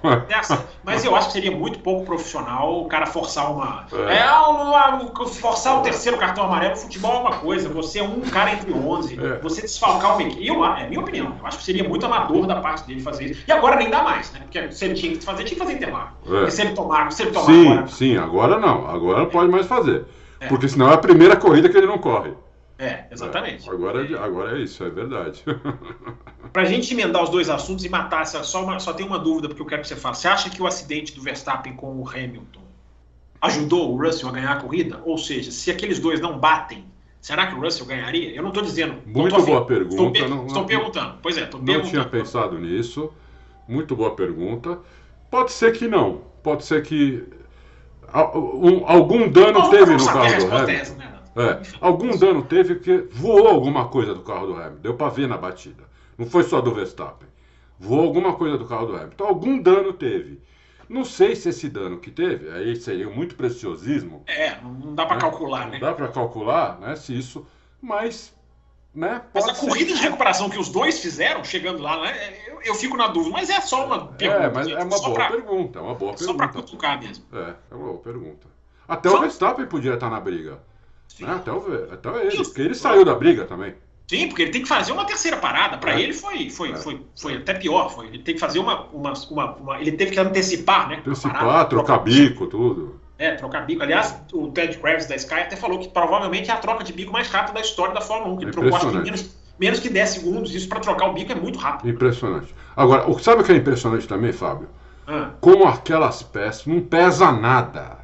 [0.85, 3.85] Mas eu acho que seria muito pouco profissional o cara forçar uma.
[4.07, 6.77] É, é forçar o terceiro cartão amarelo.
[6.77, 9.39] Futebol é uma coisa, você é um cara entre 11, é.
[9.39, 10.47] você desfalcar uma equipe.
[10.47, 13.43] Eu, é minha opinião, eu acho que seria muito amador da parte dele fazer isso.
[13.45, 14.39] E agora nem dá mais, né?
[14.39, 16.11] Porque se ele tinha que fazer, tinha que fazer intervalo.
[16.25, 16.29] É.
[16.29, 17.87] Porque se ele tomar, se ele tomar sim, agora.
[17.87, 18.89] Sim, agora não.
[18.89, 20.05] Agora não pode mais fazer.
[20.39, 20.47] É.
[20.47, 22.31] Porque senão é a primeira corrida que ele não corre.
[22.79, 23.69] É, exatamente.
[23.69, 25.43] É, agora, agora é isso, é verdade.
[26.51, 29.47] Para a gente emendar os dois assuntos e matar, só, uma, só tem uma dúvida,
[29.47, 30.21] porque eu quero que você faça.
[30.21, 32.61] Você acha que o acidente do Verstappen com o Hamilton
[33.41, 35.01] ajudou o Russell a ganhar a corrida?
[35.05, 36.85] Ou seja, se aqueles dois não batem,
[37.21, 38.33] será que o Russell ganharia?
[38.35, 38.95] Eu não estou dizendo.
[39.05, 40.19] Muito boa pergunta.
[40.19, 41.15] Estou, não, estou perguntando.
[41.21, 41.83] Pois é, estou perguntando.
[41.83, 43.11] Não tinha pensado nisso.
[43.67, 44.79] Muito boa pergunta.
[45.29, 46.21] Pode ser que não.
[46.43, 47.23] Pode ser que
[48.11, 50.71] algum dano não, teve no carro do Hamilton.
[50.71, 51.11] É essa, né?
[51.33, 54.81] É, algum dano teve porque voou alguma coisa do carro do Hamilton.
[54.81, 55.90] Deu para ver na batida.
[56.21, 57.27] Não foi só do Verstappen.
[57.79, 59.13] Voou alguma coisa do carro do Hamilton.
[59.15, 60.39] Então, algum dano teve.
[60.87, 64.21] Não sei se esse dano que teve, aí seria muito preciosismo.
[64.27, 65.21] É, não dá para né?
[65.21, 65.79] calcular, né?
[65.79, 66.95] Não dá para calcular, né?
[66.95, 67.43] Se isso.
[67.81, 68.39] Mas.
[68.93, 69.65] Né, mas a ser...
[69.65, 73.31] corrida de recuperação que os dois fizeram, chegando lá, né, eu, eu fico na dúvida,
[73.31, 74.43] mas é só uma pergunta.
[74.43, 75.31] É, mas é uma boa pra...
[75.31, 76.25] pergunta, é uma boa só pergunta.
[76.25, 77.25] Só para cutucar mesmo.
[77.33, 78.47] É, é uma boa pergunta.
[78.87, 79.17] Até só...
[79.17, 80.59] o Verstappen podia estar na briga.
[81.19, 81.33] Né?
[81.33, 83.73] Até, o, até ele, porque ele saiu da briga também.
[84.11, 85.77] Sim, porque ele tem que fazer uma terceira parada.
[85.77, 86.01] Para é.
[86.01, 86.75] ele foi, foi, é.
[86.75, 87.89] foi, foi até pior.
[87.89, 90.97] Foi, ele tem que fazer uma, uma, uma, uma Ele teve que antecipar, né?
[90.97, 92.99] Antecipar, parada, trocar bico, tudo.
[93.17, 93.81] É, trocar bico.
[93.81, 97.13] Aliás, o Ted Kravitz da Sky até falou que provavelmente é a troca de bico
[97.13, 99.87] mais rápida da história da Fórmula 1, que ele trocou acho que menos, menos que
[99.87, 100.53] 10 segundos.
[100.53, 101.89] Isso para trocar o bico é muito rápido.
[101.89, 102.53] Impressionante.
[102.75, 104.67] Agora, sabe o que é impressionante também, Fábio?
[105.07, 105.29] Ah.
[105.39, 107.99] Como aquelas peças não pesa nada.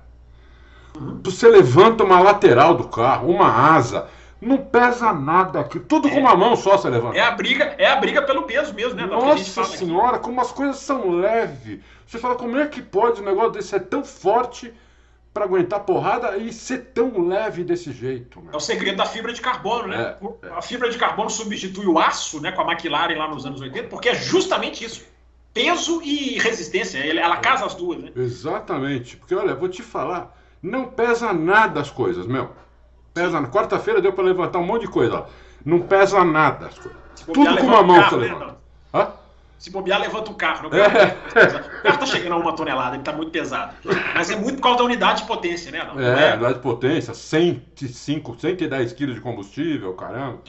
[0.98, 1.20] Uhum.
[1.26, 4.08] Você levanta uma lateral do carro, uma asa,
[4.40, 5.80] não pesa nada aqui.
[5.80, 6.12] Tudo é.
[6.12, 7.18] com uma mão só você levanta.
[7.18, 9.06] É a briga, é a briga pelo peso mesmo, né?
[9.06, 11.80] Nossa senhora, como as coisas são leves.
[12.06, 14.74] Você fala, como é que pode um negócio desse ser tão forte
[15.38, 18.42] para aguentar porrada e ser tão leve desse jeito.
[18.52, 20.16] É o segredo da fibra de carbono, né?
[20.20, 20.50] É, é.
[20.50, 23.88] A fibra de carbono substitui o aço, né, com a McLaren lá nos anos 80,
[23.88, 25.06] porque é justamente isso.
[25.54, 28.12] Peso e resistência, ela casa as duas, né?
[28.16, 29.18] Exatamente.
[29.18, 32.52] Porque, olha, vou te falar, não pesa nada as coisas, meu.
[33.18, 33.42] Pesa.
[33.48, 35.26] Quarta-feira deu para levantar um monte de coisa.
[35.66, 36.98] Não pesa nada as coisas.
[37.26, 38.46] Tudo com uma mão você levanta.
[38.46, 38.54] Né,
[38.94, 39.08] Hã?
[39.58, 40.70] Se bobear, levanta o carro.
[40.74, 41.80] É.
[41.80, 43.76] O carro tá chegando a uma tonelada, ele tá muito pesado.
[44.14, 45.84] Mas é muito por causa da unidade de potência, né?
[45.84, 50.42] Não, é, é, unidade de potência, 105, 110 quilos de combustível, caramba.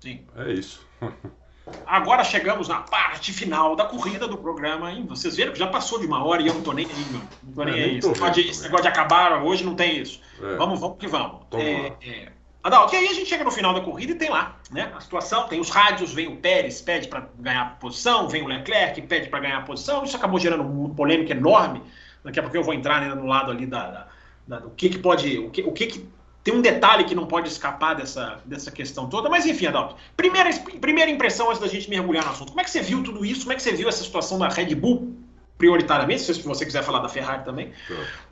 [0.00, 0.20] Sim.
[0.36, 0.84] É isso.
[1.86, 5.04] Agora chegamos na parte final da corrida do programa, hein?
[5.08, 7.28] Vocês viram que já passou de uma hora e eu não tô nem aí, mano.
[7.42, 7.98] Não tô nem é, aí.
[7.98, 10.20] Esse negócio, de, esse negócio de acabar hoje não tem isso.
[10.42, 10.56] É.
[10.56, 11.42] Vamos, vamos que vamos.
[11.52, 12.32] É, é,
[12.62, 14.92] Adalto, e aí a gente chega no final da corrida e tem lá, né?
[14.94, 19.00] A situação, tem os rádios, vem o Pérez, pede para ganhar posição, vem o Leclerc,
[19.02, 20.04] pede para ganhar posição.
[20.04, 21.82] Isso acabou gerando uma polêmica enorme.
[22.22, 24.06] Daqui a pouco eu vou entrar né, no lado ali da, da,
[24.46, 25.38] da, do que, que pode.
[25.38, 26.08] O que, o que, que
[26.42, 29.96] tem um detalhe que não pode escapar dessa, dessa questão toda, mas enfim, Adalto.
[30.16, 30.50] Primeira,
[30.80, 32.48] primeira impressão antes da gente mergulhar no assunto.
[32.48, 33.42] Como é que você viu tudo isso?
[33.42, 35.14] Como é que você viu essa situação da Red Bull,
[35.58, 36.22] prioritariamente?
[36.22, 37.72] Se você quiser falar da Ferrari também.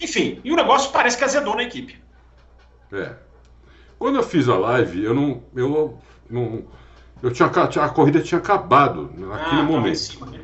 [0.00, 2.00] Enfim, e o negócio parece que azedou na equipe.
[2.92, 3.12] É.
[3.98, 5.42] Quando eu fiz a live, eu não.
[5.54, 5.98] Eu,
[6.30, 6.64] não
[7.22, 10.26] eu tinha, a corrida tinha acabado naquele ah, momento.
[10.26, 10.40] Né?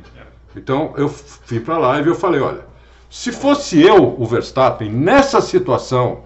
[0.55, 2.65] Então eu fui para a live e eu falei, olha,
[3.09, 6.25] se fosse eu, o Verstappen, nessa situação,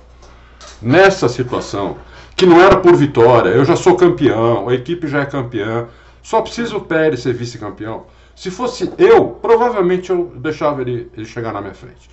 [0.82, 1.98] nessa situação,
[2.36, 5.88] que não era por vitória, eu já sou campeão, a equipe já é campeã,
[6.22, 8.06] só precisa o Pérez ser vice-campeão.
[8.36, 12.10] Se fosse eu, provavelmente eu deixava ele, ele chegar na minha frente.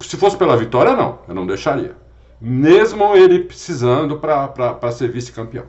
[0.00, 1.94] Se fosse pela vitória, não, eu não deixaria
[2.40, 5.66] mesmo ele precisando para ser vice-campeão.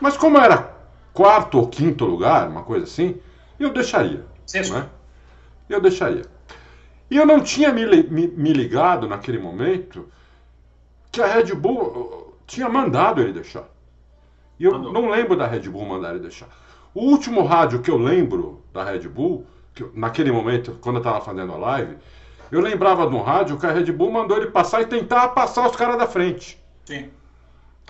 [0.00, 0.74] Mas como era
[1.12, 3.16] quarto ou quinto lugar, uma coisa assim,
[3.58, 4.24] eu deixaria.
[4.46, 4.74] Sexto.
[4.74, 4.86] Né?
[5.68, 6.24] Eu deixaria.
[7.10, 10.06] E eu não tinha me, me, me, ligado naquele momento
[11.10, 13.64] que a Red Bull uh, tinha mandado ele deixar.
[14.58, 14.92] E eu Mandou.
[14.92, 16.48] não lembro da Red Bull mandar ele deixar.
[16.94, 21.20] O último rádio que eu lembro da Red Bull, que, naquele momento, quando eu estava
[21.20, 21.96] fazendo a live,
[22.50, 25.68] eu lembrava de um rádio que a Red Bull mandou ele passar e tentar passar
[25.68, 26.60] os caras da frente.
[26.84, 27.08] Sim.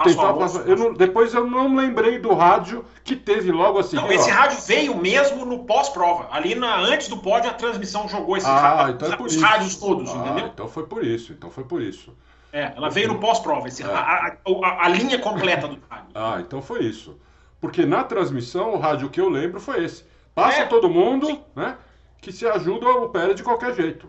[0.05, 0.69] Tentar passar.
[0.69, 3.97] Eu não, depois eu não lembrei do rádio que teve logo assim.
[3.97, 4.35] Não, esse ó.
[4.35, 6.29] rádio veio mesmo no pós-prova.
[6.31, 9.45] Ali na, antes do pódio, a transmissão jogou esses ah, rádios, então é os isso.
[9.45, 10.47] rádios todos, ah, entendeu?
[10.47, 11.33] Então foi por isso.
[11.33, 12.15] Então foi por isso.
[12.53, 13.85] É, ela veio no pós-prova, é.
[13.85, 16.11] a, a, a, linha completa do rádio.
[16.15, 17.19] Ah, então foi isso.
[17.61, 20.05] Porque na transmissão, o rádio que eu lembro foi esse.
[20.35, 20.67] Passa é.
[20.67, 21.43] todo mundo, Sim.
[21.55, 21.77] né?
[22.21, 24.09] Que se ajuda o Pérez de qualquer jeito.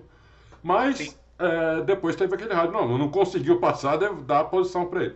[0.63, 5.03] Mas é, depois teve aquele rádio, não, não conseguiu passar, deve dar a posição para
[5.03, 5.15] ele.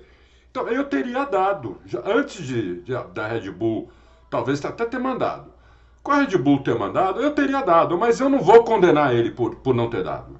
[0.50, 3.92] Então eu teria dado, já, antes de, de, da Red Bull,
[4.30, 5.54] talvez até ter mandado.
[6.02, 9.32] Com a Red Bull ter mandado, eu teria dado, mas eu não vou condenar ele
[9.32, 10.40] por, por não ter dado.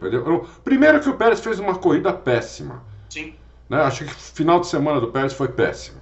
[0.00, 0.26] Entendeu?
[0.26, 2.82] Eu, primeiro que o Pérez fez uma corrida péssima.
[3.10, 3.34] Sim.
[3.68, 3.82] Né?
[3.82, 6.00] Acho que o final de semana do Pérez foi péssimo.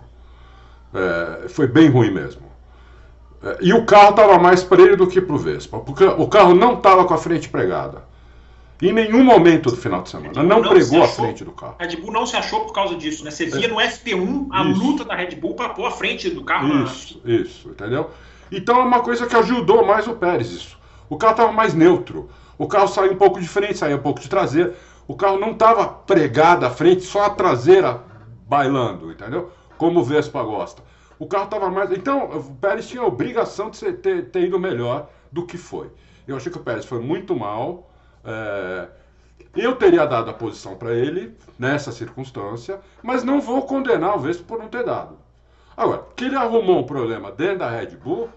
[0.95, 2.43] É, foi bem ruim mesmo.
[3.43, 6.29] É, e o carro estava mais para ele do que para o Vespa, porque o
[6.29, 8.07] carro não estava com a frente pregada.
[8.81, 10.33] Em nenhum momento do final de semana.
[10.37, 11.75] Não, não pregou a frente do carro.
[11.81, 13.31] A Red Bull não se achou por causa disso, né?
[13.33, 13.69] Você via é.
[13.69, 14.81] no FP1 a isso.
[14.81, 16.85] luta da Red Bull para pôr a frente do carro.
[16.85, 17.35] Isso, na...
[17.35, 18.11] isso, entendeu?
[18.53, 20.79] Então é uma coisa que ajudou mais o Pérez isso.
[21.09, 22.31] O carro estava mais neutro.
[22.59, 24.75] O carro saiu um pouco de frente, saiu um pouco de traseira.
[25.07, 28.03] O carro não estava pregado à frente, só a traseira
[28.47, 29.53] bailando, entendeu?
[29.79, 30.83] Como o Vespa gosta.
[31.19, 31.91] O carro estava mais.
[31.93, 35.91] Então, o Pérez tinha a obrigação de ter, ter ido melhor do que foi.
[36.27, 37.91] Eu achei que o Pérez foi muito mal.
[38.25, 38.89] É,
[39.57, 44.45] eu teria dado a posição para ele nessa circunstância, mas não vou condenar o Vespa
[44.47, 45.17] por não ter dado.
[45.77, 48.29] Agora, que ele arrumou um problema dentro da Red Bull,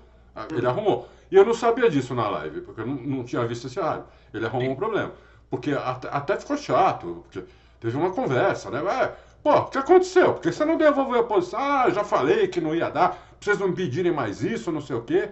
[0.56, 1.08] ele arrumou.
[1.32, 4.04] E eu não sabia disso na live, porque eu não, não tinha visto esse rádio.
[4.34, 5.14] Ele arrumou um problema.
[5.50, 7.44] Porque até, até ficou chato, porque
[7.80, 8.80] teve uma conversa, né?
[8.80, 10.34] É, pô, o que aconteceu?
[10.34, 11.60] Por que você não devolveu a posição?
[11.60, 15.02] Ah, já falei que não ia dar, vocês não pedirem mais isso, não sei o
[15.02, 15.30] quê.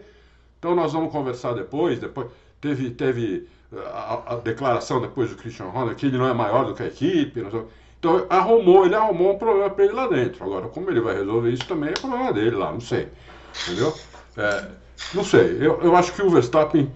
[0.58, 2.28] Então nós vamos conversar depois, depois.
[2.62, 3.48] Teve, teve
[3.94, 6.88] a, a, declaração depois do Christian Horner que ele não é maior do que a
[6.88, 7.40] equipe.
[7.40, 10.44] Então arrumou, ele arrumou um problema para ele lá dentro.
[10.44, 13.08] Agora, como ele vai resolver isso também é problema dele lá, não sei.
[13.64, 13.94] Entendeu?
[14.38, 14.68] É,
[15.14, 16.92] não sei, eu, eu acho que o Verstappen.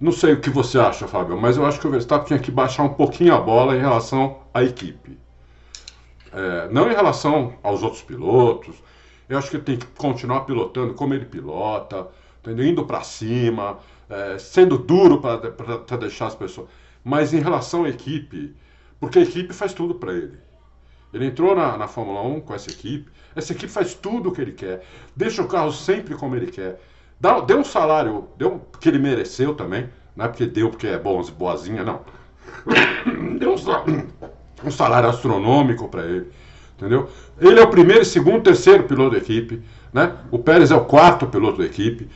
[0.00, 2.50] Não sei o que você acha, Fábio, mas eu acho que o Verstappen tinha que
[2.50, 5.18] baixar um pouquinho a bola em relação à equipe.
[6.32, 8.74] É, não em relação aos outros pilotos.
[9.28, 12.08] Eu acho que ele tem que continuar pilotando como ele pilota,
[12.46, 16.68] indo para cima, é, sendo duro para deixar as pessoas.
[17.04, 18.54] Mas em relação à equipe,
[18.98, 20.38] porque a equipe faz tudo para ele.
[21.12, 24.40] Ele entrou na, na Fórmula 1 com essa equipe, essa equipe faz tudo o que
[24.40, 24.84] ele quer,
[25.14, 26.80] deixa o carro sempre como ele quer.
[27.20, 30.98] Dá, deu um salário, deu que ele mereceu também, não é porque deu porque é
[30.98, 32.00] bom, boazinha, não.
[33.38, 33.56] Deu um,
[34.66, 36.30] um salário astronômico para ele,
[36.76, 37.08] entendeu?
[37.38, 40.16] Ele é o primeiro, segundo, terceiro piloto da equipe, né?
[40.30, 42.08] O Pérez é o quarto piloto da equipe.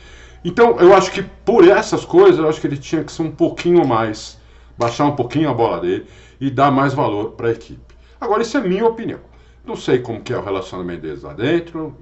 [0.43, 3.31] Então, eu acho que por essas coisas, eu acho que ele tinha que ser um
[3.31, 4.39] pouquinho mais,
[4.77, 6.05] baixar um pouquinho a bola dele
[6.39, 7.95] e dar mais valor para a equipe.
[8.19, 9.19] Agora, isso é minha opinião.
[9.65, 11.95] Não sei como que é o relacionamento deles lá dentro,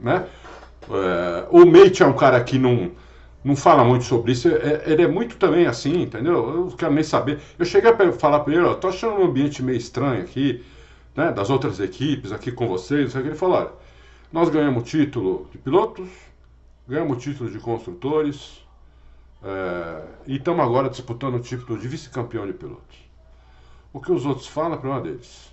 [0.00, 0.26] né?
[0.90, 2.92] É, o Mate é um cara que não,
[3.44, 4.48] não fala muito sobre isso.
[4.48, 6.68] É, ele é muito também assim, entendeu?
[6.70, 7.40] Eu quero nem saber.
[7.58, 10.64] Eu cheguei a falar para ele, ó, tô achando um ambiente meio estranho aqui,
[11.14, 11.32] né?
[11.32, 13.14] Das outras equipes aqui com vocês.
[13.14, 13.70] Ele falou, olha,
[14.32, 16.08] nós ganhamos título de pilotos,
[16.88, 18.62] ganhamos título de construtores
[19.42, 22.96] é, e estamos agora disputando o título de vice-campeão de pilotos.
[23.92, 25.52] O que os outros falam é problema deles.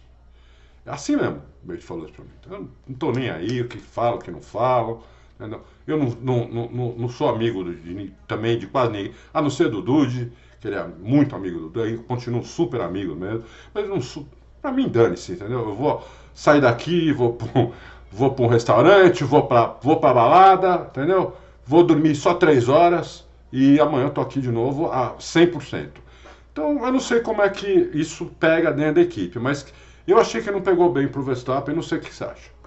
[0.85, 2.31] É assim mesmo, o Mate falou isso para mim.
[2.49, 5.01] Eu não estou nem aí o que falam, o que não falam.
[5.39, 9.69] Eu não, não, não, não sou amigo de, também de quase ninguém, a não ser
[9.69, 13.43] do Dude, que ele é muito amigo do Dude, continuo super amigo mesmo,
[13.73, 14.27] mas não sou,
[14.61, 15.59] pra mim dane-se, entendeu?
[15.59, 17.69] Eu vou sair daqui, vou pra,
[18.11, 21.33] vou para um restaurante, vou pra, vou pra balada, entendeu?
[21.65, 25.89] Vou dormir só três horas e amanhã eu tô aqui de novo a 100%.
[26.51, 29.65] Então eu não sei como é que isso pega dentro da equipe, mas
[30.05, 32.58] eu achei que não pegou bem pro Verstappen, não sei o que você acha.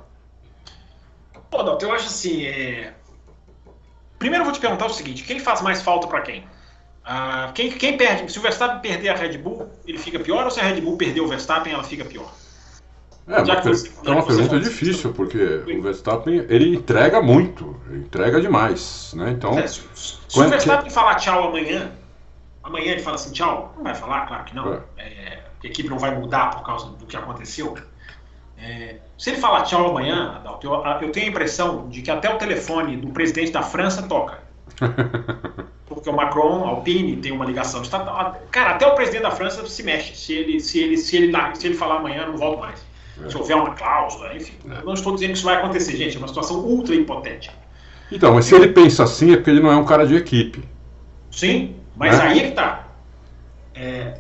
[1.53, 2.47] Pô, Dalton, eu acho assim.
[2.47, 2.95] É...
[4.19, 6.45] Primeiro eu vou te perguntar o seguinte: quem faz mais falta para quem?
[7.05, 7.71] Ah, quem?
[7.71, 8.33] Quem perde?
[8.33, 10.97] Se o Verstappen perder a Red Bull, ele fica pior ou se a Red Bull
[10.97, 12.33] perder o Verstappen, ela fica pior?
[13.29, 18.41] É, já você, é uma pergunta difícil, porque o Verstappen ele entrega muito, ele entrega
[18.41, 19.31] demais, né?
[19.31, 20.93] Então, é, se, se o Verstappen que...
[20.93, 21.93] falar tchau amanhã,
[22.63, 24.73] amanhã ele fala assim tchau, não vai falar, claro que não.
[24.73, 24.81] É.
[24.97, 27.77] É, a equipe não vai mudar por causa do que aconteceu.
[28.63, 32.33] É, se ele falar tchau amanhã, Adalto, eu, eu, tenho a impressão de que até
[32.33, 34.39] o telefone do presidente da França toca.
[35.87, 38.41] Porque o Macron, Alpine, tem uma ligação estatal.
[38.51, 40.15] Cara, até o presidente da França se mexe.
[40.15, 42.85] Se ele, se ele, se ele, se ele falar amanhã, não volto mais.
[43.23, 43.29] É.
[43.29, 44.55] Se houver uma cláusula, enfim.
[44.71, 44.83] É.
[44.85, 46.17] Não estou dizendo que isso vai acontecer, gente.
[46.17, 47.55] É uma situação ultra hipotética.
[48.11, 50.63] Então, mas se ele pensa assim, é porque ele não é um cara de equipe.
[51.31, 52.25] Sim, mas né?
[52.25, 52.89] aí é que tá.
[53.75, 54.19] É,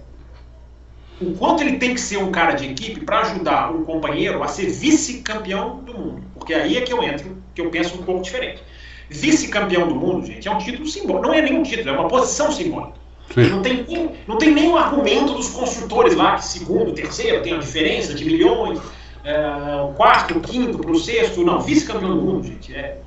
[1.23, 4.49] o quanto ele tem que ser um cara de equipe para ajudar um companheiro a
[4.49, 6.23] ser vice-campeão do mundo.
[6.35, 8.62] Porque aí é que eu entro, que eu penso um pouco diferente.
[9.09, 11.27] Vice-campeão do mundo, gente, é um título simbólico.
[11.27, 13.03] Não é nenhum título, é uma posição simbólica.
[13.36, 17.59] Não tem, nem, não tem nenhum argumento dos construtores lá, que segundo, terceiro, tem a
[17.59, 18.78] diferença de milhões,
[19.24, 19.39] é,
[19.82, 21.44] o quarto, o quinto para o sexto.
[21.44, 22.74] Não, vice-campeão do mundo, gente.
[22.74, 22.99] É,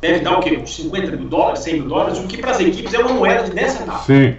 [0.00, 0.58] deve dar o quê?
[0.60, 3.44] Uns 50 mil dólares, 100 mil dólares, o que para as equipes é uma moeda
[3.44, 4.06] de 10 centavos.
[4.06, 4.36] Sim.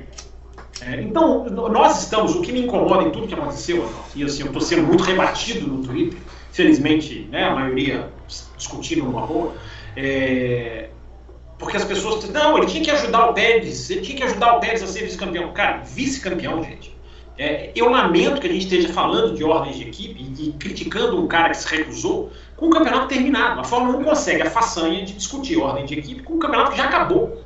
[0.85, 4.47] É, então, nós estamos, o que me incomoda em tudo que aconteceu, e assim, eu
[4.47, 6.19] estou sendo muito rebatido no Twitter,
[6.51, 8.11] felizmente, né, a maioria
[8.57, 9.53] discutindo numa boa,
[9.95, 10.89] é,
[11.57, 14.59] porque as pessoas não, ele tinha que ajudar o Pérez, ele tinha que ajudar o
[14.59, 15.53] Pérez a ser vice-campeão.
[15.53, 16.93] Cara, vice-campeão, gente.
[17.37, 21.19] É, eu lamento que a gente esteja falando de ordens de equipe e, e criticando
[21.19, 23.61] um cara que se recusou com o campeonato terminado.
[23.61, 26.77] A Fórmula 1 consegue a façanha de discutir ordem de equipe com um campeonato que
[26.77, 27.43] já acabou.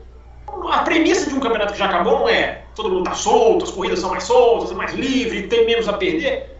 [0.69, 3.71] A premissa de um campeonato que já acabou não é todo mundo está solto, as
[3.71, 6.55] corridas são mais soltas, é mais livre, tem menos a perder.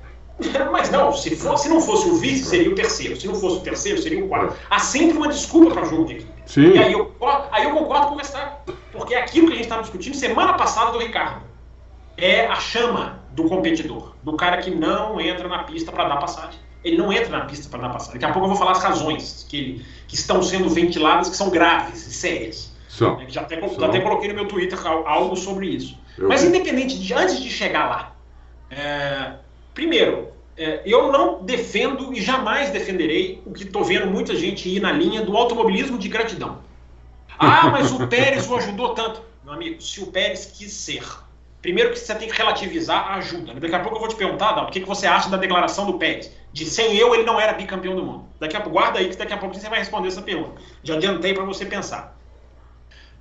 [0.72, 3.16] Mas não, se, for, se não fosse o vice, seria o terceiro.
[3.16, 4.56] Se não fosse o terceiro, seria o quarto.
[4.70, 6.32] Há sempre uma desculpa para jogo de equipe.
[6.46, 6.74] Sim.
[6.74, 7.16] E aí eu,
[7.52, 8.76] aí eu concordo com o Verstappen.
[8.92, 11.42] Porque é aquilo que a gente estava discutindo semana passada do Ricardo.
[12.18, 16.60] É a chama do competidor, do cara que não entra na pista para dar passagem.
[16.84, 18.20] Ele não entra na pista para dar passagem.
[18.20, 21.50] Daqui a pouco eu vou falar as razões que, que estão sendo ventiladas, que são
[21.50, 22.77] graves e sérias.
[22.98, 23.20] São.
[23.28, 25.96] Já, até, já até coloquei no meu Twitter algo sobre isso.
[26.18, 28.16] Eu Mas independente de antes de chegar lá,
[28.72, 29.34] é,
[29.72, 34.80] primeiro, é, eu não defendo e jamais defenderei o que estou vendo muita gente ir
[34.80, 36.58] na linha do automobilismo de gratidão.
[37.38, 39.22] Ah, mas o Pérez o ajudou tanto.
[39.46, 41.04] Meu amigo, se o Pérez quis ser.
[41.62, 43.54] Primeiro que você tem que relativizar a ajuda.
[43.54, 45.86] Daqui a pouco eu vou te perguntar, Dal, o que, que você acha da declaração
[45.86, 46.32] do Pérez?
[46.52, 48.26] De sem eu ele não era bicampeão do mundo.
[48.40, 50.60] Daqui a guarda aí que daqui a pouco você vai responder essa pergunta.
[50.82, 52.17] Já adiantei para você pensar.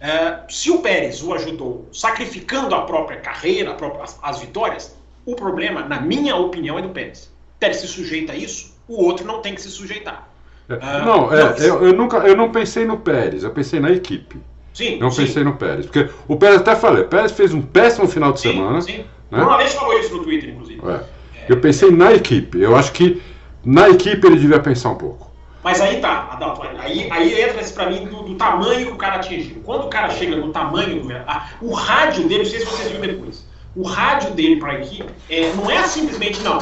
[0.01, 4.97] É, se o Pérez o ajudou sacrificando a própria carreira, a própria, as, as, vitórias,
[5.24, 7.32] o problema, na minha opinião, é do Pérez.
[7.59, 10.28] Pérez se sujeita a isso, o outro não tem que se sujeitar.
[10.68, 13.90] Ah, não, é, não, eu, eu, nunca, eu não pensei no Pérez, eu pensei na
[13.90, 14.36] equipe.
[14.74, 14.98] Sim.
[14.98, 15.24] Não sim.
[15.24, 15.86] pensei no Pérez.
[15.86, 18.82] Porque o Pérez até falei, o Pérez fez um péssimo final de sim, semana.
[18.82, 19.05] Sim.
[19.31, 19.43] Né?
[19.43, 20.81] Uma vez falou isso no Twitter, inclusive.
[20.86, 21.01] É.
[21.48, 22.60] Eu pensei na equipe.
[22.60, 23.23] Eu acho que
[23.64, 25.26] na equipe ele devia pensar um pouco.
[25.66, 28.97] Mas aí tá, Adalto, aí, aí entra esse pra mim do, do, tamanho que o
[28.97, 29.60] cara atingiu.
[29.64, 31.12] Quando o cara chega no tamanho do.
[31.26, 33.44] Ah, o rádio dele, não sei se vocês viram depois.
[33.74, 36.59] O rádio dele pra equipe é, não é simplesmente não.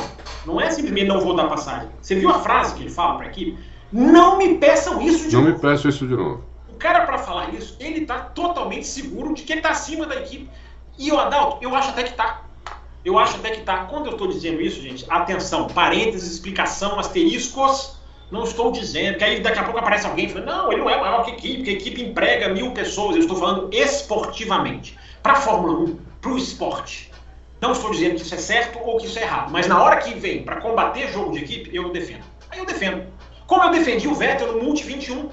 [0.46, 1.90] Não é simplesmente não vou dar passagem.
[2.00, 3.58] Você viu a frase que ele fala pra equipe?
[3.92, 5.52] Não me peçam isso de não novo.
[5.52, 6.42] Não me peçam isso de novo.
[6.72, 10.14] O cara, para falar isso, ele tá totalmente seguro de que ele tá acima da
[10.14, 10.48] equipe.
[10.98, 12.44] E o Adalto, eu acho até que tá.
[13.04, 13.84] Eu acho até que tá.
[13.84, 18.02] Quando eu tô dizendo isso, gente, atenção, parênteses, explicação, asteriscos.
[18.34, 21.00] Não estou dizendo, que aí daqui a pouco aparece alguém falando, não, ele não é
[21.00, 23.14] maior que a equipe, porque a equipe emprega mil pessoas.
[23.14, 24.98] Eu estou falando esportivamente.
[25.22, 27.12] Para a Fórmula 1, para o esporte.
[27.60, 29.98] Não estou dizendo que isso é certo ou que isso é errado, mas na hora
[29.98, 32.24] que vem para combater jogo de equipe, eu defendo.
[32.50, 33.04] Aí eu defendo.
[33.46, 35.30] Como eu defendi o Vettel no Multi 21.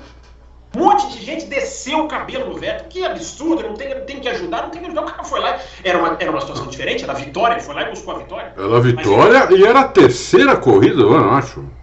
[0.74, 2.88] Um monte de gente desceu o cabelo no Vettel.
[2.88, 5.02] Que absurdo, não tem, tem que ajudar, não tem que ajudar.
[5.02, 5.60] O cara foi lá.
[5.84, 8.20] Era uma, era uma situação diferente, era a vitória, ele foi lá e buscou a
[8.20, 8.54] vitória.
[8.56, 11.81] Era a vitória Mas, e era a terceira corrida ano, acho.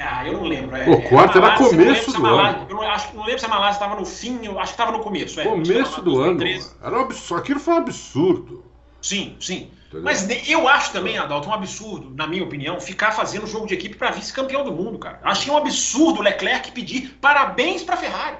[0.00, 0.76] Ah, eu não lembro.
[0.76, 2.66] É, o quarto era começo do Malásia, ano.
[2.70, 4.96] Eu não, acho, não lembro se a Malásia estava no fim, eu acho que estava
[4.96, 5.40] no começo.
[5.40, 6.42] É, começo do ano.
[6.82, 7.42] Era um absurdo.
[7.42, 8.64] Aquilo foi um absurdo.
[9.02, 9.70] Sim, sim.
[9.88, 10.04] Entendeu?
[10.04, 13.96] Mas eu acho também, Adalto, um absurdo, na minha opinião, ficar fazendo jogo de equipe
[13.96, 15.18] para vice-campeão do mundo, cara.
[15.22, 18.36] Achei um absurdo o Leclerc pedir parabéns para Ferrari.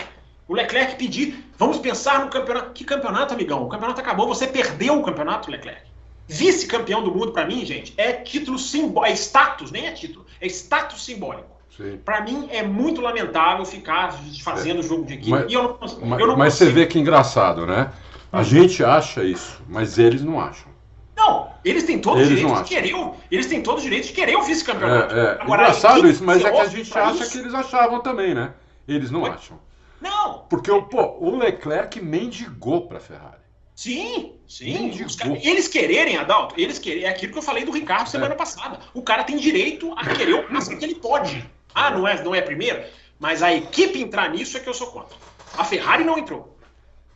[0.47, 2.73] O Leclerc pedir, vamos pensar no campeonato.
[2.73, 3.65] Que campeonato, amigão?
[3.65, 5.83] O campeonato acabou, você perdeu o campeonato, Leclerc.
[6.27, 10.47] Vice-campeão do mundo, para mim, gente, é título simbólico, é status, nem é título, é
[10.47, 11.59] status simbólico.
[12.05, 14.13] Para mim é muito lamentável ficar
[14.43, 14.83] fazendo é.
[14.83, 15.31] jogo de equipe.
[15.31, 17.93] Mas, e eu não, mas, eu não mas você vê que engraçado, né?
[18.33, 20.69] A gente acha isso, mas eles não acham.
[21.17, 24.13] Não, eles têm todo o direito de querer o, eles têm todo o direito de
[24.13, 25.15] querer o vice-campeonato.
[25.15, 25.31] É, é.
[25.41, 27.33] Agora, engraçado isso, mas é que a gente acha isso?
[27.33, 28.53] que eles achavam também, né?
[28.87, 29.59] Eles não acham.
[30.01, 30.45] Não.
[30.49, 33.48] Porque o, pô, o Leclerc mendigou para a Ferrari.
[33.79, 34.91] Sim, sim.
[35.17, 37.05] Caras, eles quererem, Adalto, eles querem.
[37.05, 38.37] É aquilo que eu falei do Ricardo semana é.
[38.37, 38.81] passada.
[38.93, 41.49] O cara tem direito a querer o máximo que ele pode.
[41.73, 42.83] Ah, não é, não é primeiro?
[43.21, 45.17] Mas a equipe entrar nisso é que eu sou contra.
[45.57, 46.59] A Ferrari não entrou.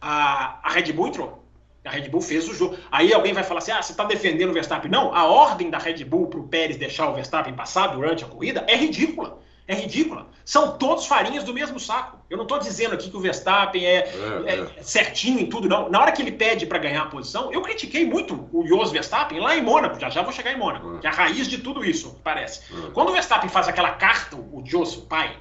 [0.01, 1.44] A, a Red Bull entrou.
[1.84, 2.78] A Red Bull fez o jogo.
[2.93, 4.89] Aí alguém vai falar assim: ah, você está defendendo o Verstappen.
[4.89, 8.28] Não, a ordem da Red Bull para o Pérez deixar o Verstappen passar durante a
[8.28, 9.41] corrida é ridícula.
[9.66, 10.26] É ridícula.
[10.44, 12.18] São todos farinhas do mesmo saco.
[12.28, 15.89] Eu não estou dizendo aqui que o Verstappen é, é, é, certinho em tudo, não.
[15.89, 19.39] Na hora que ele pede para ganhar a posição, eu critiquei muito o Jos Verstappen
[19.39, 20.01] lá em Mônaco.
[20.01, 22.62] Já já vou chegar em Mônaco, que é a raiz de tudo isso, parece.
[22.93, 25.36] Quando o Verstappen faz aquela carta, o Jos, o pai,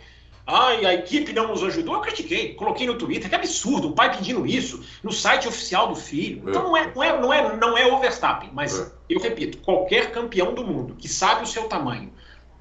[0.45, 1.95] Ai, a equipe não nos ajudou.
[1.95, 3.29] Eu critiquei, coloquei no Twitter.
[3.29, 6.43] Que absurdo, um pai pedindo isso no site oficial do filho.
[6.49, 10.11] Então não é, não é, não é, não é o Verstappen, mas eu repito, qualquer
[10.11, 12.11] campeão do mundo que sabe o seu tamanho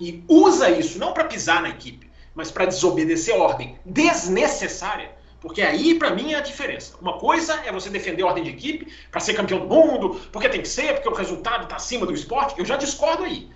[0.01, 5.11] e usa isso não para pisar na equipe, mas para desobedecer ordem desnecessária.
[5.41, 6.97] Porque aí, para mim, é a diferença.
[7.01, 10.49] Uma coisa é você defender a ordem de equipe para ser campeão do mundo, porque
[10.49, 12.59] tem que ser, porque o resultado está acima do esporte.
[12.59, 13.49] Eu já discordo aí.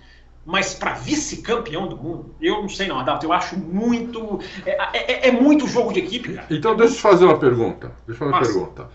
[0.45, 4.39] Mas para vice-campeão do mundo, eu não sei não, Adalto, eu acho muito.
[4.63, 6.47] É, é, é, muito jogo de equipe, cara.
[6.51, 7.91] Então deixa eu te fazer uma pergunta.
[8.05, 8.53] Deixa eu fazer uma Nossa.
[8.53, 8.89] pergunta.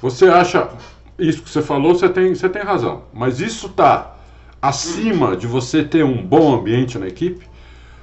[0.00, 0.70] Você acha.
[1.18, 3.04] Isso que você falou, você tem, você tem razão.
[3.12, 4.15] Mas isso tá
[4.60, 7.46] acima de você ter um bom ambiente na equipe?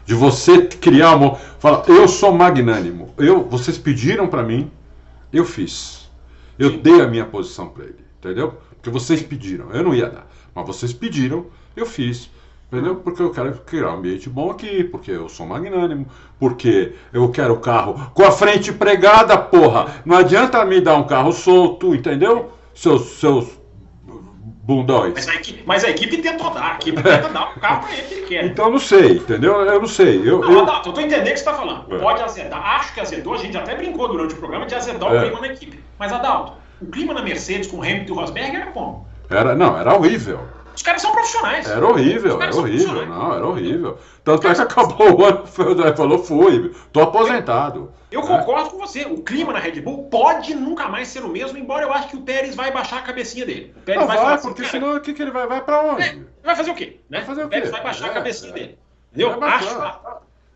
[0.05, 1.35] De você criar uma.
[1.35, 3.13] Fala, eu sou magnânimo.
[3.17, 4.69] Eu, vocês pediram para mim,
[5.31, 6.09] eu fiz.
[6.59, 8.03] Eu dei a minha posição para ele.
[8.19, 8.57] Entendeu?
[8.75, 9.71] Porque vocês pediram.
[9.71, 10.27] Eu não ia dar.
[10.53, 12.30] Mas vocês pediram, eu fiz.
[12.71, 12.95] Entendeu?
[12.95, 16.07] Porque eu quero criar um ambiente bom aqui, porque eu sou magnânimo,
[16.39, 20.01] porque eu quero o carro com a frente pregada, porra.
[20.03, 22.51] Não adianta me dar um carro solto, entendeu?
[22.73, 23.59] Seus, seus
[24.64, 25.14] bundões.
[25.14, 27.94] Mas a, equipe, mas a equipe tentou dar, a equipe tenta dar o carro pra
[27.94, 28.45] ele que ele quer.
[28.45, 29.53] Então eu não sei, entendeu?
[29.61, 30.22] Eu não sei.
[30.22, 30.61] Eu, não, eu...
[30.61, 31.94] Adalto, eu tô entendendo o que você tá falando.
[31.94, 31.99] É.
[31.99, 32.76] Pode azedar.
[32.76, 35.18] Acho que azedou, a gente até brincou durante o programa de azedar é.
[35.18, 35.84] o clima na equipe.
[35.99, 39.06] Mas, Adalto, o clima na Mercedes com o Hamilton e o Rosberg era como?
[39.30, 40.40] Era, não, era horrível.
[40.76, 41.70] Os caras são profissionais.
[41.70, 43.06] Era horrível, era horrível.
[43.06, 43.98] Não, era horrível.
[44.24, 45.45] Tanto é que acabou o ano,
[45.95, 47.91] falou, fui, tô aposentado.
[48.12, 48.28] Eu é.
[48.28, 49.06] concordo com você.
[49.06, 52.16] O clima na Red Bull pode nunca mais ser o mesmo, embora eu acho que
[52.16, 53.74] o Pérez vai baixar a cabecinha dele.
[53.76, 55.48] O Pérez não vai, vai assim, porque senão o que, que ele vai?
[55.48, 56.04] Vai pra onde?
[56.04, 57.00] É, vai fazer o quê?
[57.10, 57.20] Né?
[57.20, 58.54] Vai fazer o, o Pérez vai baixar a é, cabecinha é.
[58.54, 58.80] dele.
[59.12, 59.44] Entendeu?
[59.44, 59.80] Acho,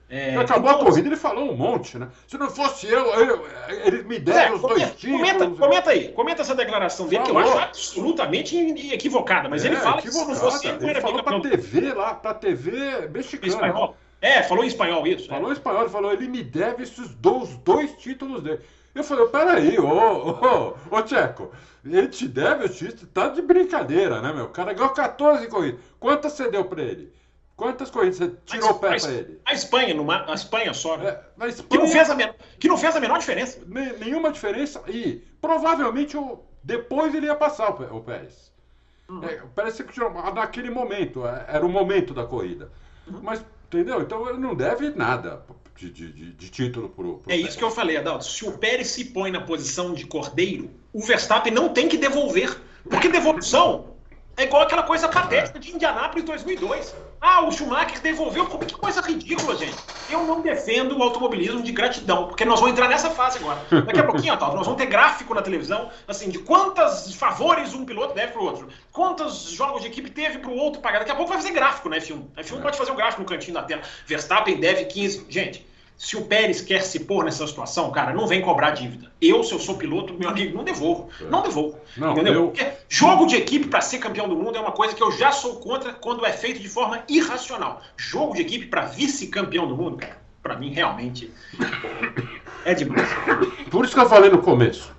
[0.09, 2.07] é, Acabou então, a corrida, ele falou um monte, né?
[2.27, 3.45] Se não fosse eu, eu
[3.85, 5.19] ele me deram é, os comenta, dois títulos.
[5.19, 7.41] Comenta, comenta aí, comenta essa declaração dele, falou.
[7.43, 8.57] que eu acho absolutamente
[8.93, 12.13] equivocada, mas é, ele fala que se não fosse ele, ele falou pra TV lá,
[12.13, 13.51] pra TV mexicana.
[13.51, 13.97] Espanhol.
[14.21, 15.27] É, falou em espanhol isso.
[15.27, 18.61] Falou em espanhol, ele falou, ele me deve esses dois, dois títulos dele.
[18.95, 21.51] Eu falei, peraí, ô, ô, ô, Tcheco,
[21.85, 24.45] ele te deve o título, tá de brincadeira, né, meu?
[24.45, 25.79] O cara ganhou 14 corridas.
[25.99, 27.13] Quantas você deu pra ele?
[27.57, 29.41] Quantas corridas você tirou o pé pra ele?
[29.43, 31.07] A Espanha, numa, a Espanha só, né?
[31.09, 33.59] É, na que, Espanha, não fez a men- que não fez a menor diferença.
[33.65, 38.51] ne- nenhuma diferença e provavelmente o, depois ele ia passar o, o Pérez.
[39.09, 39.23] Uhum.
[39.23, 39.99] É, parece que
[40.35, 42.71] naquele momento, é, era o momento da corrida.
[43.07, 43.21] Uhum.
[43.23, 44.01] Mas, entendeu?
[44.03, 45.43] Então ele não deve nada
[45.75, 48.23] de, de, de- título pro, pro É isso que eu falei, Adalto.
[48.25, 52.55] Se o Pérez se põe na posição de cordeiro, o Verstappen não tem que devolver.
[52.87, 53.95] Porque devolução
[54.37, 56.95] é igual aquela coisa patética de Indianápolis 2002.
[57.19, 58.45] Ah, o Schumacher devolveu.
[58.45, 59.75] Que coisa ridícula, gente.
[60.09, 63.59] Eu não defendo o automobilismo de gratidão, porque nós vamos entrar nessa fase agora.
[63.85, 67.85] Daqui a pouquinho, Adalto, nós vamos ter gráfico na televisão, assim, de quantos favores um
[67.85, 68.69] piloto deve pro outro.
[68.91, 70.99] Quantos jogos de equipe teve pro outro pagar.
[70.99, 72.23] Daqui a pouco vai fazer gráfico na F1.
[72.35, 73.81] A F1 pode fazer um gráfico no cantinho da tela.
[74.05, 75.25] Verstappen deve 15.
[75.29, 75.65] Gente,
[75.97, 79.11] se o Pérez quer se pôr nessa situação, cara, não vem cobrar dívida.
[79.19, 81.09] Eu, se eu sou piloto, meu amigo, não devolvo.
[81.29, 81.77] Não devolvo.
[81.97, 82.33] Não, entendeu?
[82.35, 85.11] eu- Porque jogo de equipe para ser campeão do mundo é uma coisa que eu
[85.11, 87.81] já sou contra quando é feito de forma irracional.
[87.97, 91.31] Jogo de equipe para vice-campeão do mundo, cara, para mim realmente
[92.63, 93.09] é demais.
[93.71, 94.95] Por isso que eu falei no começo.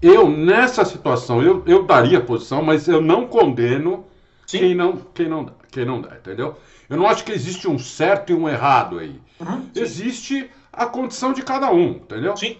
[0.00, 4.06] Eu, nessa situação, eu, eu daria posição, mas eu não condeno
[4.48, 4.58] Sim.
[4.60, 6.56] quem não, quem, não dá, quem não dá, entendeu?
[6.88, 9.20] Eu não acho que existe um certo e um errado aí.
[9.38, 9.68] Uhum.
[9.74, 12.34] Existe a condição de cada um, entendeu?
[12.34, 12.56] Sim.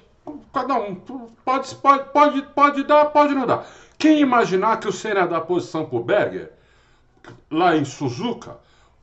[0.52, 0.97] Cada um.
[0.97, 3.66] Pode, pode, pode, pode dar, pode não dar.
[3.97, 6.52] Quem imaginar que o Senna dá posição pro Berger,
[7.51, 8.59] lá em Suzuka,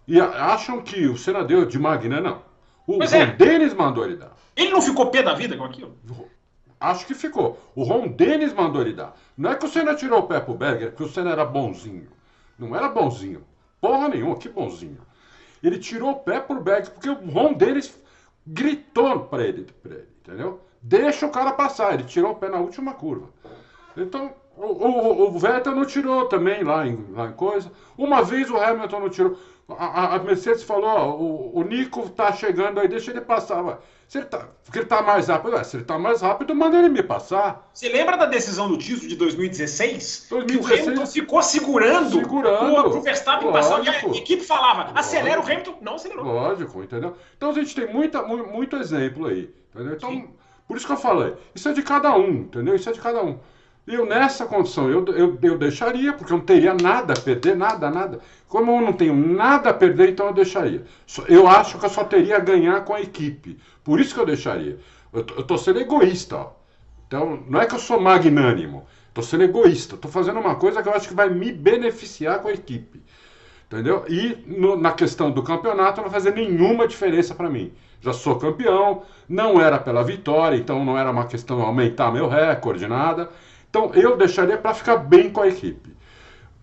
[0.07, 2.43] e acham que o Senna deu de Magna, não.
[2.85, 3.25] O Pois Ron é.
[3.25, 4.35] Dennis mandou ele dar.
[4.55, 5.97] Ele não ficou pé da vida com aquilo?
[6.79, 7.59] Acho que ficou.
[7.73, 9.15] O Ron Dennis mandou ele dar.
[9.35, 12.13] Não é que o Senna tirou o pé pro Berger, porque o Senna era bonzinho.
[12.57, 13.43] Não era bonzinho.
[13.79, 14.99] Porra nenhuma, que bonzinho.
[15.61, 17.97] Ele tirou o pé pro Berger, porque o Ron Dennis
[18.45, 20.61] gritou pra ele, pra ele, entendeu?
[20.81, 21.93] Deixa o cara passar.
[21.93, 23.29] Ele tirou o pé na última curva.
[23.97, 27.71] Então, o, o, o Vettel não tirou também lá em, lá em coisa.
[27.97, 29.37] Uma vez o Hamilton não tirou.
[29.67, 33.63] A, a- Mercedes falou, ó, o, o Nico tá chegando aí, deixa ele passar.
[33.63, 33.77] Ué.
[34.07, 36.77] Se ele tá, porque ele tá mais rápido, ué, se ele tá mais rápido, manda
[36.77, 37.67] ele me passar.
[37.73, 40.27] Você lembra da decisão do título de 2016?
[40.29, 40.55] 2016?
[40.55, 42.97] Que o Hamilton ficou segurando, Segurando.
[42.97, 43.83] o Verstappen passar.
[43.83, 44.15] E a Lógico.
[44.15, 45.51] equipe falava, acelera o Lógico.
[45.51, 45.77] Hamilton.
[45.83, 46.23] Não acelerou.
[46.25, 47.15] Lógico, entendeu?
[47.35, 49.95] Então a gente tem muita, mu- muito exemplo aí, entendeu?
[49.95, 50.29] Então, Sim.
[50.67, 52.75] por isso que eu falei, isso é de cada um, entendeu?
[52.75, 53.39] Isso é de cada um.
[53.87, 57.89] Eu, nessa condição, eu, eu, eu deixaria, porque eu não teria nada a perder, nada,
[57.89, 58.19] nada.
[58.47, 60.83] Como eu não tenho nada a perder, então eu deixaria.
[61.27, 63.59] Eu acho que eu só teria a ganhar com a equipe.
[63.83, 64.79] Por isso que eu deixaria.
[65.13, 66.51] Eu, tô sendo egoísta, ó.
[67.07, 68.87] Então, não é que eu sou magnânimo.
[69.13, 69.95] Tô sendo egoísta.
[69.97, 73.01] Tô fazendo uma coisa que eu acho que vai me beneficiar com a equipe.
[73.67, 74.05] Entendeu?
[74.07, 77.73] E no- na questão do campeonato não vai fazer nenhuma diferença para mim.
[77.99, 82.27] Já sou campeão, não era pela vitória, então não era uma questão de aumentar meu
[82.27, 83.29] recorde, nada.
[83.75, 85.93] Então eu deixaria para ficar bem com a equipe.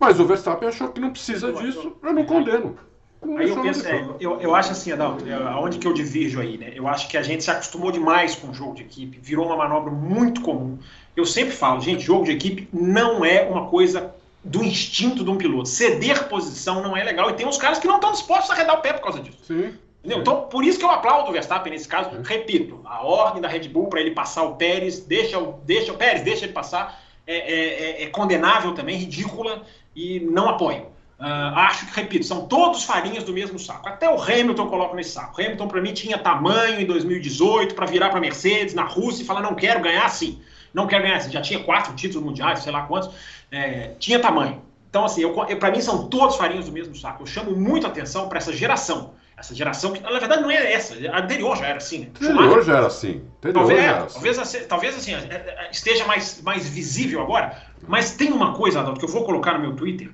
[0.00, 2.78] Mas o Verstappen achou que não precisa disso, eu não condeno.
[3.22, 6.40] Não Aí eu penso, é, eu, eu acho assim, Adalto, é, aonde que eu divirjo
[6.40, 6.72] aí, né?
[6.74, 9.56] Eu acho que a gente se acostumou demais com o jogo de equipe, virou uma
[9.56, 10.78] manobra muito comum.
[11.14, 14.12] Eu sempre falo, gente, jogo de equipe não é uma coisa
[14.42, 15.68] do instinto de um piloto.
[15.68, 17.30] Ceder posição não é legal.
[17.30, 19.38] E tem uns caras que não estão dispostos a arredar o pé por causa disso.
[19.44, 19.72] Sim.
[20.02, 20.18] Entendeu?
[20.18, 22.10] Então, por isso que eu aplaudo o Verstappen nesse caso.
[22.24, 25.96] Repito, a ordem da Red Bull para ele passar o Pérez, deixa o, deixa o
[25.96, 29.62] Pérez, deixa ele passar, é, é- é- é condenável também, ridícula
[29.94, 30.86] e não apoio.
[31.24, 33.88] Ah, acho que, repito, são todos farinhas do mesmo saco.
[33.88, 35.40] Até o Hamilton eu coloco nesse saco.
[35.40, 39.26] O Hamilton, para mim, tinha tamanho em 2018 para virar para Mercedes na Rússia e
[39.26, 40.40] falar: não quero ganhar assim.
[40.74, 41.30] Não quero ganhar assim.
[41.30, 43.10] Já tinha quatro títulos mundiais, sei lá quantos.
[43.52, 44.62] É, tinha tamanho.
[44.90, 45.22] Então, assim,
[45.60, 47.22] para mim são todos farinhas do mesmo saco.
[47.22, 49.14] Eu chamo muito atenção para essa geração.
[49.42, 50.94] Essa geração que, na verdade, não é essa.
[51.10, 51.98] A anterior já era assim.
[51.98, 52.10] Né?
[52.28, 53.24] Anterior já era assim.
[53.38, 54.12] Anterior Talvez, já é, era assim.
[54.14, 58.78] talvez, assim- talvez assim, é, é, esteja mais, mais visível agora, mas tem uma coisa,
[58.78, 60.12] Adalto, que eu vou colocar no meu Twitter,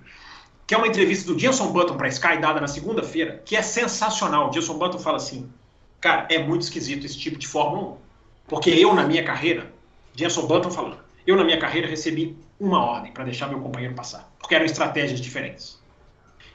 [0.66, 4.48] que é uma entrevista do Jenson Button para Sky, dada na segunda-feira, que é sensacional.
[4.48, 5.46] O Jenson Button fala assim,
[6.00, 7.96] cara, é muito esquisito esse tipo de Fórmula 1,
[8.48, 9.70] porque eu, na minha carreira,
[10.14, 10.96] Jenson Button falando,
[11.26, 15.20] eu, na minha carreira, recebi uma ordem para deixar meu companheiro passar, porque eram estratégias
[15.20, 15.77] diferentes.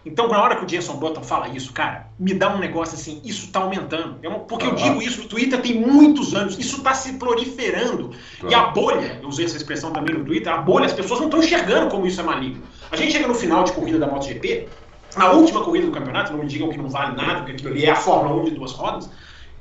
[0.06, 3.22] Então, na hora que o Jenson Button fala isso, cara, me dá um negócio assim,
[3.24, 4.18] isso tá aumentando.
[4.22, 8.12] Eu não- porque eu digo isso no Twitter tem muitos anos, isso tá se proliferando.
[8.50, 11.28] E a bolha, eu usei essa expressão também no Twitter, a bolha, as pessoas não
[11.28, 12.62] estão enxergando como isso é maligno.
[12.92, 14.68] A gente chega no final de corrida da MotoGP,
[15.16, 17.86] na última corrida do campeonato, não me digam que não vale nada, porque aquilo ali
[17.86, 19.10] é a Fórmula 1 de duas rodas,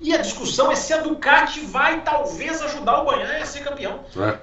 [0.01, 4.01] e a discussão é se a Ducati vai talvez ajudar o Banhaia a ser campeão.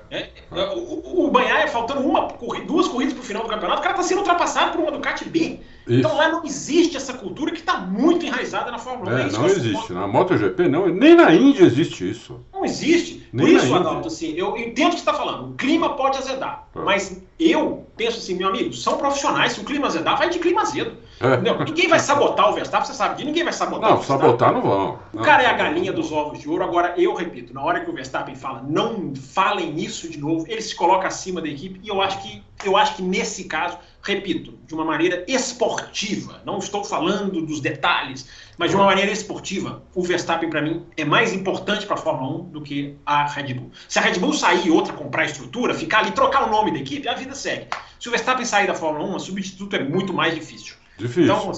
[0.10, 0.18] É.
[0.20, 2.30] É, é, o, o, o Banhaia, faltando uma,
[2.66, 5.26] duas corridas para o final do campeonato, o cara está sendo ultrapassado por uma Ducati
[5.28, 5.60] B.
[5.90, 9.18] Então lá não existe essa cultura que está muito enraizada na Fórmula 1.
[9.18, 9.94] É, é não existe.
[9.94, 12.40] Na MotoGP, não, nem na Índia existe isso.
[12.54, 13.28] Não existe.
[13.32, 15.52] Nem Por isso, Adalto, assim, eu entendo o que você está falando.
[15.52, 16.68] O clima pode azedar.
[16.76, 16.80] É.
[16.80, 19.54] Mas eu penso assim, meu amigo, são profissionais.
[19.54, 20.98] Se o clima azedar, vai de clima azedo.
[21.20, 21.64] É.
[21.66, 24.26] Ninguém vai sabotar o Verstappen, você sabe que ninguém vai sabotar não, o Verstappen.
[24.26, 25.00] sabotar não vão.
[25.14, 26.64] O cara é a galinha dos ovos de ouro.
[26.64, 30.62] Agora, eu repito, na hora que o Verstappen fala, não falem isso de novo, ele
[30.62, 31.80] se coloca acima da equipe.
[31.84, 33.78] E eu acho que, eu acho que nesse caso,
[34.10, 38.28] repito, de uma maneira esportiva, não estou falando dos detalhes,
[38.58, 42.42] mas de uma maneira esportiva, o Verstappen, para mim, é mais importante para a Fórmula
[42.42, 43.72] 1 do que a Red Bull.
[43.88, 46.80] Se a Red Bull sair e outra comprar estrutura, ficar ali, trocar o nome da
[46.80, 47.68] equipe, a vida segue.
[48.00, 50.76] Se o Verstappen sair da Fórmula 1, o substituto é muito mais difícil.
[50.98, 51.24] Difícil.
[51.24, 51.52] Então,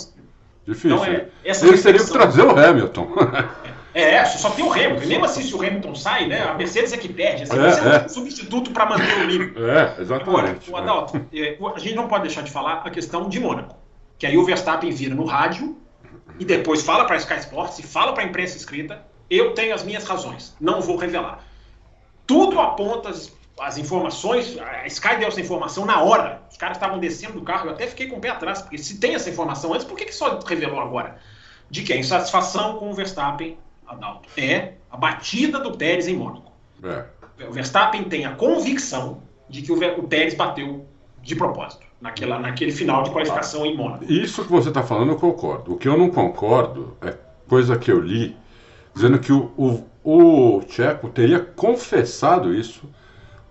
[0.66, 0.96] Difícil.
[0.96, 3.08] Então, é, essa Eles teriam que trazer o Hamilton.
[3.94, 5.04] É, só tem o Hamilton.
[5.04, 7.44] E mesmo assim, se o Hamilton sai, né, a Mercedes é que perde.
[7.44, 8.06] Assim, é, é.
[8.06, 9.70] um substituto para manter o nível.
[9.70, 10.30] É, exatamente.
[10.30, 11.58] Agora, o Adalto, é.
[11.76, 13.76] a gente não pode deixar de falar a questão de Mônaco.
[14.18, 15.78] Que aí o Verstappen vira no rádio
[16.40, 19.74] e depois fala para a Sky Sports e fala para a imprensa escrita: eu tenho
[19.74, 21.44] as minhas razões, não vou revelar.
[22.28, 23.12] Tudo aponta
[23.60, 26.42] as informações, a Sky deu essa informação na hora.
[26.50, 29.00] Os caras estavam descendo do carro, eu até fiquei com o pé atrás, porque se
[29.00, 31.18] tem essa informação antes, por que, que só revelou agora?
[31.70, 33.58] De que a insatisfação com o Verstappen,
[33.92, 36.52] Adalto, é a batida do Pérez em Mônaco.
[36.84, 37.06] É.
[37.48, 40.86] O Verstappen tem a convicção de que o, Pérez bateu
[41.22, 44.06] de propósito, naquela, naquele final de qualificação em Mônaco.
[44.06, 45.74] Isso que você está falando, eu concordo.
[45.74, 47.16] O que eu não concordo é
[47.48, 48.36] coisa que eu li,
[48.94, 52.90] dizendo que o, o, o Tcheco teria confessado isso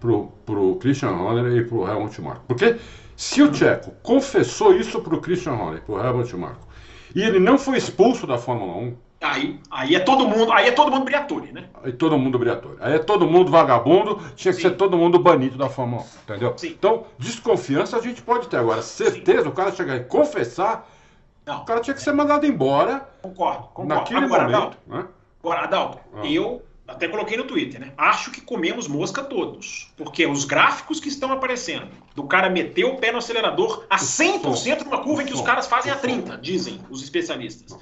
[0.00, 2.44] pro, pro Christian Horner e pro Helmut Marko.
[2.48, 2.76] Porque
[3.14, 6.66] se o Tcheco confessou isso pro Christian Horner e pro Helmut Marko,
[7.14, 10.72] e ele não foi expulso da Fórmula 1, Aí, aí é todo mundo, aí é
[10.72, 11.68] todo mundo Briatore, né?
[11.84, 12.78] Aí todo mundo Briatore.
[12.80, 14.68] Aí é todo mundo vagabundo, tinha que Sim.
[14.68, 16.54] ser todo mundo banido da Fórmula 1, entendeu?
[16.56, 16.68] Sim.
[16.68, 18.80] Então, desconfiança a gente pode ter agora.
[18.80, 19.48] Certeza, Sim.
[19.48, 20.88] o cara chegar e confessar,
[21.44, 21.60] não.
[21.60, 23.06] o cara tinha que ser mandado embora.
[23.20, 23.88] Concordo, concordo.
[23.88, 25.06] Naquele agora, momento, Adalto, né?
[25.42, 26.26] Agora, Adalto, ah.
[26.26, 27.92] eu até coloquei no Twitter, né?
[27.98, 29.92] Acho que comemos mosca todos.
[29.98, 34.84] Porque os gráficos que estão aparecendo do cara meter o pé no acelerador a 100%
[34.84, 37.76] numa curva em que os caras fazem a 30, dizem os especialistas.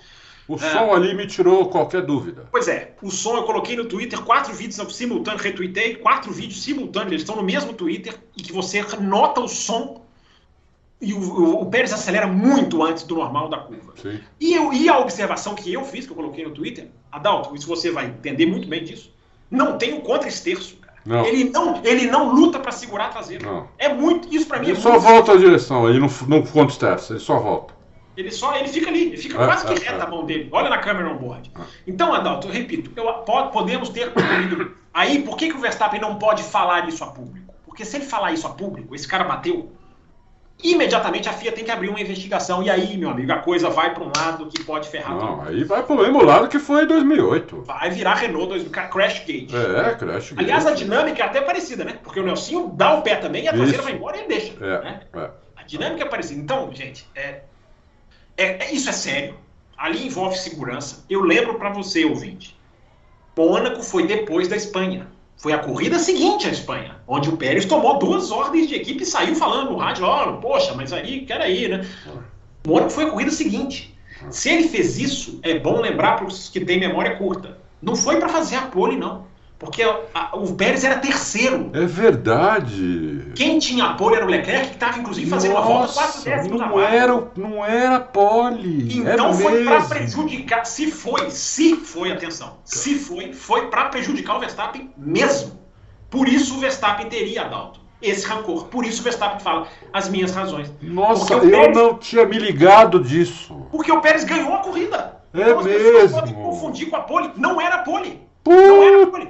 [0.49, 2.47] O é, som ali me tirou qualquer dúvida.
[2.51, 7.13] Pois é, o som eu coloquei no Twitter, quatro vídeos simultâneos, retuitei, quatro vídeos simultâneos,
[7.13, 10.09] eles estão no mesmo Twitter, e que você nota o som
[11.01, 13.93] e o, o, o, Pérez acelera muito antes do normal da curva.
[14.03, 14.19] Sim.
[14.41, 17.69] E, eu, e a observação que eu fiz, que eu coloquei no Twitter, Adalto, isso
[17.69, 19.13] você vai entender muito bem disso,
[19.51, 20.77] não tem o contra-esterço,
[21.07, 21.25] Não.
[21.25, 23.47] Ele, não, ele não luta para segurar a traseira.
[23.47, 23.69] Não.
[23.79, 24.35] É muito.
[24.35, 27.21] Isso para mim ele é só muito volta a direção, ele não, não contra-esterço, ele
[27.21, 27.78] só volta.
[28.19, 30.07] Ele só ele fica ali, ele fica é, quase que é, reta é.
[30.07, 30.49] a mão dele.
[30.51, 31.53] Olha na câmera on board.
[31.87, 33.07] Então, Adalto, eu repito, eu,
[33.53, 34.13] podemos ter.
[34.93, 37.55] Aí, por que, que o Verstappen não pode falar isso a público?
[37.65, 39.71] Porque se ele falar isso a público, esse cara bateu,
[40.61, 42.61] imediatamente a FIA tem que abrir uma investigação.
[42.61, 45.49] E aí, meu amigo, a coisa vai para um lado que pode ferrar Não, tudo.
[45.51, 47.63] aí vai para o mesmo lado que foi em 2008.
[47.63, 49.53] Vai virar Renault 2000, Crash Gate.
[49.55, 50.41] É, Crash Gate.
[50.41, 52.01] Aliás, a dinâmica é até parecida, né?
[52.03, 54.55] Porque o Nelsinho dá o pé também e a traseira vai embora e ele deixa.
[54.61, 55.01] É, né?
[55.15, 55.31] é.
[55.55, 56.41] A dinâmica é parecida.
[56.41, 57.43] Então, gente, é,
[58.39, 59.35] é, é, isso é sério.
[59.77, 61.05] Ali envolve segurança.
[61.11, 62.57] Eu lembro para você, ouvinte.
[63.37, 65.09] Mônaco foi depois da Espanha.
[65.37, 69.07] Foi a corrida seguinte à Espanha, onde o Pérez tomou duas ordens de equipe e
[69.07, 71.89] saiu falando no rádio, oh, poxa, mas aí, quero aí, né?
[72.67, 73.97] Mônaco foi a corrida seguinte.
[74.31, 77.59] Se ele fez isso, é bom lembrar para os que têm memória curta.
[77.81, 79.28] Não foi para fazer a pole, não.
[79.59, 81.71] Porque a, o Pérez era terceiro.
[81.73, 83.33] É verdade.
[83.35, 86.23] Quem tinha a pole era o Leclerc, que estava inclusive fazendo Nossa, uma volta quatro
[86.23, 88.99] décimos não era, não era pole.
[88.99, 90.65] Então foi para prejudicar.
[90.65, 95.59] Se foi, se foi, atenção, se foi, foi para prejudicar o Verstappen mesmo.
[96.09, 98.67] Por isso o Verstappen teria, Adalto, esse rancor.
[98.67, 100.73] Por isso o Verstappen fala as minhas razões.
[100.81, 103.67] Nossa, eu Pérez, não tinha me ligado disso.
[103.73, 105.19] Porque o Pérez ganhou a corrida.
[105.35, 105.99] É então, mesmo.
[105.99, 107.33] As podem confundir com a pole.
[107.37, 108.28] Não era pole.
[108.49, 109.25] Não era pole.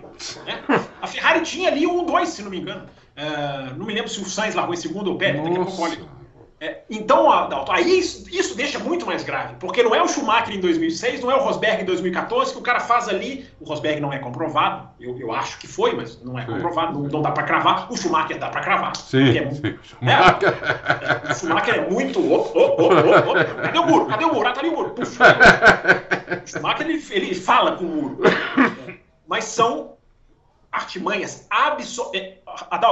[0.47, 0.63] Né?
[1.01, 2.87] A Ferrari tinha ali um 2, se não me engano.
[3.17, 5.83] Uh, não me lembro se o Sainz largou em segundo ou Pérez, daqui a pouco
[5.83, 6.19] olha.
[6.61, 10.53] É, então, Adalto, aí isso, isso, deixa muito mais grave, porque não é o Schumacher
[10.53, 13.47] em 2006, não é o Rosberg em 2014, que o cara faz ali.
[13.61, 16.99] O Rosberg não é comprovado, eu, eu acho que foi, mas não é sim, comprovado,
[16.99, 17.93] não, não, dá para cravar.
[17.93, 18.97] O Schumacher dá para cravar.
[18.97, 19.79] Sim, é, sim.
[19.85, 20.55] Schumacher.
[21.29, 22.19] É, o Schumacher é muito.
[22.21, 24.07] Oh, oh, oh, cadê o muro?
[24.07, 24.49] Cadê o muro?
[24.49, 24.91] Ah, tá ali o muro.
[24.91, 25.25] Puxa,
[26.45, 28.19] o Schumacher ele, ele fala com o muro.
[29.29, 29.99] Mas são
[30.73, 32.21] artimanhas absolutas.
[32.21, 32.39] É,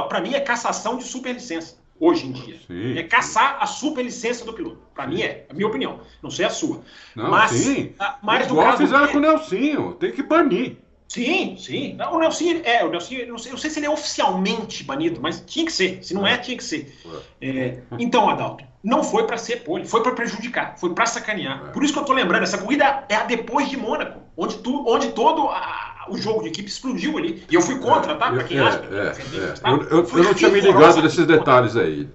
[0.07, 2.59] para mim é cassação de superlicença hoje em dia.
[2.67, 4.79] Sim, é caçar a superlicença do piloto.
[4.93, 5.99] Para mim é, a minha opinião.
[6.21, 6.83] Não sei a sua.
[7.15, 7.93] Não, mas, sim.
[7.99, 9.93] A, mas Igual caso fizeram com o Nelsinho.
[9.95, 10.77] Tem que banir.
[11.07, 11.97] Sim, sim.
[12.11, 15.41] O Nelson, é, o Nelson, não sei, eu sei se ele é oficialmente banido, mas
[15.45, 16.03] tinha que ser.
[16.03, 16.93] Se não é, tinha que ser.
[17.41, 21.67] É, então, Adalto, não foi para ser pole, foi para prejudicar, foi para sacanear.
[21.67, 21.71] É.
[21.71, 24.83] Por isso que eu tô lembrando, essa corrida é a depois de Mônaco, onde, tu,
[24.85, 27.43] onde todo a, o jogo de equipe explodiu ali.
[27.49, 28.31] E eu fui contra, tá?
[28.31, 29.51] Pra quem é, acha que é, é.
[29.51, 29.69] Tá?
[29.69, 32.07] Eu, eu, eu não tinha me ligado nesses detalhes aí.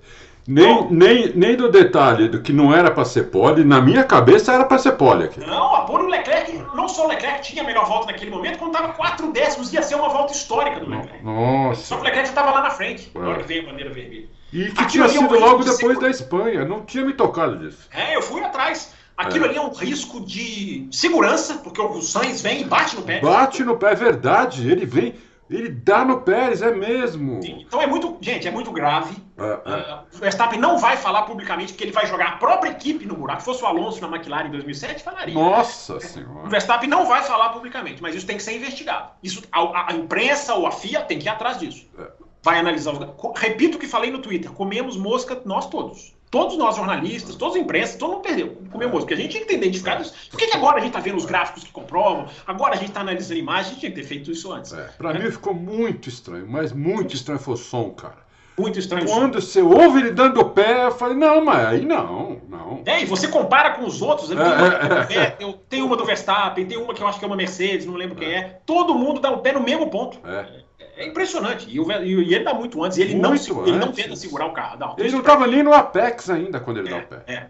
[0.47, 4.53] Nem, nem, nem do detalhe do que não era para ser pole, na minha cabeça
[4.53, 5.39] era para ser pole aqui.
[5.39, 8.59] Não, a pole o Leclerc, não só o Leclerc tinha a melhor volta naquele momento,
[8.59, 11.25] quando estava quatro décimos, ia ser uma volta histórica do Leclerc.
[11.25, 11.83] Nossa.
[11.83, 13.19] Só que o Leclerc já estava lá na frente, é.
[13.19, 14.29] na hora que veio a bandeira vermelha.
[14.53, 17.89] E que Aquilo tinha sido logo depois da Espanha, não tinha me tocado disso.
[17.93, 18.93] É, eu fui atrás.
[19.17, 19.49] Aquilo é.
[19.49, 23.21] ali é um risco de segurança, porque o Sainz vem e bate no pé.
[23.21, 24.71] Bate no pé, é verdade.
[24.71, 25.15] Ele vem.
[25.53, 27.43] Ele dá no Pérez, é mesmo.
[27.43, 28.17] Sim, então é muito.
[28.23, 29.15] Gente, é muito grave.
[29.37, 29.95] É, é.
[29.95, 33.15] Uh, o Verstappen não vai falar publicamente que ele vai jogar a própria equipe no
[33.15, 33.41] buraco.
[33.41, 35.35] Se fosse o Alonso na McLaren em 2007, falaria.
[35.35, 36.47] Nossa Senhora.
[36.47, 39.11] O Verstappen não vai falar publicamente, mas isso tem que ser investigado.
[39.23, 41.87] Isso, a, a imprensa ou a FIA tem que ir atrás disso.
[41.99, 42.11] É.
[42.43, 42.99] Vai analisar os.
[43.39, 46.15] Repito o que falei no Twitter: comemos mosca nós todos.
[46.33, 49.01] Todos nós jornalistas, todos a imprensa, todo mundo perdeu, comeu mosca.
[49.03, 50.15] Porque a gente tinha que ter identificado isso.
[50.31, 52.27] Por que, que agora a gente está vendo os gráficos que comprovam?
[52.47, 54.73] Agora a gente está analisando imagens, a gente tinha que ter feito isso antes.
[54.73, 55.19] É, para né?
[55.19, 58.17] mim ficou muito estranho, mas muito estranho foi o som, cara.
[58.59, 59.05] Muito estranho.
[59.05, 62.83] Quando você ouve ele dando o pé, eu falei, não, mas aí não, não.
[62.87, 64.43] É, e você compara com os outros, né?
[64.43, 64.67] tem, uma,
[65.13, 67.85] é, é, tem uma do Verstappen, tem uma que eu acho que é uma Mercedes,
[67.85, 68.61] não lembro quem é.
[68.65, 70.19] Todo mundo dá o pé no mesmo ponto.
[70.27, 70.63] É.
[71.03, 71.67] É impressionante.
[71.69, 72.97] E, o, e ele dá muito antes.
[72.97, 74.79] Ele, muito não, ele não tenta segurar o carro.
[74.79, 77.23] Não, ele não estava nem no Apex ainda quando ele é, dá o pé.
[77.27, 77.47] É.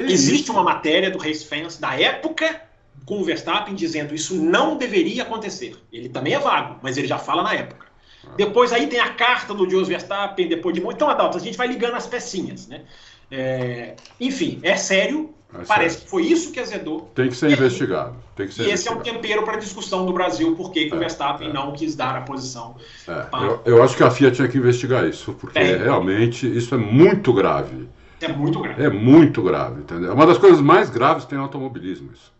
[0.00, 0.52] Existe isso?
[0.52, 2.62] uma matéria do Race Fans da época
[3.06, 5.76] com o Verstappen dizendo isso não deveria acontecer.
[5.92, 7.86] Ele também é vago, mas ele já fala na época.
[8.24, 8.30] Ah.
[8.36, 10.96] Depois aí tem a carta do Jos Verstappen, depois de muito.
[10.96, 12.82] Então, Adalto, a gente vai ligando as pecinhas, né?
[13.30, 13.94] É...
[14.20, 17.10] Enfim, é sério, é Parece que foi isso que azedou.
[17.14, 18.16] Tem que ser e investigado.
[18.36, 20.88] Tem que ser e esse é um tempero para a discussão do Brasil, por que,
[20.90, 21.52] é, o Verstappen é.
[21.52, 22.76] não quis dar a posição.
[23.06, 23.22] É.
[23.22, 23.46] Para...
[23.46, 25.76] Eu, eu, acho que a FIA tinha que investigar isso, porque é.
[25.76, 27.88] realmente isso é muito grave.
[28.20, 28.84] É muito grave.
[28.84, 30.10] É muito grave, entendeu?
[30.10, 32.32] É uma das coisas mais graves que tem no automobilismo isso.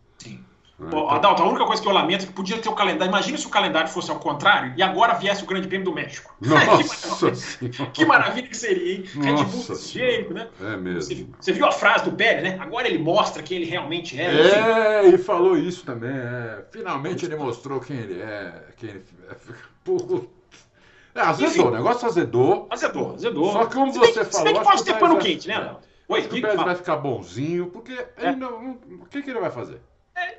[0.90, 3.10] Pô, Adalto, a única coisa que eu lamento é que podia ter o calendário.
[3.10, 6.32] Imagina se o calendário fosse ao contrário e agora viesse o Grande Prêmio do México.
[6.40, 9.04] Nossa que, maravilha, que maravilha que seria, hein?
[9.14, 10.48] Red Bull desse jeito, né?
[10.60, 11.02] É mesmo.
[11.02, 12.56] Você, você, viu a frase do Pérez, né?
[12.60, 15.02] Agora ele mostra quem ele realmente é.
[15.02, 16.14] É, e falou isso também.
[16.14, 16.64] É.
[16.70, 18.66] Finalmente ele mostrou quem ele é.
[18.76, 19.34] Quem ele é.
[19.82, 20.28] Putz.
[21.12, 22.68] É, azedou, Enfim, o negócio azedou.
[22.70, 23.52] Azedou, azedou.
[23.52, 24.32] Só que como você falou.
[24.32, 25.88] Se bem que pode ter pano quente, né, Adalto?
[26.08, 28.34] Oi, o Pérez vai ficar bonzinho, porque é.
[28.34, 29.80] não, o que, que ele vai fazer?
[30.16, 30.38] É,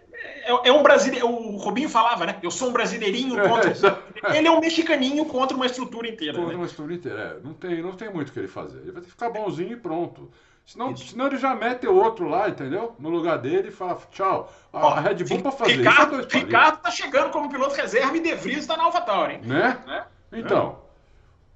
[0.63, 1.27] é, um brasileiro.
[1.27, 2.37] O Robinho falava, né?
[2.41, 3.71] Eu sou um brasileirinho é, contra.
[3.71, 6.33] É, ele é um mexicaninho contra uma estrutura inteira.
[6.33, 6.57] Contra né?
[6.57, 7.45] uma estrutura inteira, é.
[7.45, 8.79] Não tem, não tem muito o que ele fazer.
[8.79, 10.29] Ele vai ter que ficar bonzinho e pronto.
[10.65, 12.95] Senão, senão ele já mete o outro lá, entendeu?
[12.99, 14.53] No lugar dele e fala tchau.
[14.71, 16.37] A Ó, Red Bull para fazer Ricardo, isso.
[16.37, 19.41] É Ricardo tá chegando como piloto reserva e De Vries tá na AlphaTauri, hein?
[19.43, 19.77] Né?
[19.87, 20.05] né?
[20.31, 20.77] Então.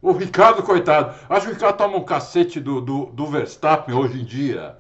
[0.02, 1.14] O Ricardo, coitado.
[1.30, 4.78] Acho que o Ricardo toma um cacete do, do, do Verstappen hoje em dia.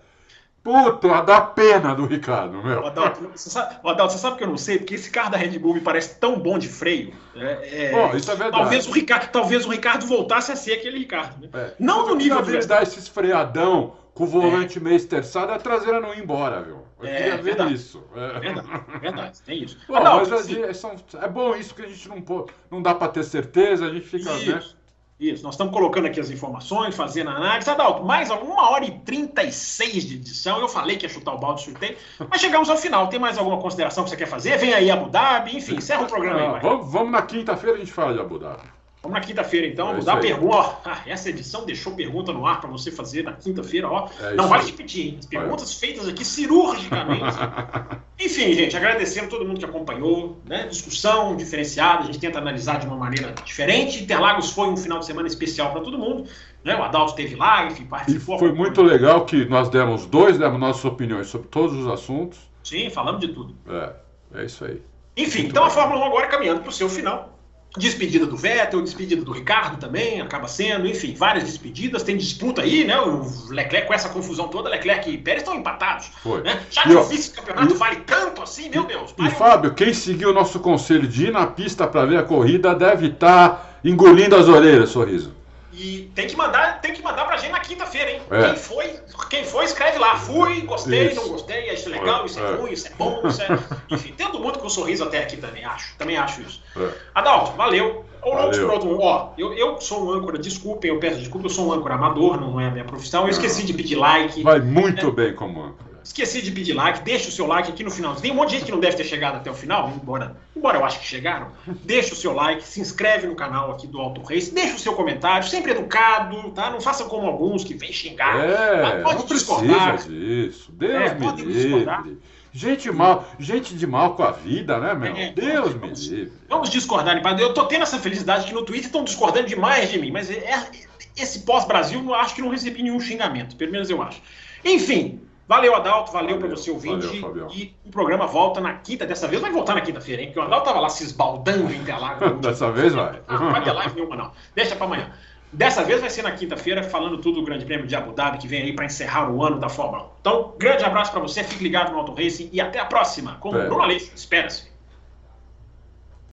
[0.63, 2.87] Puta, dá pena do Ricardo, meu.
[2.87, 4.77] Adalto, você sabe, Adalto, você sabe que eu não sei?
[4.77, 7.13] Porque esse carro da Red Bull me parece tão bom de freio.
[7.35, 8.63] É, é, oh, isso é verdade.
[8.63, 11.41] Talvez o, Ricardo, talvez o Ricardo voltasse a ser aquele Ricardo.
[11.41, 11.49] Né?
[11.53, 11.73] É.
[11.77, 12.55] Não no nível de.
[12.55, 14.81] Ele dar esse freadão com o volante é.
[14.81, 16.83] meio esterçado, a traseira não ir embora, viu?
[17.01, 17.73] Eu é, queria ver verdade.
[17.73, 18.01] isso.
[18.15, 18.39] É.
[18.39, 18.67] Verdade,
[19.01, 19.77] verdade, tem isso.
[19.85, 22.23] Bom, Adalto, mas é, é, bom isso que a gente não,
[22.71, 24.31] não dá para ter certeza, a gente fica.
[24.31, 24.37] Né?
[24.39, 24.75] Isso.
[24.77, 24.82] Né?
[25.23, 27.69] Isso, nós estamos colocando aqui as informações, fazendo a análise.
[27.69, 30.59] Adalto, mais uma hora e 36 de edição.
[30.59, 31.97] Eu falei que ia chutar o balde, chutei.
[32.29, 33.07] Mas chegamos ao final.
[33.07, 34.57] Tem mais alguma consideração que você quer fazer?
[34.57, 36.45] Vem aí Abu Dhabi, enfim, encerra o programa aí.
[36.47, 38.82] Ah, vamos, vamos na quinta-feira a gente fala de Abu Dhabi.
[39.03, 39.91] Vamos na quinta-feira, então.
[39.91, 40.77] É Mudar a pergunta.
[40.85, 43.89] Ah, essa edição deixou pergunta no ar para você fazer na quinta-feira.
[43.89, 44.07] ó.
[44.21, 45.17] É Não vale repetir, hein?
[45.19, 47.25] As perguntas feitas aqui cirurgicamente.
[48.17, 50.37] Enfim, gente, agradecendo todo mundo que acompanhou.
[50.45, 50.67] Né?
[50.67, 54.01] Discussão diferenciada, a gente tenta analisar de uma maneira diferente.
[54.01, 56.25] Interlagos foi um final de semana especial para todo mundo.
[56.63, 56.73] Né?
[56.73, 58.37] O Adalto esteve lá, enfim, participou.
[58.37, 62.39] E foi muito legal que nós demos dois, demos nossas opiniões sobre todos os assuntos.
[62.63, 63.53] Sim, falamos de tudo.
[63.67, 63.91] É,
[64.39, 64.81] é isso aí.
[65.17, 65.65] Enfim, muito então legal.
[65.65, 67.32] a Fórmula 1 agora caminhando para o seu final.
[67.77, 72.85] Despedida do Vettel, despedida do Ricardo também, acaba sendo, enfim, várias despedidas, tem disputa aí,
[72.85, 72.99] né?
[72.99, 76.11] O Leclerc com essa confusão toda, Leclerc e Pérez estão empatados.
[76.21, 76.41] Foi.
[76.41, 76.61] Né?
[76.69, 79.13] Já que o vice-campeonato vale tanto assim, meu Deus.
[79.17, 82.75] E, Fábio, quem seguiu o nosso conselho de ir na pista para ver a corrida
[82.75, 85.42] deve estar tá engolindo as orelhas, sorriso.
[85.75, 88.21] E tem que mandar, tem que mandar pra gente na quinta-feira, hein?
[88.29, 88.43] É.
[88.43, 90.17] Quem foi, quem foi, escreve lá.
[90.17, 91.15] Fui, gostei, isso.
[91.15, 93.47] não gostei, isso é legal, isso é, é, ruim, isso é bom, isso é.
[93.89, 95.97] Enfim, tendo muito com sorriso até aqui também, acho.
[95.97, 96.61] Também acho isso.
[96.77, 96.89] É.
[97.15, 98.05] Adalto, valeu.
[98.21, 101.73] Ou outro, ó, eu, eu sou um âncora, desculpem, eu peço desculpa, eu sou um
[101.73, 103.23] âncora amador, não é a minha profissão.
[103.23, 104.41] Eu esqueci de pedir like.
[104.43, 105.11] Vai muito né?
[105.11, 105.92] bem como âncora.
[106.03, 108.15] Esqueci de pedir like, deixa o seu like aqui no final.
[108.15, 110.77] Tem um monte de gente que não deve ter chegado até o final, embora, embora
[110.77, 111.47] eu acho que chegaram.
[111.83, 114.93] Deixa o seu like, se inscreve no canal aqui do Auto Race, deixa o seu
[114.93, 116.69] comentário, sempre educado, tá?
[116.69, 118.37] Não faça como alguns que vêm xingar.
[118.39, 119.01] É, tá?
[119.03, 119.93] Pode não discordar.
[119.93, 120.71] precisa disso.
[120.71, 122.17] Deus É, me livre.
[122.55, 125.15] Gente mal, gente de mal com a vida, né, meu?
[125.15, 126.33] É, Deus me vamos- livre.
[126.47, 127.41] Vamos discordar, Nipada.
[127.41, 130.69] Eu tô tendo essa felicidade que no Twitter estão discordando demais de mim, mas é-
[131.17, 134.21] esse pós-Brasil eu acho que não recebi nenhum xingamento, pelo menos eu acho.
[134.63, 137.19] Enfim, valeu, Adalto, valeu, Valeu, para você ouvinte.
[137.19, 140.27] valeu, e o programa volta na quinta, dessa vez vai voltar na quinta-feira, hein?
[140.29, 142.39] Porque o Adalto tava lá se esbaldando em Interlagos.
[142.41, 143.21] Dessa vez vai.
[143.27, 144.31] Ah, não vai ter live nenhuma, não.
[144.55, 145.11] Deixa para amanhã.
[145.51, 148.47] Dessa vez vai ser na quinta-feira, falando tudo do Grande Prêmio de Abu Dhabi, que
[148.47, 150.07] vem aí para encerrar o ano da Fórmula 1.
[150.21, 153.49] Então, grande abraço para você, fique ligado no Auto Racing e até a próxima com
[153.49, 153.51] o.
[153.51, 154.11] Bruno Aleixo.
[154.15, 154.72] Espera-se.